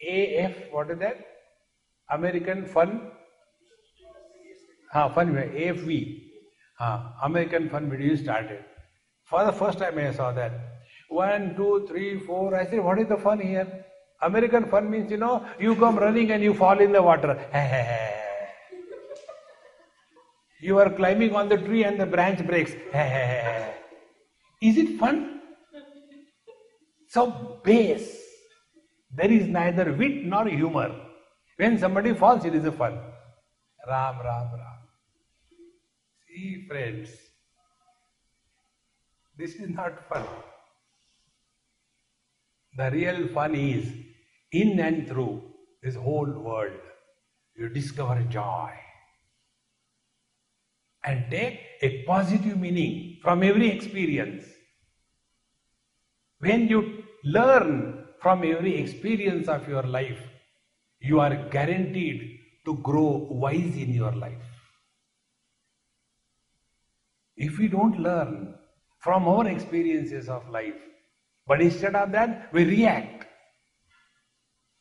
AF, 0.00 0.54
what 0.70 0.90
is 0.90 0.98
that? 0.98 1.16
American 2.10 2.64
Fun? 2.66 3.10
Ah, 4.94 5.08
fun, 5.08 5.34
AFV. 5.34 6.22
Uh, 6.80 7.10
American 7.24 7.68
Fun 7.68 7.90
video 7.90 8.14
started. 8.16 8.64
For 9.24 9.44
the 9.44 9.52
first 9.52 9.78
time 9.78 9.98
I 9.98 10.12
saw 10.12 10.32
that. 10.32 10.52
One, 11.08 11.54
two, 11.56 11.86
three, 11.88 12.18
four. 12.20 12.54
I 12.54 12.64
said, 12.66 12.80
what 12.82 12.98
is 12.98 13.08
the 13.08 13.16
fun 13.16 13.40
here? 13.40 13.84
American 14.22 14.68
fun 14.68 14.90
means, 14.90 15.10
you 15.10 15.16
know, 15.16 15.44
you 15.58 15.74
come 15.76 15.96
running 15.98 16.30
and 16.32 16.42
you 16.42 16.54
fall 16.54 16.78
in 16.80 16.92
the 16.92 17.02
water. 17.02 17.38
you 20.60 20.78
are 20.78 20.90
climbing 20.90 21.34
on 21.34 21.48
the 21.48 21.56
tree 21.56 21.84
and 21.84 22.00
the 22.00 22.06
branch 22.06 22.46
breaks. 22.46 22.72
is 24.62 24.76
it 24.76 24.98
fun? 24.98 25.40
So 27.08 27.60
base. 27.62 28.17
There 29.10 29.30
is 29.30 29.46
neither 29.46 29.92
wit 29.92 30.24
nor 30.24 30.46
humor. 30.46 30.94
When 31.56 31.78
somebody 31.78 32.14
falls, 32.14 32.44
it 32.44 32.54
is 32.54 32.64
a 32.64 32.72
fun. 32.72 32.98
Ram, 33.86 34.18
Ram, 34.24 34.50
Ram. 34.52 34.78
See, 36.26 36.66
friends, 36.68 37.10
this 39.36 39.54
is 39.54 39.70
not 39.70 40.08
fun. 40.08 40.24
The 42.76 42.90
real 42.90 43.28
fun 43.28 43.54
is 43.54 43.92
in 44.52 44.78
and 44.78 45.08
through 45.08 45.42
this 45.82 45.94
whole 45.94 46.30
world, 46.30 46.80
you 47.56 47.68
discover 47.68 48.22
joy 48.28 48.70
and 51.04 51.30
take 51.30 51.60
a 51.82 52.02
positive 52.04 52.58
meaning 52.58 53.18
from 53.22 53.42
every 53.42 53.68
experience. 53.70 54.44
When 56.40 56.68
you 56.68 57.04
learn 57.24 57.97
from 58.20 58.44
every 58.44 58.76
experience 58.76 59.48
of 59.48 59.68
your 59.68 59.82
life, 59.82 60.20
you 61.00 61.20
are 61.20 61.48
guaranteed 61.50 62.38
to 62.64 62.76
grow 62.78 63.28
wise 63.30 63.76
in 63.76 63.92
your 63.92 64.12
life. 64.12 64.42
If 67.36 67.58
we 67.58 67.68
don't 67.68 68.00
learn 68.00 68.54
from 68.98 69.28
our 69.28 69.46
experiences 69.46 70.28
of 70.28 70.48
life, 70.50 70.74
but 71.46 71.60
instead 71.62 71.94
of 71.94 72.12
that, 72.12 72.52
we 72.52 72.64
react. 72.64 73.26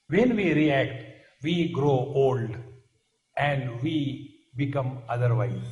When 0.07 0.35
we 0.35 0.53
react, 0.53 1.03
we 1.43 1.71
grow 1.71 2.11
old 2.15 2.57
and 3.37 3.81
we 3.81 4.35
become 4.55 4.99
otherwise. 5.07 5.67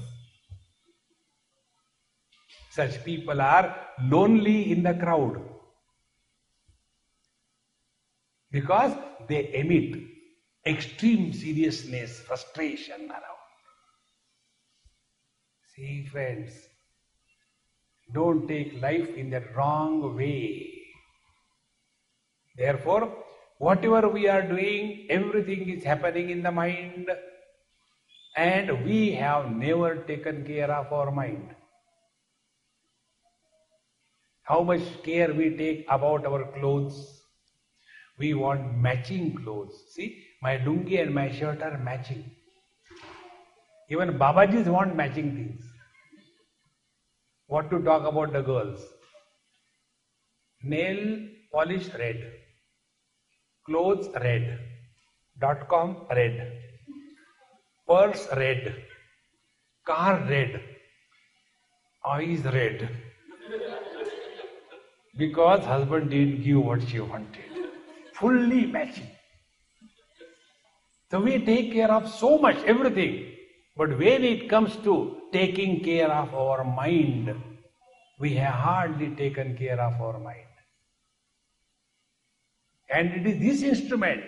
Such 2.70 3.04
people 3.04 3.42
are 3.42 3.76
lonely 4.04 4.72
in 4.72 4.84
the 4.84 4.94
crowd 4.94 5.42
because 8.56 8.94
they 9.28 9.54
emit 9.54 9.96
extreme 10.66 11.34
seriousness, 11.34 12.20
frustration 12.22 13.10
around. 13.10 13.50
See, 15.74 16.06
friends, 16.06 16.54
don't 18.14 18.48
take 18.48 18.82
life 18.82 19.10
in 19.16 19.30
the 19.30 19.44
wrong 19.56 20.16
way. 20.16 20.72
Therefore, 22.56 23.12
whatever 23.58 24.08
we 24.08 24.30
are 24.30 24.42
doing, 24.42 25.08
everything 25.10 25.70
is 25.70 25.84
happening 25.84 26.30
in 26.30 26.42
the 26.42 26.52
mind, 26.52 27.10
and 28.38 28.86
we 28.86 29.12
have 29.12 29.52
never 29.52 29.96
taken 30.12 30.46
care 30.46 30.72
of 30.72 30.94
our 30.94 31.12
mind. 31.12 31.54
How 34.44 34.62
much 34.64 35.04
care 35.04 35.34
we 35.34 35.58
take 35.58 35.86
about 35.90 36.26
our 36.26 36.46
clothes, 36.54 37.15
We 38.18 38.34
want 38.34 38.78
matching 38.78 39.36
clothes. 39.36 39.76
See, 39.90 40.24
my 40.42 40.58
lungi 40.58 41.02
and 41.02 41.14
my 41.14 41.30
shirt 41.32 41.62
are 41.62 41.78
matching. 41.78 42.32
Even 43.90 44.18
Babajis 44.18 44.68
want 44.68 44.96
matching 44.96 45.36
things. 45.36 45.62
What 47.48 47.70
to 47.70 47.80
talk 47.84 48.06
about 48.06 48.34
the 48.34 48.42
girls? 48.42 48.80
Nail 50.64 51.28
polish 51.52 51.90
red, 51.94 52.32
clothes 53.66 54.08
red, 54.16 54.60
dot 55.40 55.68
com 55.68 56.08
red, 56.10 56.60
purse 57.88 58.28
red, 58.36 58.76
car 59.86 60.26
red, 60.28 60.62
eyes 62.04 62.44
red. 62.46 62.90
Because 65.18 65.64
husband 65.66 66.10
didn't 66.10 66.44
give 66.44 66.64
what 66.64 66.82
she 66.82 67.00
wanted. 67.00 67.45
Fully 68.20 68.66
matching. 68.66 69.10
So 71.12 71.20
we 71.20 71.44
take 71.46 71.74
care 71.74 71.92
of 71.92 72.10
so 72.10 72.38
much, 72.38 72.58
everything. 72.66 73.32
But 73.78 73.98
when 73.98 74.24
it 74.24 74.50
comes 74.50 74.76
to 74.78 75.18
taking 75.32 75.84
care 75.84 76.10
of 76.10 76.34
our 76.34 76.64
mind, 76.64 77.36
we 78.20 78.34
have 78.36 78.54
hardly 78.54 79.10
taken 79.16 79.58
care 79.58 79.80
of 79.80 80.02
our 80.02 80.20
mind. 80.20 80.48
And 82.90 83.12
it 83.12 83.28
is 83.28 83.40
this 83.40 83.64
instrument 83.64 84.24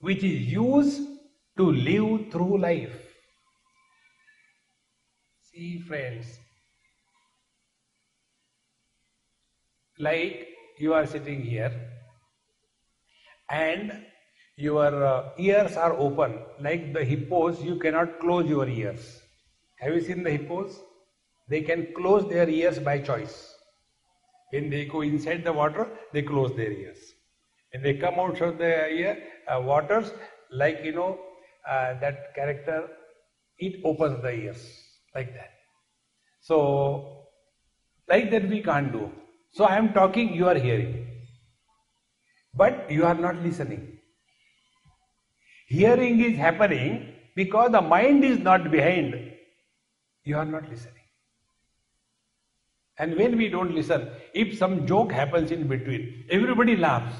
which 0.00 0.24
is 0.24 0.40
used 0.52 1.02
to 1.56 1.70
live 1.70 2.30
through 2.32 2.58
life. 2.58 2.96
See, 5.42 5.80
friends, 5.80 6.38
like 9.98 10.48
you 10.78 10.94
are 10.94 11.06
sitting 11.06 11.42
here 11.42 11.93
and 13.50 13.92
your 14.56 15.04
uh, 15.04 15.30
ears 15.38 15.76
are 15.76 15.94
open. 15.94 16.38
Like 16.60 16.92
the 16.92 17.04
hippos 17.04 17.62
you 17.62 17.76
cannot 17.78 18.20
close 18.20 18.48
your 18.48 18.68
ears. 18.68 19.22
Have 19.80 19.94
you 19.94 20.00
seen 20.00 20.22
the 20.22 20.30
hippos? 20.30 20.80
They 21.48 21.62
can 21.62 21.88
close 21.94 22.28
their 22.28 22.48
ears 22.48 22.78
by 22.78 22.98
choice. 23.00 23.54
When 24.50 24.70
they 24.70 24.84
go 24.84 25.02
inside 25.02 25.44
the 25.44 25.52
water 25.52 25.88
they 26.12 26.22
close 26.22 26.54
their 26.56 26.72
ears. 26.72 26.98
When 27.72 27.82
they 27.82 27.94
come 27.94 28.18
out 28.18 28.40
of 28.40 28.58
the 28.58 28.88
ear 28.88 29.18
uh, 29.48 29.60
waters 29.60 30.12
like 30.50 30.80
you 30.84 30.92
know 30.92 31.18
uh, 31.68 31.98
that 32.00 32.34
character 32.34 32.88
it 33.58 33.80
opens 33.84 34.22
the 34.22 34.30
ears 34.30 34.64
like 35.14 35.34
that. 35.34 35.50
So 36.40 37.26
like 38.08 38.30
that 38.30 38.48
we 38.48 38.62
can't 38.62 38.92
do. 38.92 39.10
So 39.50 39.64
i 39.64 39.76
am 39.76 39.92
talking 39.92 40.32
you 40.34 40.48
are 40.48 40.58
hearing 40.58 41.03
but 42.56 42.90
you 42.90 43.04
are 43.04 43.14
not 43.14 43.36
listening 43.36 43.94
Hearing 45.66 46.20
is 46.20 46.36
happening 46.36 47.14
because 47.34 47.72
the 47.72 47.80
mind 47.80 48.24
is 48.24 48.38
not 48.38 48.70
behind. 48.70 49.32
You 50.24 50.36
are 50.36 50.44
not 50.44 50.68
listening. 50.68 50.92
And 52.98 53.16
when 53.16 53.36
we 53.36 53.48
don't 53.48 53.74
listen, 53.74 54.08
if 54.34 54.56
some 54.56 54.86
joke 54.86 55.10
happens 55.10 55.50
in 55.50 55.66
between, 55.66 56.26
everybody 56.30 56.76
laughs. 56.76 57.16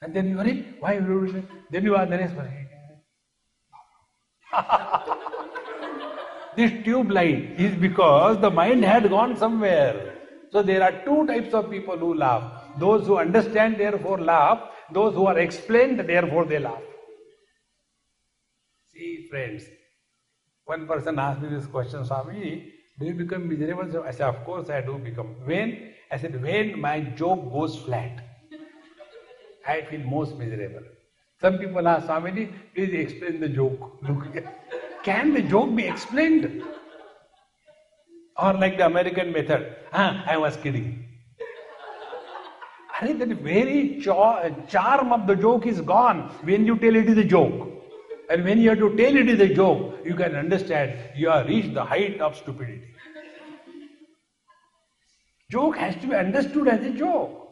And 0.00 0.14
then 0.14 0.30
you 0.30 0.38
are, 0.38 0.46
in. 0.46 0.76
why 0.80 0.96
everybody? 0.96 1.46
Then 1.70 1.84
you 1.84 1.96
are 1.96 2.06
the 2.06 2.16
next 2.16 2.34
this 6.56 6.72
tube 6.84 7.10
light 7.10 7.58
is 7.58 7.74
because 7.74 8.40
the 8.40 8.50
mind 8.50 8.84
had 8.84 9.10
gone 9.10 9.36
somewhere. 9.36 10.14
So 10.52 10.62
there 10.62 10.82
are 10.82 11.04
two 11.04 11.26
types 11.26 11.52
of 11.52 11.70
people 11.70 11.98
who 11.98 12.14
laugh. 12.14 12.63
Those 12.78 13.06
who 13.06 13.18
understand, 13.18 13.78
therefore 13.78 14.20
laugh. 14.20 14.70
Those 14.92 15.14
who 15.14 15.26
are 15.26 15.38
explained, 15.38 16.00
therefore 16.00 16.44
they 16.44 16.58
laugh. 16.58 16.82
See, 18.92 19.26
friends, 19.30 19.64
one 20.64 20.86
person 20.86 21.18
asked 21.18 21.40
me 21.40 21.48
this 21.48 21.66
question, 21.66 22.04
Swami, 22.04 22.72
do 22.98 23.06
you 23.06 23.14
become 23.14 23.48
miserable? 23.48 24.04
I 24.04 24.10
said, 24.12 24.28
of 24.28 24.44
course 24.44 24.70
I 24.70 24.80
do 24.80 24.98
become. 24.98 25.34
When? 25.44 25.94
I 26.10 26.18
said, 26.18 26.40
when 26.40 26.80
my 26.80 27.00
joke 27.00 27.52
goes 27.52 27.76
flat, 27.76 28.20
I 29.66 29.82
feel 29.82 30.00
most 30.00 30.36
miserable. 30.36 30.82
Some 31.40 31.58
people 31.58 31.86
ask, 31.88 32.06
Swami, 32.06 32.48
please 32.74 32.94
explain 32.94 33.40
the 33.40 33.48
joke. 33.48 33.98
Look, 34.02 34.44
can 35.02 35.34
the 35.34 35.42
joke 35.42 35.74
be 35.74 35.86
explained? 35.86 36.62
Or 38.36 38.52
like 38.52 38.76
the 38.76 38.86
American 38.86 39.32
method, 39.32 39.76
ah, 39.92 40.24
I 40.26 40.36
was 40.36 40.56
kidding. 40.56 41.13
I 43.04 43.12
that 43.12 43.28
very 43.28 44.00
charm 44.00 45.12
of 45.12 45.26
the 45.26 45.36
joke 45.36 45.66
is 45.66 45.80
gone 45.82 46.20
when 46.42 46.64
you 46.64 46.76
tell 46.78 46.96
it 46.96 47.08
is 47.08 47.18
a 47.18 47.24
joke. 47.24 47.68
And 48.30 48.44
when 48.44 48.58
you 48.58 48.70
have 48.70 48.78
to 48.78 48.96
tell 48.96 49.16
it 49.16 49.28
is 49.28 49.40
a 49.40 49.54
joke, 49.54 49.98
you 50.04 50.14
can 50.14 50.34
understand 50.34 50.98
you 51.14 51.28
have 51.28 51.46
reached 51.46 51.74
the 51.74 51.84
height 51.84 52.20
of 52.20 52.34
stupidity. 52.34 52.94
Joke 55.50 55.76
has 55.76 55.94
to 55.96 56.06
be 56.06 56.14
understood 56.14 56.66
as 56.68 56.84
a 56.86 56.92
joke. 56.92 57.46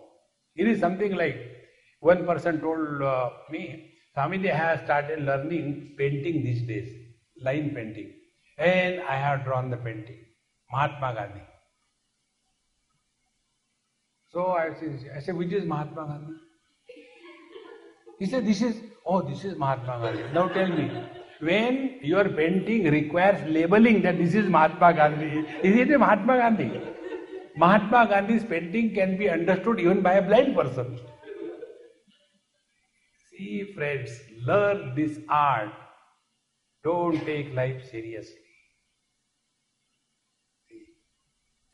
It 0.56 0.66
is 0.66 0.80
something 0.80 1.14
like 1.14 1.36
one 2.00 2.24
person 2.24 2.60
told 2.60 3.02
uh, 3.02 3.30
me, 3.50 3.92
Swamiji 4.16 4.52
has 4.54 4.80
started 4.80 5.22
learning 5.22 5.94
painting 5.98 6.42
these 6.42 6.62
days, 6.62 6.90
line 7.42 7.74
painting. 7.74 8.10
And 8.56 9.00
I 9.02 9.16
have 9.16 9.44
drawn 9.44 9.68
the 9.68 9.76
painting, 9.76 10.24
Mahatma 10.70 11.14
Gandhi. 11.14 11.51
So 14.32 14.52
I 14.52 14.72
said, 14.74 15.10
I 15.16 15.20
said, 15.20 15.36
which 15.36 15.52
is 15.52 15.64
Mahatma 15.64 16.06
Gandhi? 16.06 16.34
He 18.18 18.26
said, 18.26 18.46
this 18.46 18.62
is 18.62 18.82
Oh, 19.04 19.20
this 19.20 19.44
is 19.44 19.56
Mahatma 19.56 19.98
Gandhi. 20.00 20.32
Now 20.32 20.48
tell 20.48 20.68
me, 20.68 20.90
when 21.40 21.98
your 22.02 22.28
painting 22.28 22.84
requires 22.84 23.42
labeling 23.48 24.02
that 24.02 24.16
this 24.16 24.34
is 24.34 24.48
Mahatma 24.48 24.94
Gandhi, 24.94 25.44
is 25.62 25.76
it 25.76 25.90
a 25.90 25.98
Mahatma 25.98 26.36
Gandhi? 26.36 26.80
Mahatma 27.56 28.06
Gandhi's 28.08 28.44
painting 28.44 28.94
can 28.94 29.18
be 29.18 29.28
understood 29.28 29.80
even 29.80 30.02
by 30.02 30.14
a 30.14 30.22
blind 30.22 30.54
person. 30.54 31.00
See, 33.30 33.72
friends, 33.74 34.10
learn 34.46 34.94
this 34.94 35.18
art. 35.28 35.72
Don't 36.84 37.18
take 37.24 37.54
life 37.54 37.90
seriously. 37.90 38.36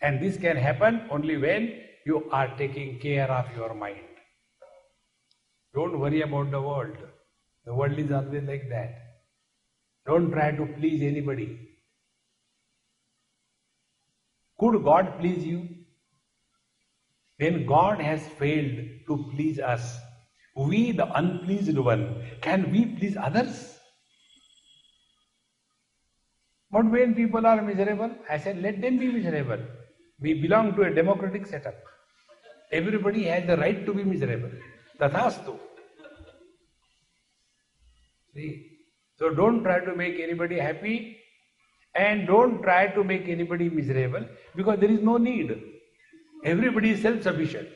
And 0.01 0.21
this 0.21 0.37
can 0.37 0.57
happen 0.57 1.03
only 1.11 1.37
when 1.37 1.88
you 2.09 2.19
are 2.33 2.49
taking 2.57 2.99
care 2.99 3.31
of 3.31 3.55
your 3.57 3.75
mind. 3.75 4.19
Don't 5.75 5.99
worry 6.01 6.23
about 6.23 6.51
the 6.51 6.61
world. 6.61 6.97
The 7.67 7.75
world 7.75 7.99
is 7.99 8.11
always 8.11 8.45
like 8.45 8.69
that. 8.71 8.93
Don't 10.07 10.31
try 10.31 10.51
to 10.53 10.67
please 10.79 11.03
anybody. 11.03 11.49
Could 14.59 14.83
God 14.85 15.19
please 15.19 15.45
you? 15.45 15.69
When 17.37 17.67
God 17.67 18.01
has 18.01 18.23
failed 18.39 18.79
to 19.09 19.19
please 19.33 19.61
us, 19.61 19.99
we, 20.57 20.93
the 20.93 21.13
unpleased 21.19 21.79
one, 21.79 22.05
can 22.41 22.73
we 22.73 22.87
please 22.87 23.17
others? 23.17 23.79
But 26.71 26.91
when 26.91 27.15
people 27.15 27.47
are 27.47 27.63
miserable, 27.63 28.11
I 28.29 28.39
said, 28.39 28.61
let 28.61 28.81
them 28.81 28.99
be 28.99 29.13
miserable. 29.13 29.61
We 30.21 30.35
belong 30.35 30.75
to 30.75 30.83
a 30.83 30.95
democratic 30.95 31.47
setup. 31.47 31.77
Everybody 32.71 33.25
has 33.25 33.47
the 33.47 33.57
right 33.57 33.85
to 33.87 33.95
be 33.95 34.05
miserable. 34.05 34.51
Tathastu. 35.01 35.59
See? 38.35 38.79
So 39.17 39.31
don't 39.31 39.63
try 39.63 39.81
to 39.81 39.95
make 39.95 40.21
anybody 40.21 40.59
happy 40.59 41.19
and 41.95 42.27
don't 42.27 42.63
try 42.63 42.89
to 42.89 43.03
make 43.03 43.29
anybody 43.29 43.69
miserable 43.69 44.25
because 44.55 44.79
there 44.79 44.91
is 44.91 45.01
no 45.01 45.17
need. 45.17 45.61
Everybody 46.45 46.91
is 46.91 47.03
self-sufficient. 47.03 47.69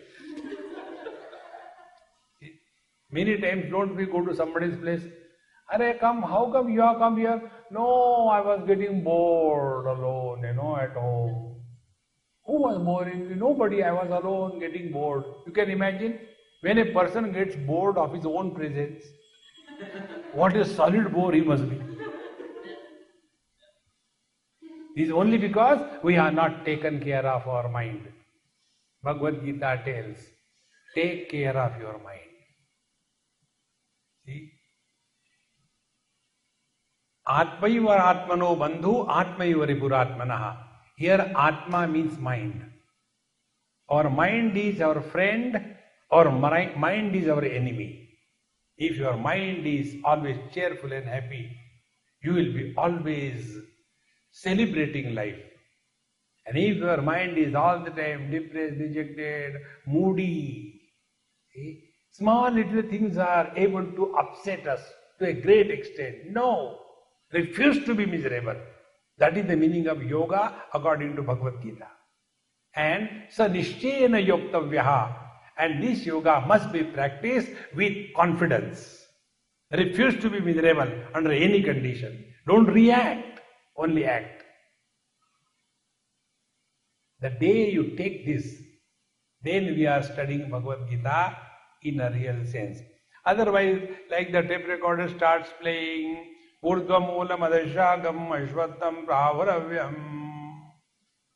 Many 3.11 3.39
times 3.39 3.71
don't 3.71 3.97
we 3.97 4.07
go 4.07 4.25
to 4.25 4.35
somebody's 4.35 4.77
place, 4.77 5.03
Are 5.71 5.95
come, 5.95 6.23
how 6.23 6.51
come 6.53 6.69
you 6.69 6.81
have 6.81 6.99
come 6.99 7.17
here? 7.17 7.51
No, 7.71 8.29
I 8.29 8.41
was 8.41 8.63
getting 8.67 9.03
bored 9.03 9.87
alone, 9.87 10.43
you 10.45 10.55
know, 10.55 10.77
at 10.77 10.93
home. 10.93 11.52
Who 12.47 12.61
was 12.61 12.79
boring? 12.79 13.39
Nobody, 13.39 13.83
I 13.85 13.93
was 13.93 14.11
alone 14.11 14.59
getting 14.59 14.91
bored. 14.91 15.25
You 15.47 15.53
can 15.53 15.71
imagine 15.71 16.19
when 16.61 16.79
a 16.79 16.87
person 16.93 17.33
gets 17.33 17.55
bored 17.57 17.97
of 17.97 18.13
his 18.13 18.27
own 18.27 18.55
presence, 18.55 19.05
what 20.33 20.57
a 20.57 20.65
solid 20.65 21.13
bore 21.13 21.33
he 21.33 21.41
must 21.41 21.69
be. 21.69 21.81
It 24.97 25.05
is 25.05 25.11
only 25.11 25.39
because 25.39 25.81
we 26.03 26.17
are 26.17 26.33
not 26.33 26.65
taken 26.65 27.01
care 27.01 27.27
of 27.27 27.47
our 27.47 27.69
mind. 27.69 28.09
Bhagavad 29.03 29.45
Gita 29.45 29.81
tells, 29.85 30.19
take 30.95 31.31
care 31.31 31.57
of 31.57 31.81
your 31.81 31.99
mind. 32.05 32.21
See? 34.27 34.53
Atmano 37.27 38.57
Bandhu, 38.57 39.07
Atmaiva 39.09 39.67
Ripuratmanaha. 39.67 40.72
Here 40.97 41.33
Atma 41.37 41.89
means 41.89 42.19
mind. 42.19 42.65
Our 43.89 44.09
mind 44.09 44.57
is 44.57 44.81
our 44.81 45.01
friend, 45.01 45.77
or 46.11 46.31
mind 46.31 47.17
is 47.17 47.29
our 47.29 47.45
enemy. 47.45 48.09
If 48.77 48.97
your 48.97 49.17
mind 49.17 49.67
is 49.67 49.97
always 50.05 50.39
cheerful 50.53 50.93
and 50.93 51.07
happy, 51.07 51.57
you 52.23 52.33
will 52.35 52.53
be 52.53 52.75
always 52.77 53.57
celebrating 54.31 55.15
life. 55.15 55.41
And 56.47 56.57
if 56.59 56.77
your 56.77 57.01
mind 57.03 57.39
is 57.39 57.55
all 57.55 57.85
the 57.85 57.91
time 57.91 58.31
depressed, 58.31 58.79
dejected, 58.79 59.57
moody, 59.87 60.81
see, 61.53 61.85
small 62.11 62.51
little 62.51 62.83
things 62.83 63.17
are 63.17 63.53
able 63.57 63.85
to 63.85 64.15
upset 64.17 64.67
us 64.67 64.83
to 65.19 65.27
a 65.27 65.33
great 65.33 65.71
extent. 65.71 66.31
No, 66.31 66.81
refuse 67.33 67.85
to 67.85 67.95
be 67.95 68.07
miserable. 68.07 68.57
That 69.19 69.37
is 69.37 69.47
the 69.47 69.57
meaning 69.57 69.87
of 69.87 70.03
yoga 70.03 70.55
according 70.73 71.17
to 71.17 71.23
Bhagavad 71.23 71.63
Gita. 71.63 71.89
And 72.75 73.09
sanishchena 73.35 74.27
yoktavyaha. 74.27 75.19
And 75.59 75.83
this 75.83 76.07
yoga 76.07 76.45
must 76.47 76.73
be 76.73 76.83
practiced 76.83 77.51
with 77.75 78.13
confidence. 78.17 79.07
Refuse 79.71 80.21
to 80.23 80.31
be 80.31 80.41
miserable 80.41 80.91
under 81.15 81.33
any 81.33 81.63
condition. 81.63 82.25
Don't 82.47 82.67
react, 82.67 83.41
only 83.77 84.05
act. 84.05 84.43
The 87.21 87.31
day 87.31 87.71
you 87.71 87.95
take 87.97 88.27
this, 88.27 88.57
then 89.43 89.67
we 89.77 89.87
are 89.87 90.03
studying 90.03 90.51
Bhagavad 90.51 90.91
Gita 90.91 91.37
in 91.83 92.01
a 92.01 92.11
real 92.11 92.45
sense. 92.47 92.79
Otherwise, 93.25 93.81
like 94.11 94.33
the 94.33 94.43
tape 94.43 94.67
recorder 94.67 95.09
starts 95.09 95.51
playing, 95.61 96.32
Urdhva 96.65 97.39
Madashagam 97.39 99.07
Pravaravyam, 99.07 99.95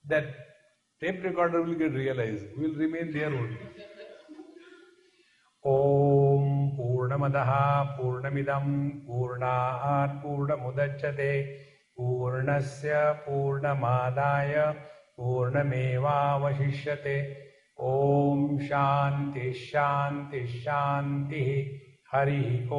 that 0.04 0.24
tape 1.00 1.24
recorder 1.24 1.62
will 1.62 1.74
get 1.74 1.92
realized, 1.92 2.44
will 2.56 2.74
remain 2.74 3.12
there 3.12 3.34
only. 3.34 3.58
ॐ 5.66 6.68
पूर्णमदः 6.76 7.50
पूर्णमिदं 7.96 8.66
पूर्णात् 9.06 10.14
पूर्णमुदच्छते 10.22 11.32
पूर्णस्य 11.98 13.00
पूर्णमादाय 13.26 14.54
पूर्णमेवावशिष्यते 15.16 17.16
ॐ 17.92 18.58
शान्ति 18.68 19.46
शान्ति 19.64 20.42
शान्तिः 20.46 21.48
हरिः 22.12 22.48
ॐ 22.76 22.78